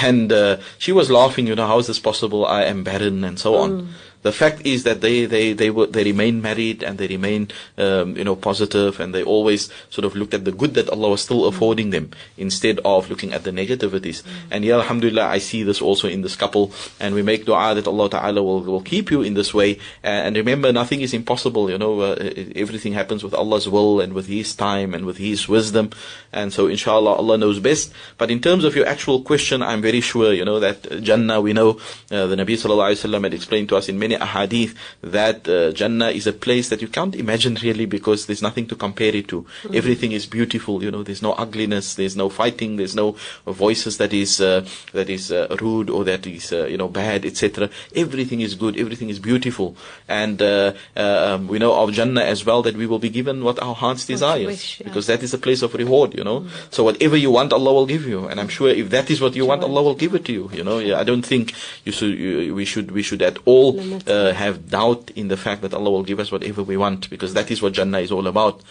And 0.08 0.32
uh, 0.34 0.58
she 0.80 0.92
was 0.92 1.12
laughing, 1.12 1.46
you 1.46 1.54
know, 1.54 1.68
how 1.68 1.78
is 1.78 1.86
this 1.86 2.00
possible? 2.00 2.44
I 2.60 2.64
am 2.64 2.84
barren 2.84 3.24
and 3.24 3.38
so 3.38 3.54
on. 3.64 3.94
The 4.22 4.32
fact 4.32 4.66
is 4.66 4.84
that 4.84 5.02
they, 5.02 5.26
they, 5.26 5.54
they 5.54 5.70
were, 5.70 5.88
they 5.88 6.04
remain 6.04 6.42
married 6.42 6.84
and 6.84 6.98
they 6.98 7.08
remain, 7.08 7.50
um, 7.78 8.16
you 8.16 8.24
know, 8.24 8.36
positive 8.36 9.00
and 9.00 9.14
they 9.14 9.24
always 9.24 9.70
sort 9.90 10.06
of 10.06 10.16
looked 10.16 10.34
at 10.34 10.46
the 10.46 10.52
good 10.52 10.76
that 10.76 10.90
Allah 10.90 11.10
was 11.10 11.22
still 11.22 11.46
affording 11.46 11.90
them 11.90 12.12
instead 12.38 12.80
of 12.86 13.10
looking 13.10 13.34
at 13.34 13.44
the 13.44 13.52
negativities. 13.52 14.24
And 14.52 14.64
yeah, 14.64 14.76
alhamdulillah, 14.76 15.26
I 15.26 15.40
see 15.40 15.64
this 15.64 15.82
also 15.82 16.08
in 16.08 16.22
this 16.22 16.36
couple 16.36 16.72
and 17.00 17.16
we 17.16 17.22
make 17.24 17.46
dua 17.46 17.76
that 17.76 17.88
Allah 17.88 18.10
Ta'ala 18.10 18.44
will, 18.44 18.62
will 18.62 18.82
keep 18.82 19.10
you 19.12 19.22
in 19.22 19.34
this 19.34 19.54
way. 19.54 19.80
And 20.04 20.36
remember, 20.36 20.72
nothing 20.72 21.02
is 21.02 21.14
impossible, 21.14 21.70
you 21.70 21.78
know, 21.78 22.02
uh, 22.02 22.16
everything 22.56 22.94
happens 22.94 23.24
with 23.24 23.34
Allah's 23.34 23.68
will 23.68 24.02
and 24.02 24.14
with 24.14 24.28
His 24.28 24.56
time 24.56 24.94
and 24.94 25.06
with 25.06 25.18
His 25.18 25.48
wisdom. 25.48 25.92
And 26.32 26.54
so 26.54 26.68
inshallah, 26.68 27.14
Allah 27.14 27.38
knows 27.38 27.60
best. 27.60 27.92
But 28.18 28.32
in 28.32 28.42
terms 28.42 28.64
of 28.64 28.76
your 28.76 28.86
actual 28.86 29.22
question, 29.22 29.62
I'm 29.62 29.82
very 29.82 30.02
sure, 30.02 30.34
you 30.34 30.46
know, 30.46 30.60
that 30.60 31.02
Jannah, 31.02 31.42
we 31.42 31.54
know, 31.54 31.80
uh, 32.12 32.28
the 32.28 32.36
Nabi 32.36 32.54
Sallallahu 32.54 32.92
Alaihi 32.92 33.10
Wasallam 33.10 33.24
had 33.24 33.34
explained 33.34 33.70
to 33.70 33.78
us 33.78 33.90
in 33.90 33.98
many 34.00 34.11
ahadith 34.16 34.76
that 35.02 35.48
uh, 35.48 35.72
Jannah 35.72 36.10
is 36.10 36.28
a 36.28 36.34
place 36.34 36.70
that 36.70 36.82
you 36.82 36.88
can't 36.88 37.16
imagine 37.16 37.58
really 37.62 37.86
because 37.86 38.26
there's 38.26 38.42
nothing 38.42 38.68
to 38.68 38.76
compare 38.76 39.16
it 39.16 39.28
to. 39.30 39.46
Everything 39.74 40.12
is 40.12 40.26
beautiful, 40.26 40.84
you 40.84 40.92
know, 40.92 41.04
there's 41.04 41.22
no 41.22 41.34
ugliness, 41.34 41.96
there's 41.96 42.16
no 42.16 42.30
fighting, 42.30 42.78
there's 42.78 42.96
no 42.96 43.16
voices 43.46 43.98
that 43.98 44.14
is, 44.14 44.42
uh, 44.42 44.66
that 44.94 45.10
is 45.10 45.32
uh, 45.32 45.56
rude 45.62 45.90
or 45.90 46.04
that 46.04 46.26
is, 46.28 46.52
uh, 46.52 46.66
you 46.66 46.78
know, 46.78 46.88
bad, 46.88 47.26
etc. 47.26 47.70
Everything 47.96 48.42
is 48.42 48.56
good, 48.56 48.78
everything 48.78 49.10
is 49.10 49.20
beautiful. 49.20 49.76
And 50.08 50.42
uh, 50.42 50.74
uh, 50.96 51.36
um, 51.36 51.48
we 51.48 51.60
know 51.60 51.74
of 51.74 51.92
Jannah 51.92 52.22
as 52.22 52.46
well 52.46 52.62
that 52.64 52.76
we 52.76 52.88
will 52.88 53.00
be 53.00 53.10
given 53.10 53.44
what 53.44 53.62
our 53.62 53.76
hearts 53.76 54.06
desire 54.06 54.52
yeah. 54.52 54.56
because 54.84 55.08
that 55.08 55.24
is 55.24 55.34
a 55.34 55.38
place 55.38 55.62
of 55.62 55.74
reward, 55.74 56.14
you 56.18 56.24
know. 56.24 56.48
So 56.70 56.84
whatever 56.84 57.18
you 57.18 57.32
want, 57.32 57.54
Allah 57.54 57.74
will 57.74 57.86
give 57.86 58.06
you. 58.06 58.28
And 58.28 58.40
I'm 58.40 58.50
sure 58.50 58.70
if 58.70 58.90
that 58.90 59.10
is 59.10 59.22
what 59.22 59.36
you 59.36 59.46
want, 59.46 59.64
Allah 59.64 59.84
will 59.84 59.96
give 59.96 60.16
it 60.16 60.26
to 60.26 60.34
you, 60.34 60.50
you 60.54 60.64
know. 60.64 60.80
Yeah, 60.80 61.00
I 61.00 61.04
don't 61.04 61.24
think 61.24 61.54
you 61.86 61.92
should, 61.92 62.18
you, 62.18 62.56
we 62.56 62.66
should, 62.66 62.92
we 62.92 63.04
should 63.04 63.22
at 63.22 63.38
all 63.46 63.74
uh, 64.08 64.34
have 64.34 64.70
doubt 64.70 65.12
in 65.12 65.28
the 65.28 65.38
fact 65.38 65.62
that 65.62 65.74
Allah 65.74 65.92
will 65.92 66.04
give 66.04 66.20
us 66.20 66.32
whatever 66.32 66.64
we 66.64 66.78
want 66.78 67.10
because 67.10 67.34
that 67.34 67.52
is 67.52 67.62
what 67.62 67.74
Jannah 67.74 68.00
is 68.00 68.12
all 68.12 68.28
about. 68.28 68.62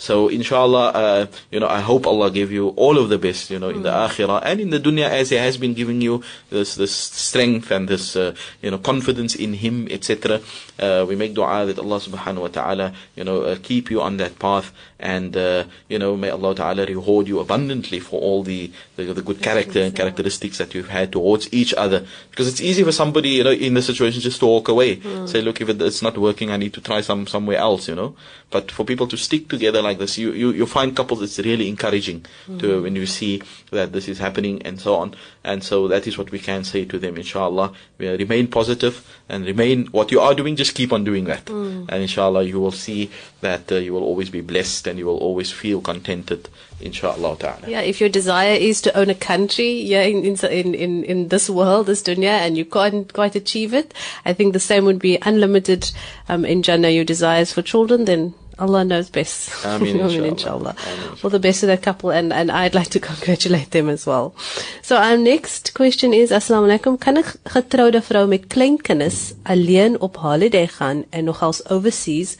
So 0.00 0.28
inshallah, 0.28 0.86
uh, 0.94 1.26
you 1.50 1.60
know, 1.60 1.68
I 1.68 1.80
hope 1.80 2.06
Allah 2.06 2.30
give 2.30 2.50
you 2.50 2.68
all 2.68 2.96
of 2.96 3.10
the 3.10 3.18
best, 3.18 3.50
you 3.50 3.58
know, 3.58 3.68
in 3.68 3.82
the 3.82 3.90
akhirah 3.90 4.40
and 4.42 4.58
in 4.58 4.70
the 4.70 4.80
dunya 4.80 5.04
as 5.04 5.28
He 5.28 5.36
has 5.36 5.58
been 5.58 5.74
giving 5.74 6.00
you 6.00 6.22
this, 6.48 6.74
this 6.74 6.94
strength 6.94 7.70
and 7.70 7.86
this, 7.86 8.16
uh, 8.16 8.34
you 8.62 8.70
know, 8.70 8.78
confidence 8.78 9.34
in 9.34 9.52
Him, 9.52 9.86
etc. 9.90 10.40
Uh, 10.78 11.04
we 11.06 11.16
make 11.16 11.34
dua 11.34 11.66
that 11.66 11.78
Allah 11.78 12.00
subhanahu 12.00 12.40
wa 12.40 12.48
ta'ala, 12.48 12.94
you 13.14 13.24
know, 13.24 13.42
uh, 13.42 13.56
keep 13.62 13.90
you 13.90 14.00
on 14.00 14.16
that 14.16 14.38
path 14.38 14.72
and, 14.98 15.36
uh, 15.36 15.64
you 15.88 15.98
know, 15.98 16.16
may 16.16 16.30
Allah 16.30 16.54
ta'ala 16.54 16.86
reward 16.86 17.28
you 17.28 17.38
abundantly 17.38 18.00
for 18.00 18.20
all 18.20 18.42
the, 18.42 18.72
the, 18.96 19.04
the 19.12 19.22
good 19.22 19.42
character 19.42 19.82
and 19.82 19.94
characteristics 19.94 20.56
that 20.56 20.74
you've 20.74 20.88
had 20.88 21.12
towards 21.12 21.52
each 21.52 21.74
other. 21.74 22.06
Because 22.30 22.48
it's 22.48 22.62
easy 22.62 22.82
for 22.84 22.92
somebody, 22.92 23.30
you 23.30 23.44
know, 23.44 23.50
in 23.50 23.74
the 23.74 23.82
situation 23.82 24.22
just 24.22 24.40
to 24.40 24.46
walk 24.46 24.68
away. 24.68 25.00
Say, 25.26 25.42
look, 25.42 25.60
if 25.60 25.68
it's 25.68 26.00
not 26.00 26.16
working, 26.16 26.50
I 26.50 26.56
need 26.56 26.72
to 26.72 26.80
try 26.80 27.02
some, 27.02 27.26
somewhere 27.26 27.58
else, 27.58 27.88
you 27.88 27.94
know. 27.94 28.14
But 28.50 28.70
for 28.70 28.84
people 28.84 29.06
to 29.08 29.16
stick 29.16 29.48
together 29.48 29.80
like 29.80 29.89
this, 29.98 30.18
you, 30.18 30.32
you, 30.32 30.50
you 30.52 30.66
find 30.66 30.94
couples, 30.94 31.22
it's 31.22 31.38
really 31.38 31.68
encouraging 31.68 32.24
to, 32.58 32.82
when 32.82 32.96
you 32.96 33.06
see 33.06 33.42
that 33.70 33.92
this 33.92 34.08
is 34.08 34.18
happening 34.18 34.62
and 34.62 34.80
so 34.80 34.94
on. 34.96 35.14
And 35.42 35.64
so 35.64 35.88
that 35.88 36.06
is 36.06 36.18
what 36.18 36.30
we 36.30 36.38
can 36.38 36.64
say 36.64 36.84
to 36.84 36.98
them, 36.98 37.16
inshallah. 37.16 37.72
We, 37.98 38.08
remain 38.20 38.48
positive 38.48 39.06
and 39.28 39.46
remain, 39.46 39.86
what 39.86 40.12
you 40.12 40.20
are 40.20 40.34
doing, 40.34 40.56
just 40.56 40.74
keep 40.74 40.92
on 40.92 41.04
doing 41.04 41.24
that. 41.24 41.48
And 41.48 41.90
inshallah, 41.90 42.42
you 42.44 42.60
will 42.60 42.72
see 42.72 43.10
that 43.40 43.70
uh, 43.72 43.76
you 43.76 43.92
will 43.92 44.02
always 44.02 44.30
be 44.30 44.40
blessed 44.40 44.86
and 44.86 44.98
you 44.98 45.06
will 45.06 45.18
always 45.18 45.50
feel 45.50 45.80
contented, 45.80 46.48
inshallah 46.80 47.36
ta'ala. 47.38 47.68
Yeah, 47.68 47.80
if 47.80 48.00
your 48.00 48.10
desire 48.10 48.54
is 48.54 48.80
to 48.82 48.96
own 48.98 49.10
a 49.10 49.14
country, 49.14 49.72
yeah, 49.72 50.02
in, 50.02 50.24
in 50.24 50.74
in 50.74 51.04
in 51.04 51.28
this 51.28 51.48
world, 51.48 51.86
this 51.86 52.02
dunya, 52.02 52.40
and 52.44 52.56
you 52.56 52.64
can't 52.64 53.12
quite 53.12 53.34
achieve 53.34 53.72
it, 53.72 53.94
I 54.24 54.32
think 54.32 54.52
the 54.52 54.60
same 54.60 54.84
would 54.84 54.98
be 54.98 55.18
unlimited 55.22 55.90
um, 56.28 56.44
in 56.44 56.62
Jannah. 56.62 56.90
Your 56.90 57.04
desires 57.04 57.52
for 57.52 57.62
children, 57.62 58.04
then 58.04 58.34
Allah 58.60 58.84
knows 58.84 59.10
best. 59.10 59.64
Ameen, 59.64 60.00
inshallah. 60.00 60.28
inshallah. 60.28 60.74
Ameen, 60.86 61.18
All 61.24 61.30
the 61.30 61.38
best 61.38 61.60
to 61.60 61.66
that 61.66 61.82
couple, 61.82 62.10
and 62.10 62.32
and 62.32 62.50
I'd 62.50 62.74
like 62.74 62.90
to 62.90 63.00
congratulate 63.10 63.70
them 63.70 63.88
as 63.88 64.06
well. 64.06 64.34
So 64.82 64.96
our 64.96 65.16
next 65.16 65.72
question 65.74 66.12
is: 66.14 66.30
Assalamu 66.30 66.68
alaikum. 66.70 67.00
Kan 67.00 67.18
'n 67.18 67.24
getroude 67.54 68.02
vrou 68.02 68.26
met 68.26 68.48
klein 68.48 68.78
kinders 68.78 69.32
alleen 69.44 70.00
op 70.00 70.16
holiday 70.16 70.66
gaan 70.66 71.04
en 71.10 71.24
nogals 71.24 71.62
overseas? 71.70 72.36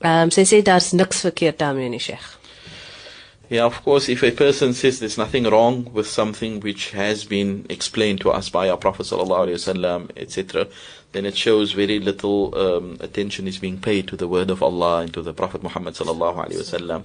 Um, 0.00 0.30
sy 0.30 0.44
sê 0.46 0.62
daar's 0.62 0.92
niks 0.92 1.20
verkeerd 1.26 1.58
daarmee 1.58 1.88
nie, 1.88 1.98
Sheikh. 1.98 2.38
Yeah, 3.50 3.64
of 3.64 3.82
course, 3.82 4.10
if 4.12 4.22
a 4.22 4.30
person 4.30 4.74
says 4.74 4.98
there's 4.98 5.16
nothing 5.16 5.46
wrong 5.48 5.90
with 5.94 6.06
something 6.06 6.60
which 6.60 6.90
has 6.90 7.24
been 7.24 7.64
explained 7.70 8.20
to 8.20 8.30
us 8.30 8.50
by 8.50 8.68
our 8.68 8.76
Prophet 8.76 9.06
sallallahu 9.06 9.46
alaihi 9.48 9.56
wasallam, 9.56 10.10
etc., 10.16 10.66
then 11.12 11.24
it 11.24 11.36
shows 11.36 11.72
very 11.72 11.98
little 11.98 12.56
um, 12.58 12.96
attention 13.00 13.48
is 13.48 13.58
being 13.58 13.78
paid 13.78 14.06
to 14.08 14.16
the 14.16 14.28
word 14.28 14.50
of 14.50 14.62
Allah 14.62 15.00
and 15.00 15.14
to 15.14 15.22
the 15.22 15.32
Prophet 15.32 15.62
Muhammad 15.62 15.94
sallallahu 15.94 16.46
alaihi 16.46 16.60
wasallam. 16.60 17.04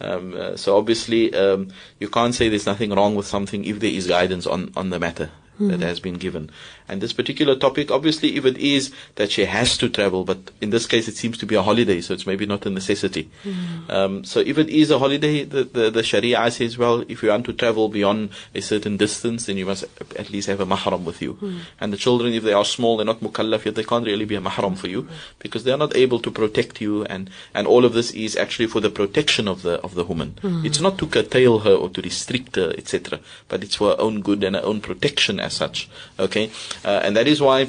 Um, 0.00 0.34
uh, 0.34 0.56
so 0.56 0.76
obviously, 0.76 1.34
um, 1.34 1.68
you 2.00 2.08
can't 2.08 2.34
say 2.34 2.48
there's 2.48 2.66
nothing 2.66 2.90
wrong 2.90 3.14
with 3.14 3.26
something 3.26 3.64
if 3.64 3.80
there 3.80 3.90
is 3.90 4.06
guidance 4.06 4.46
on 4.46 4.72
on 4.76 4.90
the 4.90 4.98
matter. 4.98 5.30
That 5.60 5.80
has 5.80 6.00
been 6.00 6.14
given. 6.14 6.50
And 6.88 7.00
this 7.00 7.12
particular 7.12 7.54
topic, 7.54 7.90
obviously, 7.90 8.36
if 8.36 8.44
it 8.44 8.56
is 8.56 8.92
that 9.16 9.30
she 9.30 9.44
has 9.44 9.76
to 9.78 9.88
travel, 9.88 10.24
but 10.24 10.50
in 10.60 10.70
this 10.70 10.86
case 10.86 11.08
it 11.08 11.16
seems 11.16 11.38
to 11.38 11.46
be 11.46 11.54
a 11.54 11.62
holiday, 11.62 12.00
so 12.00 12.14
it's 12.14 12.26
maybe 12.26 12.46
not 12.46 12.66
a 12.66 12.70
necessity. 12.70 13.30
Hmm. 13.42 13.90
Um, 13.90 14.24
so 14.24 14.40
if 14.40 14.58
it 14.58 14.68
is 14.68 14.90
a 14.90 14.98
holiday, 14.98 15.44
the, 15.44 15.64
the, 15.64 15.90
the 15.90 16.02
Sharia 16.02 16.50
says, 16.50 16.78
well, 16.78 17.04
if 17.08 17.22
you 17.22 17.28
want 17.28 17.44
to 17.46 17.52
travel 17.52 17.88
beyond 17.88 18.30
a 18.54 18.60
certain 18.60 18.96
distance, 18.96 19.46
then 19.46 19.56
you 19.58 19.66
must 19.66 19.84
at 20.16 20.30
least 20.30 20.48
have 20.48 20.60
a 20.60 20.66
mahram 20.66 21.04
with 21.04 21.22
you. 21.22 21.34
Hmm. 21.34 21.58
And 21.80 21.92
the 21.92 21.96
children, 21.96 22.32
if 22.32 22.42
they 22.44 22.54
are 22.54 22.64
small, 22.64 22.96
they're 22.96 23.06
not 23.06 23.20
mukallaf 23.20 23.66
yet, 23.66 23.74
they 23.74 23.84
can't 23.84 24.06
really 24.06 24.24
be 24.24 24.34
a 24.34 24.40
mahram 24.40 24.76
for 24.76 24.88
you 24.88 25.06
because 25.38 25.64
they're 25.64 25.76
not 25.76 25.94
able 25.94 26.18
to 26.20 26.30
protect 26.30 26.80
you. 26.80 27.04
And, 27.04 27.30
and 27.54 27.66
all 27.66 27.84
of 27.84 27.92
this 27.92 28.10
is 28.12 28.36
actually 28.36 28.66
for 28.66 28.80
the 28.80 28.90
protection 28.90 29.48
of 29.48 29.62
the, 29.62 29.80
of 29.82 29.94
the 29.94 30.04
woman. 30.04 30.38
Hmm. 30.40 30.64
It's 30.64 30.80
not 30.80 30.98
to 30.98 31.06
curtail 31.06 31.60
her 31.60 31.74
or 31.74 31.90
to 31.90 32.00
restrict 32.02 32.56
her, 32.56 32.72
etc. 32.76 33.20
But 33.48 33.62
it's 33.62 33.76
for 33.76 33.90
her 33.90 34.00
own 34.00 34.22
good 34.22 34.42
and 34.42 34.56
her 34.56 34.62
own 34.64 34.80
protection 34.80 35.38
as 35.42 35.54
such. 35.54 35.88
Okay? 36.18 36.50
Uh, 36.84 37.00
and 37.02 37.16
that 37.16 37.26
is 37.26 37.40
why, 37.40 37.68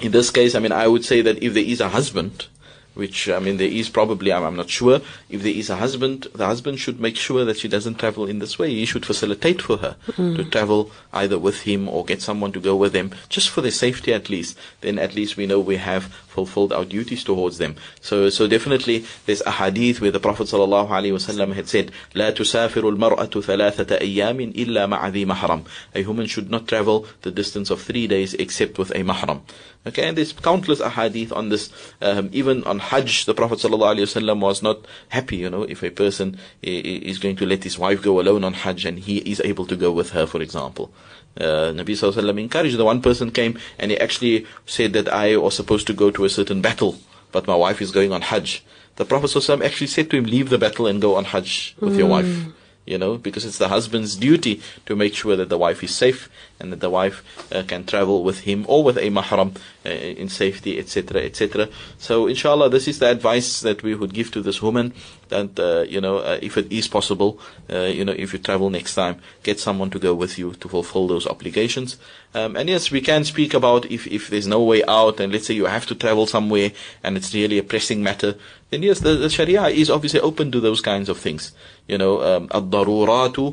in 0.00 0.10
this 0.10 0.30
case, 0.30 0.54
I 0.54 0.58
mean, 0.58 0.72
I 0.72 0.88
would 0.88 1.04
say 1.04 1.20
that 1.22 1.42
if 1.42 1.54
there 1.54 1.64
is 1.64 1.80
a 1.80 1.88
husband, 1.90 2.46
which 2.94 3.28
I 3.28 3.38
mean 3.38 3.56
there 3.56 3.68
is 3.68 3.88
probably 3.88 4.32
I'm, 4.32 4.44
I'm, 4.44 4.56
not 4.56 4.70
sure 4.70 5.00
if 5.28 5.42
there 5.42 5.52
is 5.52 5.70
a 5.70 5.76
husband 5.76 6.28
the 6.34 6.46
husband 6.46 6.78
should 6.78 7.00
make 7.00 7.16
sure 7.16 7.44
that 7.44 7.58
she 7.58 7.68
doesn't 7.68 7.98
travel 7.98 8.26
in 8.26 8.38
this 8.38 8.58
way 8.58 8.70
he 8.70 8.84
should 8.86 9.04
facilitate 9.04 9.62
for 9.62 9.76
her 9.78 9.96
mm. 10.12 10.36
to 10.36 10.44
travel 10.44 10.90
either 11.12 11.38
with 11.38 11.62
him 11.62 11.88
or 11.88 12.04
get 12.04 12.22
someone 12.22 12.52
to 12.52 12.60
go 12.60 12.76
with 12.76 12.92
them 12.92 13.10
just 13.28 13.50
for 13.50 13.60
their 13.60 13.70
safety 13.70 14.12
at 14.12 14.30
least 14.30 14.58
then 14.80 14.98
at 14.98 15.14
least 15.14 15.36
we 15.36 15.46
know 15.46 15.60
we 15.60 15.76
have 15.76 16.04
fulfilled 16.04 16.72
our 16.72 16.84
duties 16.84 17.24
towards 17.24 17.58
them 17.58 17.76
so 18.00 18.28
so 18.30 18.46
definitely 18.46 19.04
there's 19.26 19.42
a 19.42 19.52
hadith 19.52 20.00
where 20.00 20.10
the 20.10 20.20
prophet 20.20 20.46
sallallahu 20.46 20.88
alaihi 20.88 21.14
wasallam 21.18 21.54
had 21.54 21.68
said 21.68 21.90
"لا 22.14 22.30
تسافر 22.30 22.88
المرأة 22.88 23.40
ثلاثة 23.40 24.00
أيام 24.00 24.52
إلا 24.54 24.86
مع 24.86 25.08
ذي 25.08 25.24
محرّم." 25.24 25.64
a 25.94 26.04
woman 26.04 26.26
should 26.26 26.50
not 26.50 26.66
travel 26.66 27.06
the 27.22 27.30
distance 27.30 27.70
of 27.70 27.80
3 27.80 28.06
days 28.06 28.34
except 28.34 28.78
with 28.78 28.90
a 28.90 29.02
mahram 29.04 29.40
Okay, 29.87 30.07
and 30.07 30.17
there's 30.17 30.33
countless 30.33 30.81
ahadith 30.81 31.31
on 31.35 31.49
this. 31.49 31.71
Um, 32.01 32.29
even 32.33 32.63
on 32.65 32.79
Hajj, 32.79 33.25
the 33.25 33.33
Prophet 33.33 33.59
ﷺ 33.59 34.39
was 34.39 34.61
not 34.61 34.85
happy, 35.09 35.37
you 35.37 35.49
know, 35.49 35.63
if 35.63 35.81
a 35.83 35.89
person 35.89 36.37
i- 36.63 36.67
i- 36.69 37.01
is 37.11 37.17
going 37.17 37.37
to 37.37 37.45
let 37.45 37.63
his 37.63 37.79
wife 37.79 38.01
go 38.01 38.19
alone 38.19 38.43
on 38.43 38.53
Hajj 38.53 38.85
and 38.85 38.99
he 38.99 39.17
is 39.19 39.41
able 39.45 39.65
to 39.67 39.75
go 39.75 39.91
with 39.91 40.11
her, 40.11 40.25
for 40.25 40.41
example. 40.41 40.91
Uh, 41.39 41.71
Nabi 41.73 41.95
ﷺ 41.95 42.39
encouraged. 42.39 42.77
The 42.77 42.83
one 42.85 43.01
person 43.01 43.31
came 43.31 43.57
and 43.77 43.91
he 43.91 43.97
actually 43.99 44.45
said 44.65 44.93
that 44.93 45.07
I 45.13 45.37
was 45.37 45.55
supposed 45.55 45.87
to 45.87 45.93
go 45.93 46.11
to 46.11 46.25
a 46.25 46.29
certain 46.29 46.61
battle 46.61 46.97
but 47.31 47.45
my 47.47 47.55
wife 47.55 47.79
is 47.79 47.91
going 47.91 48.11
on 48.11 48.23
Hajj. 48.23 48.65
The 48.95 49.05
Prophet 49.05 49.27
ﷺ 49.29 49.63
actually 49.63 49.87
said 49.87 50.09
to 50.09 50.17
him, 50.17 50.25
leave 50.25 50.49
the 50.49 50.57
battle 50.57 50.87
and 50.87 50.99
go 51.01 51.15
on 51.15 51.25
Hajj 51.25 51.75
with 51.79 51.97
your 51.97 52.07
wife 52.07 52.47
you 52.85 52.97
know, 52.97 53.17
because 53.19 53.45
it's 53.45 53.59
the 53.59 53.67
husband's 53.67 54.15
duty 54.15 54.59
to 54.87 54.95
make 54.95 55.13
sure 55.13 55.35
that 55.35 55.47
the 55.49 55.59
wife 55.59 55.83
is 55.83 55.93
safe 55.93 56.27
and 56.59 56.71
that 56.71 56.79
the 56.79 56.89
wife 56.89 57.23
uh, 57.51 57.63
can 57.63 57.85
travel 57.85 58.23
with 58.23 58.41
him 58.41 58.65
or 58.67 58.83
with 58.83 58.97
a 58.97 59.09
mahram 59.09 59.55
uh, 59.85 59.89
in 59.89 60.29
safety, 60.29 60.77
etc., 60.77 61.21
etc. 61.21 61.69
So, 61.97 62.27
inshallah, 62.27 62.69
this 62.69 62.87
is 62.87 62.99
the 62.99 63.09
advice 63.09 63.61
that 63.61 63.81
we 63.83 63.95
would 63.95 64.13
give 64.13 64.31
to 64.31 64.41
this 64.41 64.61
woman 64.61 64.93
that, 65.29 65.59
uh, 65.59 65.81
you 65.87 66.01
know, 66.01 66.17
uh, 66.17 66.39
if 66.41 66.57
it 66.57 66.71
is 66.71 66.87
possible, 66.87 67.39
uh, 67.71 67.79
you 67.79 68.03
know, 68.03 68.13
if 68.13 68.33
you 68.33 68.39
travel 68.39 68.69
next 68.69 68.95
time, 68.95 69.21
get 69.43 69.59
someone 69.59 69.89
to 69.91 69.99
go 69.99 70.13
with 70.13 70.37
you 70.37 70.53
to 70.53 70.67
fulfill 70.67 71.07
those 71.07 71.27
obligations. 71.27 71.97
Um, 72.33 72.55
and 72.55 72.69
yes, 72.69 72.91
we 72.91 73.01
can 73.01 73.23
speak 73.23 73.53
about 73.53 73.85
if, 73.85 74.05
if 74.07 74.29
there's 74.29 74.47
no 74.47 74.61
way 74.61 74.83
out 74.87 75.19
and 75.19 75.31
let's 75.31 75.47
say 75.47 75.53
you 75.53 75.65
have 75.65 75.85
to 75.87 75.95
travel 75.95 76.27
somewhere 76.27 76.71
and 77.03 77.17
it's 77.17 77.33
really 77.33 77.57
a 77.57 77.63
pressing 77.63 78.03
matter, 78.03 78.35
then 78.69 78.83
yes, 78.83 78.99
the, 78.99 79.15
the 79.15 79.29
Sharia 79.29 79.67
is 79.67 79.89
obviously 79.89 80.19
open 80.19 80.51
to 80.51 80.59
those 80.59 80.81
kinds 80.81 81.09
of 81.09 81.17
things. 81.17 81.53
You 81.87 81.97
know, 81.97 82.21
um, 82.21 82.47
الضرورات 82.49 83.39
uh, 83.39 83.51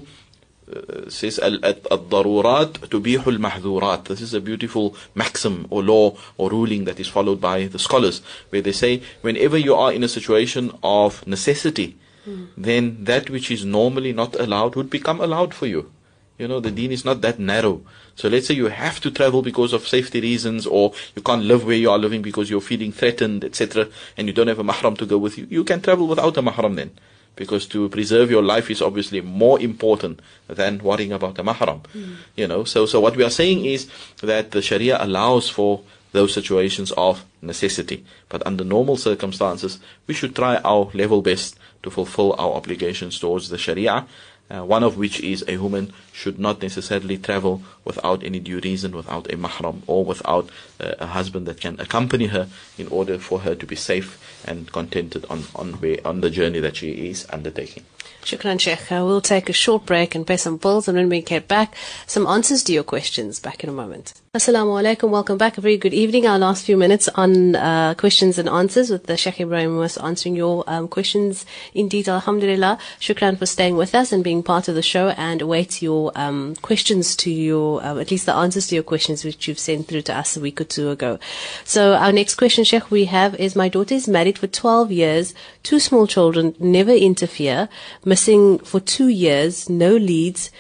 says 1.09 1.39
الضرورات 1.39 2.77
تبيح 2.91 3.27
المحظورات. 3.27 4.05
This 4.05 4.21
is 4.21 4.35
a 4.35 4.41
beautiful 4.41 4.97
maxim 5.15 5.67
or 5.71 5.83
law 5.83 6.17
or 6.37 6.51
ruling 6.51 6.85
that 6.85 6.99
is 6.99 7.09
followed 7.09 7.41
by 7.41 7.67
the 7.67 7.79
scholars, 7.79 8.21
where 8.51 8.63
they 8.63 8.73
say 8.73 9.03
whenever 9.21 9.57
you 9.57 9.75
are 9.75 9.93
in 9.93 10.03
a 10.03 10.09
situation 10.09 10.73
of 10.83 11.25
necessity, 11.27 11.97
mm. 12.29 12.49
then 12.57 13.05
that 13.05 13.31
which 13.31 13.51
is 13.51 13.65
normally 13.65 14.13
not 14.13 14.35
allowed 14.41 14.75
would 14.75 14.91
become 14.91 15.21
allowed 15.21 15.55
for 15.55 15.67
you. 15.67 15.91
You 16.39 16.49
know, 16.49 16.61
the 16.61 16.71
deen 16.71 16.93
is 16.93 17.05
not 17.05 17.23
that 17.23 17.39
narrow. 17.39 17.81
So 18.15 18.29
let's 18.29 18.49
say 18.49 18.55
you 18.55 18.67
have 18.67 19.01
to 19.01 19.11
travel 19.11 19.43
because 19.43 19.73
of 19.73 19.89
safety 19.89 20.21
reasons 20.21 20.67
or 20.67 20.93
you 21.15 21.23
can't 21.23 21.45
live 21.45 21.65
where 21.65 21.77
you 21.77 21.91
are 21.91 21.99
living 21.99 22.23
because 22.23 22.51
you're 22.51 22.61
feeling 22.61 22.93
threatened, 22.93 23.45
etc., 23.45 23.89
and 24.17 24.27
you 24.27 24.35
don't 24.35 24.49
have 24.49 24.59
a 24.59 24.65
mahram 24.65 24.99
to 24.99 25.07
go 25.07 25.17
with 25.17 25.39
you. 25.39 25.47
You 25.49 25.65
can 25.65 25.81
travel 25.81 26.07
without 26.07 26.37
a 26.37 26.43
mahram 26.43 26.77
then. 26.77 26.91
Because 27.36 27.66
to 27.68 27.90
preserve 27.90 28.30
your 28.30 28.44
life 28.44 28.70
is 28.70 28.82
obviously 28.82 29.22
more 29.22 29.60
important 29.60 30.20
than 30.48 30.80
worrying 30.80 31.12
about 31.12 31.36
the 31.36 31.44
mahram. 31.44 31.82
Mm. 31.96 32.16
You 32.36 32.48
know, 32.48 32.64
so, 32.66 32.86
so 32.86 33.00
what 33.00 33.16
we 33.16 33.24
are 33.24 33.30
saying 33.30 33.66
is 33.66 33.90
that 34.22 34.52
the 34.52 34.62
Sharia 34.62 34.98
allows 35.00 35.50
for 35.50 35.82
those 36.12 36.34
situations 36.34 36.92
of 36.98 37.24
necessity. 37.42 38.06
But 38.30 38.46
under 38.46 38.64
normal 38.64 38.98
circumstances, 38.98 39.80
we 40.08 40.14
should 40.14 40.36
try 40.36 40.58
our 40.58 40.90
level 40.94 41.22
best 41.22 41.58
to 41.84 41.90
fulfill 41.90 42.34
our 42.38 42.54
obligations 42.54 43.20
towards 43.20 43.50
the 43.50 43.58
Sharia 43.58 44.06
uh, 44.52 44.64
one 44.64 44.84
of 44.84 44.98
which 44.98 45.20
is 45.22 45.44
a 45.48 45.58
woman 45.58 45.94
should 46.12 46.38
not 46.38 46.62
necessarily 46.62 47.18
travel 47.18 47.62
without 47.86 48.24
any 48.24 48.40
due 48.40 48.60
reason, 48.60 48.96
without 48.96 49.32
a 49.32 49.38
mahram, 49.38 49.82
or 49.88 50.04
without 50.04 50.50
uh, 50.80 50.94
a 51.00 51.08
husband 51.08 51.48
that 51.48 51.62
can 51.62 51.80
accompany 51.80 52.28
her 52.28 52.48
in 52.78 52.88
order 52.88 53.18
for 53.18 53.40
her 53.40 53.56
to 53.56 53.66
be 53.66 53.76
safe 53.76 54.20
and 54.46 54.72
contented 54.72 55.26
on, 55.30 55.44
on, 55.56 55.80
on 56.04 56.22
the 56.22 56.30
journey 56.30 56.60
that 56.60 56.76
she 56.76 57.10
is 57.10 57.26
undertaking. 57.30 57.86
Shukran 58.24 58.60
Sheikh. 58.60 58.92
Uh, 58.92 59.04
we'll 59.06 59.22
take 59.22 59.50
a 59.50 59.54
short 59.54 59.86
break 59.86 60.14
and 60.16 60.28
pay 60.28 60.38
some 60.38 60.58
bills, 60.58 60.88
and 60.88 60.98
when 60.98 61.10
we 61.10 61.22
get 61.22 61.48
back, 61.48 61.76
some 62.06 62.28
answers 62.28 62.64
to 62.64 62.74
your 62.74 62.84
questions. 62.84 63.40
Back 63.40 63.64
in 63.64 63.70
a 63.70 63.74
moment. 63.74 64.21
Assalamu 64.34 64.82
alaikum. 64.82 65.10
Welcome 65.10 65.38
back. 65.38 65.58
A 65.58 65.62
very 65.62 65.76
good 65.76 65.94
evening. 65.94 66.26
Our 66.26 66.40
last 66.40 66.64
few 66.64 66.78
minutes 66.78 67.10
on 67.16 67.54
uh, 67.58 67.96
questions 67.96 68.38
and 68.38 68.48
answers 68.48 68.90
with 68.90 69.06
the 69.06 69.18
Sheikh 69.18 69.42
Ibrahim 69.42 69.72
Moos 69.72 69.98
answering 69.98 70.38
your 70.38 70.64
um, 70.68 70.88
questions 70.88 71.46
in 71.74 71.90
detail. 71.90 72.14
Alhamdulillah. 72.14 72.78
Shukran 73.02 73.38
for 73.38 73.46
staying 73.46 73.76
with 73.76 73.94
us 73.94 74.14
and 74.14 74.24
being 74.24 74.42
part 74.42 74.70
of 74.70 74.76
the 74.76 74.82
show 74.82 75.10
and 75.18 75.42
await 75.42 75.82
your 75.82 76.14
um, 76.16 76.56
questions 76.62 77.18
to 77.18 77.30
your, 77.30 77.84
uh, 77.84 77.98
at 77.98 78.10
least 78.10 78.26
the 78.26 78.34
answers 78.34 78.68
to 78.68 78.76
your 78.76 78.86
questions 78.86 79.26
which 79.26 79.50
you've 79.50 79.60
sent 79.60 79.90
through 79.90 80.04
to 80.04 80.16
us 80.18 80.38
a 80.38 80.40
week 80.40 80.62
or 80.62 80.64
two 80.64 80.90
ago. 80.92 81.20
So 81.66 81.96
our 81.96 82.14
next 82.14 82.36
question, 82.36 82.64
Sheikh, 82.64 82.90
we 82.90 83.04
have 83.12 83.36
is 83.36 83.58
my 83.58 83.68
daughter 83.68 83.96
is 83.96 84.08
married 84.08 84.38
for 84.38 84.48
12 84.48 84.94
years, 84.94 85.34
two 85.62 85.82
small 85.82 86.08
children, 86.08 86.56
never 86.58 86.94
interfere, 86.94 87.68
missing 88.06 88.60
for 88.60 88.80
two 88.80 89.10
years, 89.10 89.70
no 89.70 89.94
leads 89.94 90.52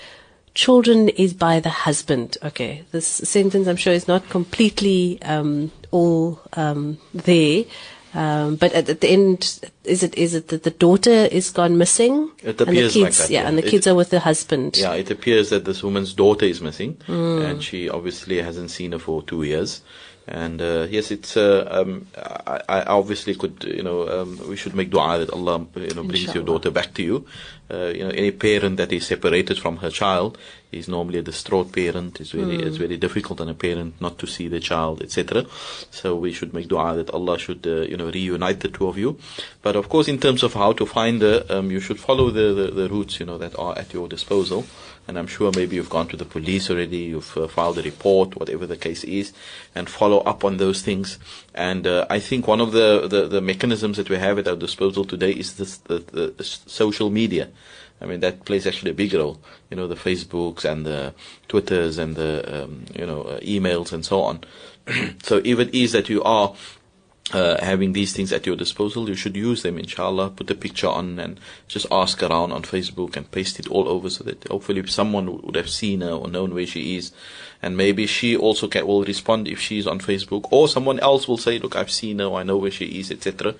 children 0.53 1.09
is 1.09 1.33
by 1.33 1.59
the 1.59 1.69
husband. 1.69 2.37
Okay, 2.43 2.83
this 2.91 3.07
sentence 3.07 3.67
I'm 3.67 3.75
sure 3.75 3.93
is 3.93 4.07
not 4.07 4.29
completely 4.29 5.21
um, 5.21 5.71
all 5.91 6.41
um, 6.53 6.97
there. 7.13 7.65
Um, 8.13 8.57
but 8.57 8.73
at, 8.73 8.89
at, 8.89 8.99
the 8.99 9.09
end, 9.09 9.61
is 9.85 10.03
it 10.03 10.17
is 10.17 10.33
it 10.33 10.49
that 10.49 10.63
the 10.63 10.71
daughter 10.71 11.09
is 11.09 11.49
gone 11.49 11.77
missing? 11.77 12.29
It 12.43 12.59
appears 12.59 12.67
and 12.67 12.67
the 12.67 12.81
kids, 12.81 12.97
like 12.97 13.13
that. 13.13 13.29
Yeah, 13.29 13.41
yeah. 13.41 13.47
and 13.47 13.57
the 13.57 13.61
kids 13.61 13.87
it, 13.87 13.91
are 13.91 13.95
with 13.95 14.09
the 14.09 14.19
husband. 14.19 14.77
Yeah, 14.77 14.93
it 14.95 15.09
appears 15.09 15.49
that 15.51 15.63
this 15.63 15.81
woman's 15.81 16.13
daughter 16.13 16.45
is 16.45 16.59
missing, 16.59 16.95
mm. 17.07 17.45
and 17.45 17.63
she 17.63 17.89
obviously 17.89 18.41
hasn't 18.41 18.71
seen 18.71 18.91
her 18.91 18.99
for 18.99 19.23
two 19.23 19.43
years. 19.43 19.81
And 20.27 20.61
uh, 20.61 20.87
yes, 20.89 21.11
it's. 21.11 21.35
Uh, 21.35 21.67
um, 21.69 22.07
I, 22.15 22.61
I, 22.69 22.83
obviously 22.83 23.35
could, 23.35 23.63
you 23.63 23.81
know, 23.81 24.07
um, 24.07 24.39
we 24.47 24.55
should 24.55 24.75
make 24.75 24.91
du'a 24.91 25.17
that 25.17 25.31
Allah, 25.31 25.65
you 25.75 25.93
know, 25.95 26.03
brings 26.03 26.21
Inshallah. 26.21 26.35
your 26.35 26.45
daughter 26.45 26.71
back 26.71 26.93
to 26.95 27.03
you. 27.03 27.25
Uh, 27.71 27.87
you 27.87 28.03
know, 28.03 28.09
any 28.09 28.31
parent 28.31 28.77
that 28.77 28.91
is 28.91 29.07
separated 29.07 29.57
from 29.57 29.77
her 29.77 29.89
child 29.89 30.37
is 30.71 30.87
normally 30.87 31.19
a 31.19 31.21
distraught 31.21 31.71
parent. 31.71 32.19
It's 32.19 32.31
very, 32.31 32.57
mm. 32.57 32.65
it's 32.65 32.77
very 32.77 32.97
difficult 32.97 33.41
on 33.41 33.49
a 33.49 33.53
parent 33.53 33.99
not 33.99 34.19
to 34.19 34.27
see 34.27 34.47
the 34.47 34.59
child, 34.59 35.01
etc. 35.01 35.45
So 35.89 36.15
we 36.15 36.33
should 36.33 36.53
make 36.53 36.67
du'a 36.67 36.95
that 36.95 37.09
Allah 37.09 37.39
should, 37.39 37.65
uh, 37.65 37.81
you 37.81 37.97
know, 37.97 38.11
reunite 38.11 38.59
the 38.59 38.69
two 38.69 38.87
of 38.87 38.97
you. 38.97 39.17
But 39.61 39.75
of 39.75 39.89
course, 39.89 40.07
in 40.07 40.19
terms 40.19 40.43
of 40.43 40.53
how 40.53 40.73
to 40.73 40.85
find 40.85 41.21
her, 41.21 41.45
um, 41.49 41.71
you 41.71 41.79
should 41.79 41.99
follow 41.99 42.29
the, 42.29 42.53
the, 42.53 42.71
the 42.71 42.89
routes, 42.89 43.19
you 43.19 43.25
know, 43.25 43.37
that 43.39 43.57
are 43.57 43.77
at 43.77 43.93
your 43.93 44.07
disposal 44.07 44.65
and 45.07 45.17
I'm 45.17 45.27
sure 45.27 45.51
maybe 45.55 45.75
you've 45.75 45.89
gone 45.89 46.07
to 46.09 46.17
the 46.17 46.25
police 46.25 46.69
already, 46.69 46.97
you've 46.97 47.35
uh, 47.37 47.47
filed 47.47 47.79
a 47.79 47.81
report, 47.81 48.35
whatever 48.35 48.65
the 48.65 48.77
case 48.77 49.03
is, 49.03 49.33
and 49.75 49.89
follow 49.89 50.19
up 50.19 50.43
on 50.43 50.57
those 50.57 50.81
things. 50.81 51.17
And 51.53 51.87
uh, 51.87 52.05
I 52.09 52.19
think 52.19 52.47
one 52.47 52.61
of 52.61 52.71
the, 52.71 53.07
the, 53.07 53.27
the, 53.27 53.41
mechanisms 53.41 53.97
that 53.97 54.09
we 54.09 54.17
have 54.17 54.37
at 54.39 54.47
our 54.47 54.55
disposal 54.55 55.05
today 55.05 55.31
is 55.31 55.53
the, 55.55 55.65
the 55.87 56.43
social 56.43 57.09
media. 57.09 57.49
I 57.99 58.05
mean, 58.05 58.19
that 58.21 58.45
plays 58.45 58.65
actually 58.65 58.91
a 58.91 58.95
big 58.95 59.13
role. 59.13 59.39
You 59.69 59.77
know, 59.77 59.87
the 59.87 59.95
Facebooks 59.95 60.65
and 60.65 60.85
the 60.85 61.13
Twitters 61.47 61.97
and 61.97 62.15
the, 62.15 62.63
um, 62.63 62.85
you 62.95 63.05
know, 63.05 63.21
uh, 63.23 63.39
emails 63.41 63.91
and 63.91 64.03
so 64.03 64.21
on. 64.21 64.43
so 65.23 65.41
if 65.43 65.59
it 65.59 65.73
is 65.75 65.91
that 65.91 66.09
you 66.09 66.23
are 66.23 66.55
uh, 67.33 67.63
having 67.63 67.93
these 67.93 68.13
things 68.13 68.31
at 68.33 68.45
your 68.45 68.55
disposal, 68.55 69.07
you 69.07 69.15
should 69.15 69.35
use 69.35 69.63
them, 69.63 69.77
inshallah. 69.77 70.31
Put 70.31 70.51
a 70.51 70.55
picture 70.55 70.87
on 70.87 71.19
and 71.19 71.39
just 71.67 71.85
ask 71.91 72.21
around 72.21 72.51
on 72.51 72.63
Facebook 72.63 73.15
and 73.15 73.29
paste 73.31 73.59
it 73.59 73.67
all 73.67 73.87
over 73.87 74.09
so 74.09 74.23
that 74.23 74.47
hopefully 74.47 74.85
someone 74.87 75.41
would 75.41 75.55
have 75.55 75.69
seen 75.69 76.01
her 76.01 76.11
or 76.11 76.27
known 76.27 76.53
where 76.53 76.67
she 76.67 76.97
is. 76.97 77.11
And 77.61 77.77
maybe 77.77 78.07
she 78.07 78.35
also 78.35 78.67
can, 78.67 78.87
will 78.87 79.03
respond 79.03 79.47
if 79.47 79.59
she's 79.59 79.85
on 79.85 79.99
Facebook 79.99 80.47
or 80.51 80.67
someone 80.67 80.99
else 80.99 81.27
will 81.27 81.37
say, 81.37 81.59
look, 81.59 81.75
I've 81.75 81.91
seen 81.91 82.19
her, 82.19 82.33
I 82.33 82.43
know 82.43 82.57
where 82.57 82.71
she 82.71 82.99
is, 82.99 83.11
etc. 83.11 83.55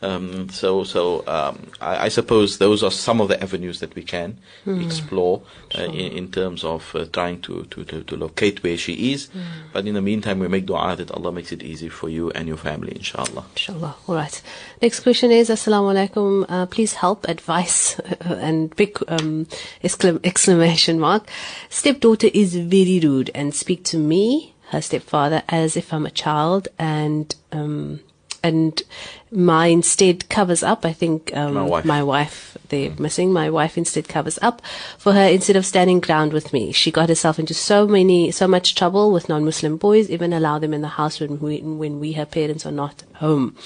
Um, 0.00 0.48
so, 0.50 0.84
so 0.84 1.24
um, 1.26 1.70
I, 1.80 2.04
I, 2.04 2.08
suppose 2.08 2.58
those 2.58 2.84
are 2.84 2.90
some 2.90 3.20
of 3.20 3.28
the 3.28 3.42
avenues 3.42 3.80
that 3.80 3.96
we 3.96 4.04
can 4.04 4.38
mm. 4.64 4.84
explore 4.84 5.42
uh, 5.74 5.78
sure. 5.78 5.86
in, 5.86 6.12
in, 6.12 6.30
terms 6.30 6.62
of 6.62 6.94
uh, 6.94 7.06
trying 7.06 7.40
to, 7.42 7.64
to, 7.64 7.84
to, 7.84 8.04
to, 8.04 8.16
locate 8.16 8.62
where 8.62 8.76
she 8.76 9.12
is. 9.12 9.26
Mm. 9.26 9.42
But 9.72 9.86
in 9.88 9.94
the 9.94 10.02
meantime, 10.02 10.38
we 10.38 10.46
make 10.46 10.66
dua 10.66 10.94
that 10.94 11.10
Allah 11.10 11.32
makes 11.32 11.50
it 11.50 11.64
easy 11.64 11.88
for 11.88 12.08
you 12.08 12.30
and 12.30 12.46
your 12.46 12.56
family, 12.56 12.92
inshallah. 12.94 13.44
Inshallah. 13.56 13.96
All 14.06 14.14
right. 14.14 14.40
Next 14.80 15.00
question 15.00 15.32
is 15.32 15.50
Assalamu 15.50 15.92
alaikum. 15.92 16.46
Uh, 16.48 16.66
please 16.66 16.94
help, 16.94 17.28
advice, 17.28 17.98
and 18.20 18.74
big 18.76 18.98
um, 19.08 19.48
exclamation 19.82 21.00
mark. 21.00 21.28
Stepdaughter 21.70 22.28
is 22.32 22.54
very 22.54 23.00
rude 23.00 23.32
and 23.38 23.54
speak 23.54 23.84
to 23.84 23.98
me, 23.98 24.54
her 24.70 24.82
stepfather, 24.82 25.42
as 25.48 25.76
if 25.76 25.92
I'm 25.92 26.06
a 26.06 26.10
child 26.10 26.68
and 26.78 27.34
um, 27.52 28.00
and 28.42 28.82
my 29.30 29.66
instead 29.66 30.28
covers 30.28 30.62
up. 30.62 30.84
I 30.84 30.92
think 30.92 31.36
um, 31.36 31.54
my 31.54 31.62
wife, 31.62 31.84
my 31.84 32.02
wife 32.02 32.56
they're 32.68 32.90
mm. 32.90 32.98
missing. 32.98 33.32
My 33.32 33.50
wife 33.50 33.76
instead 33.76 34.08
covers 34.08 34.38
up 34.42 34.62
for 34.96 35.12
her 35.12 35.28
instead 35.28 35.56
of 35.56 35.66
standing 35.66 36.00
ground 36.00 36.32
with 36.32 36.52
me. 36.52 36.72
She 36.72 36.90
got 36.90 37.08
herself 37.08 37.38
into 37.38 37.54
so 37.54 37.86
many, 37.86 38.30
so 38.30 38.46
much 38.46 38.74
trouble 38.74 39.12
with 39.12 39.28
non-Muslim 39.28 39.76
boys. 39.76 40.10
Even 40.10 40.32
allow 40.32 40.58
them 40.58 40.74
in 40.74 40.82
the 40.82 40.88
house 40.88 41.20
when 41.20 41.40
we, 41.40 41.60
when 41.60 41.98
we, 42.00 42.12
her 42.12 42.26
parents, 42.26 42.64
are 42.64 42.72
not 42.72 43.02
home. 43.16 43.56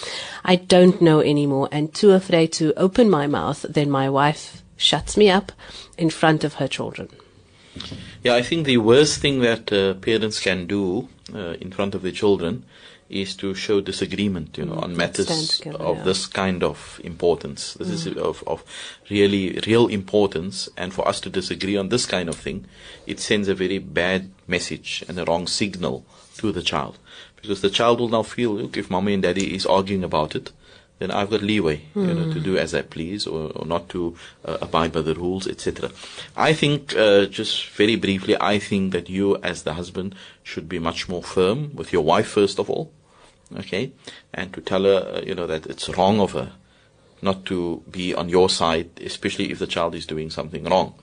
I 0.45 0.57
don't 0.57 1.01
know 1.03 1.21
anymore, 1.21 1.69
and 1.71 1.93
too 1.93 2.13
afraid 2.13 2.53
to 2.55 2.73
open 2.75 3.11
my 3.11 3.27
mouth. 3.27 3.65
Then 3.69 3.91
my 3.91 4.09
wife 4.09 4.63
shuts 4.77 5.17
me 5.17 5.31
up 5.31 5.53
in 5.99 6.11
front 6.11 6.45
of 6.45 6.55
her 6.55 6.69
children. 6.69 7.09
Yeah, 8.23 8.35
I 8.35 8.43
think 8.43 8.67
the 8.67 8.79
worst 8.79 9.21
thing 9.21 9.41
that 9.41 9.73
uh, 9.73 9.95
parents 9.95 10.39
can 10.41 10.67
do 10.67 11.09
uh, 11.35 11.55
in 11.61 11.73
front 11.73 11.95
of 11.95 12.03
their 12.03 12.13
children 12.13 12.65
is 13.11 13.37
to 13.37 13.53
show 13.53 13.81
disagreement, 13.81 14.57
you 14.57 14.65
know, 14.65 14.77
mm, 14.77 14.83
on 14.85 14.97
matters 14.97 15.59
together, 15.59 15.77
of 15.79 15.99
yeah. 15.99 16.03
this 16.05 16.27
kind 16.27 16.63
of 16.63 17.01
importance. 17.05 17.75
This 17.75 17.89
mm. 17.89 17.93
is 17.93 18.17
of, 18.17 18.43
of 18.47 18.65
really 19.11 19.61
real 19.67 19.89
importance, 19.89 20.69
and 20.77 20.95
for 20.95 21.07
us 21.07 21.21
to 21.23 21.31
disagree 21.31 21.77
on 21.77 21.89
this 21.89 22.07
kind 22.07 22.29
of 22.29 22.37
thing, 22.37 22.65
it 23.07 23.21
sends 23.21 23.49
a 23.49 23.55
very 23.55 23.79
bad 23.79 24.31
message 24.47 25.05
and 25.09 25.19
a 25.19 25.25
wrong 25.25 25.47
signal 25.47 26.07
to 26.39 26.53
the 26.53 26.63
child, 26.63 26.99
because 27.37 27.61
the 27.61 27.71
child 27.71 28.01
will 28.01 28.09
now 28.09 28.23
feel, 28.23 28.55
look, 28.55 28.77
if 28.77 28.89
mommy 28.89 29.15
and 29.15 29.25
daddy 29.25 29.55
is 29.55 29.67
arguing 29.67 30.05
about 30.05 30.35
it, 30.35 30.53
then 31.03 31.11
I've 31.11 31.31
got 31.31 31.43
leeway, 31.43 31.83
mm. 31.95 32.09
you 32.09 32.15
know, 32.15 32.33
to 32.33 32.41
do 32.41 32.57
as 32.57 32.75
I 32.75 32.83
please 32.83 33.27
or, 33.27 33.51
or 33.57 33.67
not 33.67 33.89
to 33.91 34.17
uh, 34.45 34.59
abide 34.61 34.93
by 34.93 35.03
the 35.03 35.15
rules, 35.15 35.47
etc. 35.47 35.91
I 36.37 36.53
think, 36.53 36.97
uh, 36.97 37.27
just 37.27 37.69
very 37.71 37.97
briefly, 37.97 38.37
I 38.41 38.59
think 38.59 38.93
that 38.93 39.11
you 39.11 39.37
as 39.43 39.65
the 39.65 39.75
husband 39.75 40.15
should 40.43 40.69
be 40.69 40.79
much 40.79 41.09
more 41.09 41.23
firm 41.23 41.75
with 41.75 41.93
your 41.93 42.03
wife 42.03 42.29
first 42.29 42.59
of 42.59 42.71
all 42.71 42.93
okay, 43.59 43.93
and 44.33 44.53
to 44.53 44.61
tell 44.61 44.85
her, 44.85 45.17
uh, 45.17 45.21
you 45.21 45.35
know, 45.35 45.47
that 45.47 45.67
it's 45.67 45.89
wrong 45.91 46.21
of 46.21 46.33
her 46.33 46.53
not 47.21 47.47
to 47.47 47.83
be 47.89 48.15
on 48.15 48.29
your 48.29 48.51
side, 48.51 48.91
especially 49.01 49.51
if 49.53 49.59
the 49.59 49.67
child 49.67 49.95
is 49.95 50.07
doing 50.07 50.29
something 50.29 50.65
wrong. 50.65 50.95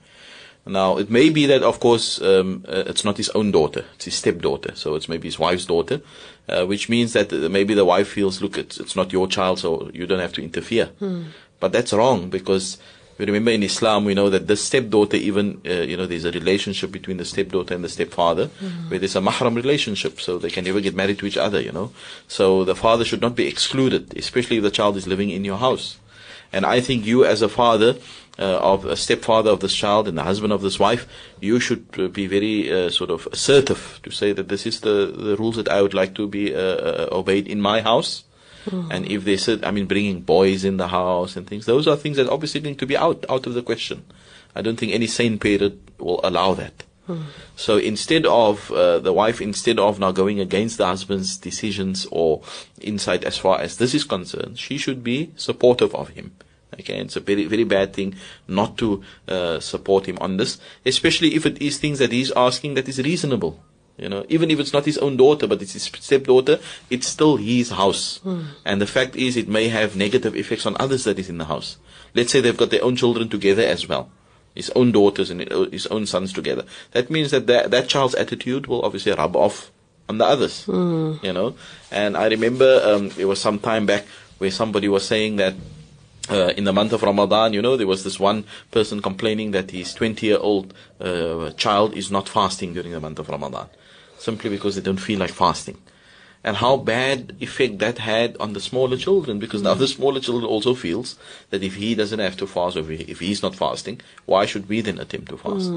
Now, 0.66 0.98
it 0.98 1.10
may 1.10 1.30
be 1.30 1.46
that, 1.46 1.62
of 1.62 1.80
course, 1.80 2.20
um, 2.20 2.64
uh, 2.68 2.84
it's 2.86 3.04
not 3.04 3.16
his 3.16 3.30
own 3.30 3.50
daughter; 3.50 3.84
it's 3.94 4.04
his 4.04 4.14
stepdaughter. 4.14 4.74
So 4.74 4.94
it's 4.94 5.08
maybe 5.08 5.26
his 5.28 5.38
wife's 5.38 5.66
daughter, 5.66 6.00
uh, 6.48 6.66
which 6.66 6.88
means 6.88 7.12
that 7.14 7.32
uh, 7.32 7.48
maybe 7.48 7.74
the 7.74 7.84
wife 7.84 8.08
feels, 8.08 8.42
look, 8.42 8.58
it's, 8.58 8.78
it's 8.78 8.94
not 8.94 9.12
your 9.12 9.26
child, 9.26 9.58
so 9.58 9.90
you 9.94 10.06
don't 10.06 10.20
have 10.20 10.34
to 10.34 10.42
interfere. 10.42 10.86
Hmm. 10.98 11.24
But 11.60 11.72
that's 11.72 11.92
wrong 11.92 12.30
because 12.30 12.78
we 13.20 13.26
remember 13.26 13.50
in 13.50 13.62
Islam 13.62 14.06
we 14.06 14.14
know 14.14 14.30
that 14.30 14.46
the 14.46 14.56
stepdaughter, 14.56 15.16
even 15.16 15.60
uh, 15.66 15.82
you 15.82 15.96
know, 15.96 16.06
there's 16.06 16.24
a 16.24 16.30
relationship 16.30 16.90
between 16.90 17.18
the 17.18 17.24
stepdaughter 17.24 17.74
and 17.74 17.84
the 17.84 17.88
stepfather, 17.88 18.46
where 18.88 18.98
there's 18.98 19.16
a 19.16 19.20
mahram 19.20 19.56
relationship, 19.56 20.20
so 20.20 20.38
they 20.38 20.50
can 20.50 20.64
never 20.64 20.80
get 20.80 20.94
married 20.94 21.18
to 21.18 21.26
each 21.26 21.36
other. 21.36 21.60
You 21.60 21.72
know, 21.72 21.92
so 22.28 22.64
the 22.64 22.74
father 22.74 23.04
should 23.04 23.20
not 23.20 23.36
be 23.36 23.46
excluded, 23.46 24.16
especially 24.16 24.56
if 24.56 24.62
the 24.62 24.70
child 24.70 24.96
is 24.96 25.06
living 25.06 25.30
in 25.30 25.44
your 25.44 25.58
house. 25.58 25.98
And 26.52 26.64
I 26.64 26.80
think 26.80 27.06
you, 27.06 27.24
as 27.24 27.42
a 27.42 27.48
father, 27.48 27.96
of 28.38 28.84
a 28.84 28.96
stepfather 28.96 29.50
of 29.50 29.60
this 29.60 29.74
child 29.74 30.08
and 30.08 30.16
the 30.16 30.22
husband 30.22 30.52
of 30.52 30.62
this 30.62 30.78
wife, 30.78 31.06
you 31.40 31.60
should 31.60 31.86
uh, 31.98 32.08
be 32.08 32.26
very 32.26 32.72
uh, 32.72 32.90
sort 32.90 33.10
of 33.10 33.28
assertive 33.32 34.00
to 34.02 34.10
say 34.10 34.32
that 34.32 34.48
this 34.48 34.66
is 34.66 34.80
the, 34.80 35.12
the 35.14 35.36
rules 35.36 35.56
that 35.56 35.68
I 35.68 35.82
would 35.82 35.94
like 35.94 36.14
to 36.14 36.26
be 36.26 36.54
uh, 36.54 36.58
uh, 36.58 37.08
obeyed 37.12 37.46
in 37.46 37.60
my 37.60 37.80
house. 37.82 38.24
And 38.90 39.10
if 39.10 39.24
they 39.24 39.38
said, 39.38 39.64
I 39.64 39.70
mean, 39.70 39.86
bringing 39.86 40.20
boys 40.20 40.64
in 40.64 40.76
the 40.76 40.88
house 40.88 41.34
and 41.34 41.46
things, 41.46 41.64
those 41.64 41.88
are 41.88 41.96
things 41.96 42.18
that 42.18 42.28
obviously 42.28 42.60
going 42.60 42.76
to 42.76 42.86
be 42.86 42.96
out 42.96 43.24
out 43.28 43.46
of 43.46 43.54
the 43.54 43.62
question. 43.62 44.04
I 44.54 44.60
don't 44.62 44.76
think 44.76 44.92
any 44.92 45.06
sane 45.06 45.38
parent 45.38 45.80
will 45.98 46.20
allow 46.22 46.54
that. 46.54 46.84
So 47.56 47.78
instead 47.78 48.24
of 48.26 48.70
uh, 48.70 49.00
the 49.00 49.12
wife, 49.12 49.40
instead 49.40 49.78
of 49.80 49.98
now 49.98 50.12
going 50.12 50.38
against 50.38 50.78
the 50.78 50.86
husband's 50.86 51.36
decisions 51.36 52.06
or 52.12 52.42
insight 52.80 53.24
as 53.24 53.36
far 53.36 53.60
as 53.60 53.78
this 53.78 53.94
is 53.94 54.04
concerned, 54.04 54.58
she 54.58 54.78
should 54.78 55.02
be 55.02 55.32
supportive 55.36 55.94
of 55.94 56.10
him. 56.10 56.32
Okay, 56.78 56.98
it's 56.98 57.16
a 57.16 57.20
very, 57.20 57.46
very 57.46 57.64
bad 57.64 57.92
thing 57.92 58.14
not 58.46 58.78
to 58.78 59.02
uh, 59.26 59.58
support 59.60 60.06
him 60.06 60.18
on 60.20 60.36
this, 60.36 60.58
especially 60.86 61.34
if 61.34 61.44
it 61.44 61.60
is 61.60 61.78
things 61.78 61.98
that 61.98 62.12
he's 62.12 62.30
asking 62.32 62.74
that 62.74 62.88
is 62.88 62.98
reasonable. 62.98 63.60
You 63.98 64.08
know, 64.08 64.24
even 64.28 64.50
if 64.50 64.58
it's 64.58 64.72
not 64.72 64.86
his 64.86 64.96
own 64.98 65.16
daughter, 65.16 65.46
but 65.46 65.60
it's 65.60 65.74
his 65.74 65.82
stepdaughter, 65.82 66.58
it's 66.88 67.06
still 67.06 67.36
his 67.36 67.70
house. 67.70 68.20
And 68.64 68.80
the 68.80 68.86
fact 68.86 69.14
is, 69.14 69.36
it 69.36 69.46
may 69.48 69.68
have 69.68 69.94
negative 69.94 70.34
effects 70.34 70.64
on 70.64 70.76
others 70.80 71.04
that 71.04 71.18
is 71.18 71.28
in 71.28 71.36
the 71.36 71.44
house. 71.44 71.76
Let's 72.14 72.32
say 72.32 72.40
they've 72.40 72.56
got 72.56 72.70
their 72.70 72.84
own 72.84 72.96
children 72.96 73.28
together 73.28 73.62
as 73.62 73.88
well 73.88 74.10
his 74.54 74.70
own 74.70 74.92
daughters 74.92 75.30
and 75.30 75.40
his 75.72 75.86
own 75.88 76.06
sons 76.06 76.32
together. 76.32 76.64
That 76.92 77.10
means 77.10 77.30
that 77.30 77.46
that, 77.46 77.70
that 77.70 77.88
child's 77.88 78.14
attitude 78.14 78.66
will 78.66 78.84
obviously 78.84 79.12
rub 79.12 79.36
off 79.36 79.70
on 80.08 80.18
the 80.18 80.24
others, 80.24 80.64
you 81.22 81.32
know. 81.32 81.54
And 81.90 82.16
I 82.16 82.26
remember 82.26 82.80
um, 82.84 83.12
it 83.16 83.26
was 83.26 83.40
some 83.40 83.58
time 83.58 83.86
back 83.86 84.04
where 84.38 84.50
somebody 84.50 84.88
was 84.88 85.06
saying 85.06 85.36
that 85.36 85.54
uh, 86.30 86.52
in 86.56 86.64
the 86.64 86.72
month 86.72 86.92
of 86.92 87.02
Ramadan, 87.02 87.52
you 87.52 87.62
know, 87.62 87.76
there 87.76 87.86
was 87.86 88.04
this 88.04 88.20
one 88.20 88.44
person 88.70 89.02
complaining 89.02 89.50
that 89.52 89.70
his 89.70 89.94
20 89.94 90.26
year 90.26 90.38
old 90.38 90.72
uh, 91.00 91.50
child 91.52 91.94
is 91.96 92.10
not 92.10 92.28
fasting 92.28 92.74
during 92.74 92.92
the 92.92 93.00
month 93.00 93.18
of 93.18 93.28
Ramadan, 93.28 93.68
simply 94.18 94.50
because 94.50 94.76
they 94.76 94.82
don't 94.82 94.98
feel 94.98 95.18
like 95.18 95.30
fasting. 95.30 95.78
And 96.42 96.56
how 96.56 96.78
bad 96.78 97.36
effect 97.40 97.80
that 97.80 97.98
had 97.98 98.34
on 98.38 98.54
the 98.54 98.60
smaller 98.60 98.96
children, 98.96 99.38
because 99.38 99.60
now 99.60 99.74
the 99.74 99.86
smaller 99.86 100.20
children 100.20 100.46
also 100.46 100.74
feels 100.74 101.18
that 101.50 101.62
if 101.62 101.74
he 101.74 101.94
doesn't 101.94 102.18
have 102.18 102.34
to 102.38 102.46
fast, 102.46 102.78
or 102.78 102.90
if, 102.90 103.20
he's 103.20 103.42
not 103.42 103.54
fasting, 103.54 104.00
why 104.24 104.46
should 104.46 104.66
we 104.66 104.80
then 104.80 104.98
attempt 104.98 105.28
to 105.28 105.36
fast? 105.36 105.70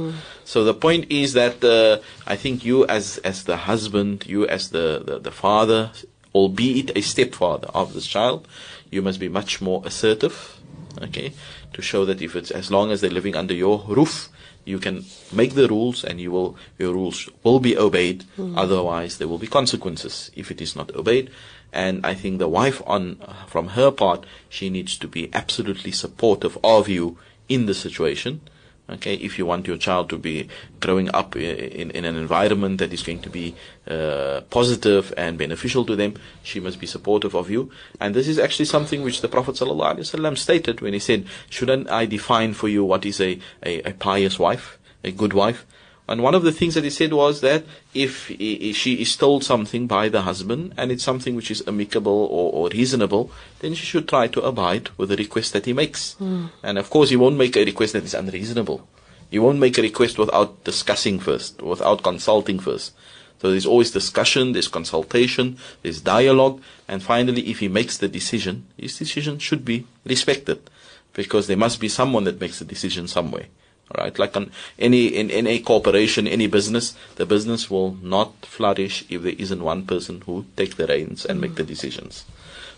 So 0.45 0.63
the 0.63 0.73
point 0.73 1.11
is 1.11 1.33
that 1.33 1.61
uh, 1.61 2.01
I 2.25 2.37
think 2.37 2.63
you 2.63 2.85
as 2.87 3.17
as 3.25 3.43
the 3.43 3.57
husband, 3.57 4.25
you 4.25 4.47
as 4.47 4.69
the, 4.69 5.03
the, 5.05 5.19
the 5.19 5.31
father, 5.31 5.91
albeit 6.33 6.95
a 6.95 7.01
stepfather 7.01 7.67
of 7.73 7.93
this 7.93 8.07
child, 8.07 8.47
you 8.93 9.01
must 9.01 9.19
be 9.19 9.29
much 9.29 9.61
more 9.61 9.81
assertive, 9.85 10.57
okay, 11.01 11.33
to 11.73 11.81
show 11.81 12.05
that 12.05 12.21
if 12.21 12.35
it's 12.35 12.51
as 12.51 12.69
long 12.71 12.91
as 12.91 13.01
they're 13.01 13.09
living 13.09 13.35
under 13.35 13.53
your 13.53 13.83
roof, 13.87 14.29
you 14.65 14.79
can 14.79 15.05
make 15.31 15.55
the 15.55 15.67
rules 15.67 16.03
and 16.03 16.21
you 16.21 16.31
will 16.31 16.55
your 16.77 16.93
rules 16.93 17.29
will 17.43 17.59
be 17.59 17.77
obeyed. 17.77 18.23
Hmm. 18.35 18.57
Otherwise, 18.57 19.17
there 19.17 19.27
will 19.27 19.39
be 19.39 19.47
consequences 19.47 20.31
if 20.35 20.51
it 20.51 20.61
is 20.61 20.75
not 20.75 20.95
obeyed. 20.95 21.29
And 21.73 22.05
I 22.05 22.13
think 22.13 22.37
the 22.37 22.47
wife, 22.47 22.81
on 22.85 23.17
from 23.47 23.69
her 23.69 23.91
part, 23.91 24.25
she 24.47 24.69
needs 24.69 24.97
to 24.99 25.07
be 25.07 25.29
absolutely 25.33 25.91
supportive 25.91 26.57
of 26.63 26.87
you 26.87 27.17
in 27.49 27.65
the 27.65 27.73
situation. 27.73 28.41
Okay, 28.89 29.13
if 29.15 29.39
you 29.39 29.45
want 29.45 29.65
your 29.65 29.77
child 29.77 30.09
to 30.09 30.17
be 30.17 30.49
growing 30.81 31.09
up 31.15 31.37
in, 31.37 31.89
in 31.91 32.03
an 32.03 32.17
environment 32.17 32.79
that 32.79 32.91
is 32.91 33.01
going 33.01 33.21
to 33.21 33.29
be 33.29 33.55
uh, 33.87 34.41
positive 34.49 35.13
and 35.15 35.37
beneficial 35.37 35.85
to 35.85 35.95
them, 35.95 36.15
she 36.43 36.59
must 36.59 36.81
be 36.81 36.85
supportive 36.85 37.33
of 37.33 37.49
you. 37.49 37.71
And 38.01 38.13
this 38.13 38.27
is 38.27 38.37
actually 38.37 38.65
something 38.65 39.01
which 39.01 39.21
the 39.21 39.29
Prophet 39.29 39.55
ﷺ 39.55 40.37
stated 40.37 40.81
when 40.81 40.91
he 40.91 40.99
said, 40.99 41.25
Shouldn't 41.49 41.89
I 41.89 42.05
define 42.05 42.53
for 42.53 42.67
you 42.67 42.83
what 42.83 43.05
is 43.05 43.21
a, 43.21 43.39
a, 43.65 43.81
a 43.83 43.93
pious 43.93 44.37
wife, 44.37 44.77
a 45.01 45.11
good 45.11 45.31
wife? 45.31 45.65
And 46.07 46.21
one 46.21 46.35
of 46.35 46.43
the 46.43 46.51
things 46.51 46.75
that 46.75 46.83
he 46.83 46.89
said 46.89 47.13
was 47.13 47.39
that 47.41 47.63
if 47.93 48.27
she 48.27 48.93
is 48.95 49.15
told 49.15 49.43
something 49.43 49.87
by 49.87 50.09
the 50.09 50.23
husband 50.23 50.73
and 50.75 50.91
it's 50.91 51.03
something 51.03 51.33
which 51.33 51.49
is 51.49 51.63
amicable 51.65 52.27
or, 52.29 52.51
or 52.51 52.69
reasonable, 52.69 53.31
then 53.59 53.73
she 53.73 53.85
should 53.85 54.07
try 54.07 54.27
to 54.27 54.41
abide 54.41 54.89
with 54.97 55.09
the 55.09 55.15
request 55.15 55.53
that 55.53 55.65
he 55.65 55.71
makes. 55.71 56.13
Hmm. 56.15 56.47
And 56.61 56.77
of 56.77 56.89
course, 56.89 57.09
he 57.09 57.15
won't 57.15 57.37
make 57.37 57.55
a 57.55 57.63
request 57.63 57.93
that 57.93 58.03
is 58.03 58.13
unreasonable. 58.13 58.85
He 59.31 59.39
won't 59.39 59.59
make 59.59 59.77
a 59.77 59.81
request 59.81 60.19
without 60.19 60.63
discussing 60.65 61.19
first, 61.19 61.61
without 61.61 62.03
consulting 62.03 62.59
first. 62.59 62.93
So 63.41 63.49
there's 63.49 63.65
always 63.65 63.91
discussion, 63.91 64.51
there's 64.51 64.67
consultation, 64.67 65.57
there's 65.81 66.01
dialogue, 66.01 66.61
and 66.87 67.01
finally, 67.01 67.49
if 67.49 67.59
he 67.59 67.67
makes 67.67 67.97
the 67.97 68.07
decision, 68.07 68.67
his 68.77 68.97
decision 68.97 69.39
should 69.39 69.65
be 69.65 69.85
respected, 70.05 70.69
because 71.13 71.47
there 71.47 71.57
must 71.57 71.79
be 71.79 71.89
someone 71.89 72.25
that 72.25 72.39
makes 72.39 72.59
the 72.59 72.65
decision 72.65 73.07
somewhere. 73.07 73.47
Right, 73.95 74.17
like 74.17 74.35
on 74.35 74.49
any 74.79 75.07
in 75.07 75.29
any 75.29 75.59
corporation, 75.59 76.27
any 76.27 76.47
business, 76.47 76.95
the 77.15 77.27
business 77.27 77.69
will 77.69 77.95
not 78.01 78.45
flourish 78.45 79.05
if 79.09 79.21
there 79.21 79.35
isn't 79.37 79.63
one 79.63 79.85
person 79.85 80.21
who 80.25 80.45
takes 80.55 80.75
the 80.75 80.87
reins 80.87 81.25
and 81.25 81.39
make 81.39 81.55
the 81.55 81.63
decisions. 81.63 82.25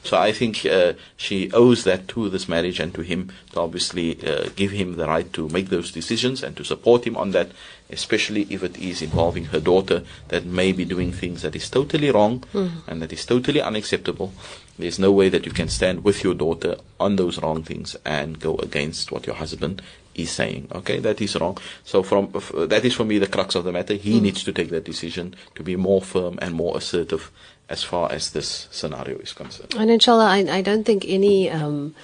So 0.06 0.18
I 0.18 0.34
think 0.34 0.66
uh, 0.68 0.94
she 1.18 1.52
owes 1.52 1.84
that 1.84 2.08
to 2.10 2.30
this 2.30 2.48
marriage 2.48 2.80
and 2.80 2.94
to 2.94 3.02
him 3.02 3.32
to 3.54 3.62
obviously 3.62 4.20
uh, 4.24 4.50
give 4.56 4.70
him 4.70 4.98
the 4.98 5.08
right 5.08 5.32
to 5.34 5.50
make 5.50 5.70
those 5.70 5.92
decisions 5.92 6.44
and 6.44 6.56
to 6.58 6.64
support 6.64 7.08
him 7.08 7.18
on 7.18 7.32
that, 7.32 7.50
especially 7.90 8.46
if 8.52 8.62
it 8.62 8.78
is 8.78 9.02
involving 9.02 9.46
her 9.46 9.60
daughter 9.60 10.04
that 10.28 10.46
may 10.46 10.72
be 10.72 10.86
doing 10.86 11.12
things 11.12 11.42
that 11.42 11.56
is 11.56 11.72
totally 11.72 12.12
wrong 12.12 12.44
and 12.88 13.02
that 13.02 13.14
is 13.14 13.26
totally 13.26 13.60
unacceptable. 13.60 14.32
There's 14.78 15.00
no 15.00 15.12
way 15.12 15.30
that 15.30 15.48
you 15.48 15.52
can 15.52 15.70
stand 15.70 16.04
with 16.04 16.24
your 16.24 16.36
daughter 16.36 16.76
on 17.00 17.16
those 17.16 17.42
wrong 17.42 17.64
things 17.64 17.96
and 18.06 18.40
go 18.40 18.58
against 18.58 19.12
what 19.12 19.26
your 19.26 19.38
husband 19.38 19.82
is 20.16 20.32
saying. 20.32 20.68
Okay, 20.72 21.00
that 21.00 21.22
is 21.22 21.36
wrong. 21.36 21.58
So 21.84 22.04
from 22.04 22.32
that 22.56 22.84
is 22.84 22.94
for 22.94 23.06
me 23.06 23.20
the 23.20 23.28
crux 23.28 23.56
of 23.56 23.64
the 23.64 23.72
matter. 23.72 23.94
He 23.94 24.20
needs 24.20 24.44
to 24.44 24.52
take 24.52 24.70
that 24.70 24.86
decision 24.86 25.36
to 25.56 25.64
be 25.64 25.76
more 25.76 26.02
firm 26.02 26.40
and 26.42 26.56
more 26.56 26.78
assertive 26.78 27.32
as 27.70 27.84
far 27.84 28.12
as 28.12 28.32
this 28.32 28.68
scenario 28.72 29.18
is 29.18 29.34
concerned. 29.34 29.74
And 29.76 29.90
inshallah, 29.90 30.26
I, 30.26 30.58
I 30.58 30.62
don't 30.62 30.84
think 30.84 31.04
any 31.08 31.50
um, 31.50 31.96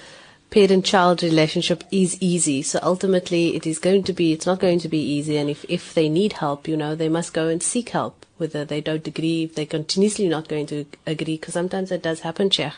parent-child 0.50 1.22
relationship 1.22 1.84
is 1.90 2.20
easy. 2.20 2.62
So 2.62 2.80
ultimately, 2.82 3.54
it 3.56 3.66
is 3.66 3.78
going 3.78 4.02
to 4.04 4.12
be, 4.12 4.32
it's 4.32 4.46
not 4.46 4.58
going 4.58 4.80
to 4.80 4.88
be 4.88 4.98
easy. 4.98 5.36
And 5.36 5.48
if, 5.48 5.64
if 5.68 5.94
they 5.94 6.08
need 6.08 6.34
help, 6.34 6.66
you 6.66 6.76
know, 6.76 6.94
they 6.94 7.08
must 7.08 7.32
go 7.32 7.48
and 7.48 7.62
seek 7.62 7.90
help. 7.90 8.26
Whether 8.42 8.64
they 8.64 8.80
don't 8.80 9.06
agree, 9.06 9.44
if 9.44 9.54
they're 9.54 9.66
continuously 9.78 10.28
not 10.28 10.48
going 10.48 10.66
to 10.66 10.84
agree, 11.06 11.36
because 11.38 11.54
sometimes 11.54 11.88
that 11.90 12.02
does 12.02 12.20
happen, 12.20 12.50
Sheikh. 12.50 12.72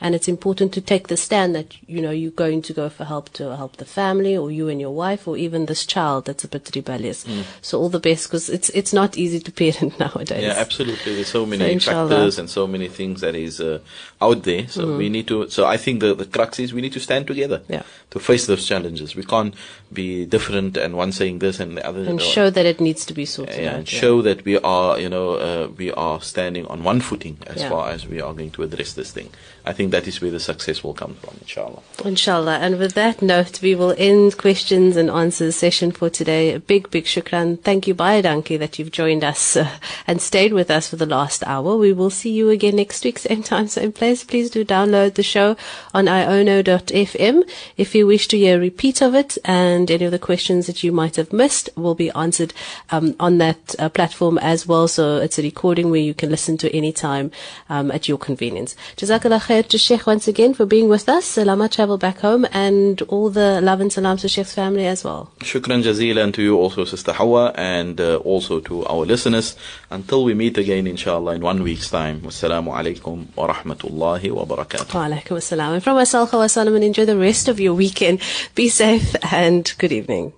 And 0.00 0.14
it's 0.14 0.28
important 0.28 0.72
to 0.74 0.80
take 0.80 1.08
the 1.08 1.16
stand 1.16 1.54
that, 1.54 1.68
you 1.88 2.00
know, 2.04 2.10
you're 2.10 2.30
going 2.44 2.62
to 2.62 2.72
go 2.72 2.88
for 2.96 3.04
help 3.04 3.32
to 3.34 3.56
help 3.56 3.76
the 3.76 3.84
family 3.84 4.36
or 4.36 4.50
you 4.50 4.68
and 4.68 4.80
your 4.80 4.94
wife 5.04 5.28
or 5.28 5.36
even 5.36 5.66
this 5.66 5.86
child 5.86 6.24
that's 6.26 6.44
a 6.44 6.48
bit 6.48 6.70
rebellious. 6.74 7.24
So 7.62 7.78
all 7.80 7.88
the 7.88 8.00
best, 8.00 8.26
because 8.28 8.48
it's, 8.56 8.70
it's 8.70 8.92
not 8.92 9.16
easy 9.16 9.40
to 9.40 9.52
parent 9.52 9.98
nowadays. 10.04 10.42
Yeah, 10.42 10.54
absolutely. 10.56 11.14
There's 11.14 11.28
so 11.28 11.46
many 11.46 11.78
So 11.78 11.92
factors 12.08 12.38
and 12.38 12.50
so 12.50 12.66
many 12.66 12.88
things 12.88 13.20
that 13.20 13.34
is 13.34 13.60
uh, 13.60 13.78
out 14.20 14.42
there. 14.42 14.66
So 14.68 14.96
we 14.96 15.08
need 15.08 15.26
to. 15.28 15.48
So 15.50 15.66
I 15.66 15.76
think 15.76 16.00
the 16.00 16.14
the 16.14 16.26
crux 16.26 16.58
is 16.58 16.72
we 16.74 16.80
need 16.86 16.92
to 16.94 17.00
stand 17.00 17.26
together 17.26 17.62
Yeah. 17.68 17.82
to 18.10 18.18
face 18.18 18.46
those 18.46 18.66
challenges. 18.66 19.14
We 19.14 19.24
can't 19.24 19.54
be 19.92 20.26
different 20.26 20.76
and 20.76 20.96
one 20.96 21.12
saying 21.12 21.38
this 21.38 21.60
and 21.60 21.76
the 21.76 21.86
other. 21.86 22.00
And 22.00 22.18
no. 22.18 22.24
show 22.36 22.50
that 22.50 22.66
it 22.66 22.80
needs 22.80 23.04
to 23.06 23.14
be 23.14 23.24
sorted 23.24 23.60
yeah, 23.62 23.70
out. 23.70 23.76
and 23.76 23.88
show 23.88 24.22
that 24.22 24.44
we 24.44 24.58
are, 24.58 24.98
you 25.04 25.10
know, 25.14 25.26
uh, 25.48 25.64
we 25.80 25.88
are 26.06 26.18
standing 26.32 26.64
on 26.72 26.78
one 26.90 27.00
footing 27.08 27.36
as 27.54 27.58
Yeah. 27.60 27.68
far 27.72 27.84
as 27.94 28.00
we 28.12 28.18
are 28.26 28.32
going 28.40 28.52
to 28.56 28.62
address 28.66 28.90
this 29.00 29.10
thing. 29.16 29.28
I 29.66 29.72
think 29.72 29.92
that 29.92 30.06
is 30.06 30.20
where 30.20 30.30
the 30.30 30.40
success 30.40 30.84
will 30.84 30.92
come 30.92 31.14
from, 31.14 31.38
inshallah. 31.40 31.82
Inshallah. 32.04 32.58
And 32.58 32.78
with 32.78 32.92
that 32.94 33.22
note, 33.22 33.62
we 33.62 33.74
will 33.74 33.94
end 33.96 34.36
questions 34.36 34.94
and 34.94 35.08
answers 35.08 35.56
session 35.56 35.90
for 35.90 36.10
today. 36.10 36.52
A 36.52 36.60
big, 36.60 36.90
big 36.90 37.04
shukran. 37.04 37.58
Thank 37.62 37.86
you, 37.86 37.94
Bayadanki, 37.94 38.58
that 38.58 38.78
you've 38.78 38.90
joined 38.90 39.24
us 39.24 39.56
uh, 39.56 39.70
and 40.06 40.20
stayed 40.20 40.52
with 40.52 40.70
us 40.70 40.88
for 40.88 40.96
the 40.96 41.06
last 41.06 41.42
hour. 41.46 41.78
We 41.78 41.94
will 41.94 42.10
see 42.10 42.30
you 42.30 42.50
again 42.50 42.76
next 42.76 43.02
week, 43.04 43.18
same 43.18 43.42
time, 43.42 43.68
same 43.68 43.92
place. 43.92 44.22
Please 44.22 44.50
do 44.50 44.66
download 44.66 45.14
the 45.14 45.22
show 45.22 45.56
on 45.94 46.06
iono.fm 46.06 47.48
if 47.78 47.94
you 47.94 48.06
wish 48.06 48.28
to 48.28 48.36
hear 48.36 48.56
a 48.56 48.60
repeat 48.60 49.00
of 49.00 49.14
it 49.14 49.38
and 49.46 49.90
any 49.90 50.04
of 50.04 50.12
the 50.12 50.18
questions 50.18 50.66
that 50.66 50.84
you 50.84 50.92
might 50.92 51.16
have 51.16 51.32
missed 51.32 51.70
will 51.74 51.94
be 51.94 52.10
answered 52.10 52.52
um, 52.90 53.16
on 53.18 53.38
that 53.38 53.74
uh, 53.78 53.88
platform 53.88 54.36
as 54.38 54.66
well. 54.66 54.88
So 54.88 55.16
it's 55.16 55.38
a 55.38 55.42
recording 55.42 55.90
where 55.90 56.00
you 56.00 56.12
can 56.12 56.30
listen 56.30 56.58
to 56.58 56.76
any 56.76 56.92
time 56.92 57.30
um, 57.70 57.90
at 57.90 58.08
your 58.08 58.18
convenience. 58.18 58.76
Jazakallah 58.96 59.53
khair 59.54 59.68
to 59.68 59.78
Sheikh 59.78 60.06
once 60.06 60.26
again 60.26 60.54
for 60.54 60.66
being 60.66 60.88
with 60.88 61.08
us. 61.08 61.24
Salama 61.24 61.68
travel 61.68 61.96
back 61.98 62.18
home 62.18 62.46
and 62.52 63.00
all 63.02 63.30
the 63.30 63.60
love 63.60 63.80
and 63.80 63.92
salam 63.92 64.16
to 64.18 64.28
Sheikh's 64.28 64.54
family 64.54 64.86
as 64.86 65.04
well. 65.04 65.30
Shukran 65.40 65.82
jazilan 65.82 66.32
to 66.34 66.42
you 66.42 66.56
also, 66.56 66.84
Sister 66.84 67.12
Hawa, 67.12 67.52
and 67.54 68.00
uh, 68.00 68.16
also 68.16 68.60
to 68.60 68.84
our 68.86 69.04
listeners. 69.06 69.56
Until 69.90 70.24
we 70.24 70.34
meet 70.34 70.58
again, 70.58 70.86
inshallah, 70.86 71.34
in 71.34 71.42
one 71.42 71.62
week's 71.62 71.90
time. 71.90 72.20
Wassalamu 72.22 72.74
alaikum 72.74 73.26
wa 73.36 73.52
rahmatullahi 73.52 74.32
wa 74.32 74.44
barakatuh. 74.44 74.94
Wa 74.94 75.06
alaikum 75.08 75.38
assalam. 75.38 75.74
And 75.74 75.84
from 75.84 75.96
myself, 75.96 76.30
Hawa 76.32 76.48
Solomon, 76.48 76.82
enjoy 76.82 77.04
the 77.04 77.16
rest 77.16 77.48
of 77.48 77.60
your 77.60 77.74
weekend. 77.74 78.20
Be 78.54 78.68
safe 78.68 79.14
and 79.32 79.72
good 79.78 79.92
evening. 79.92 80.32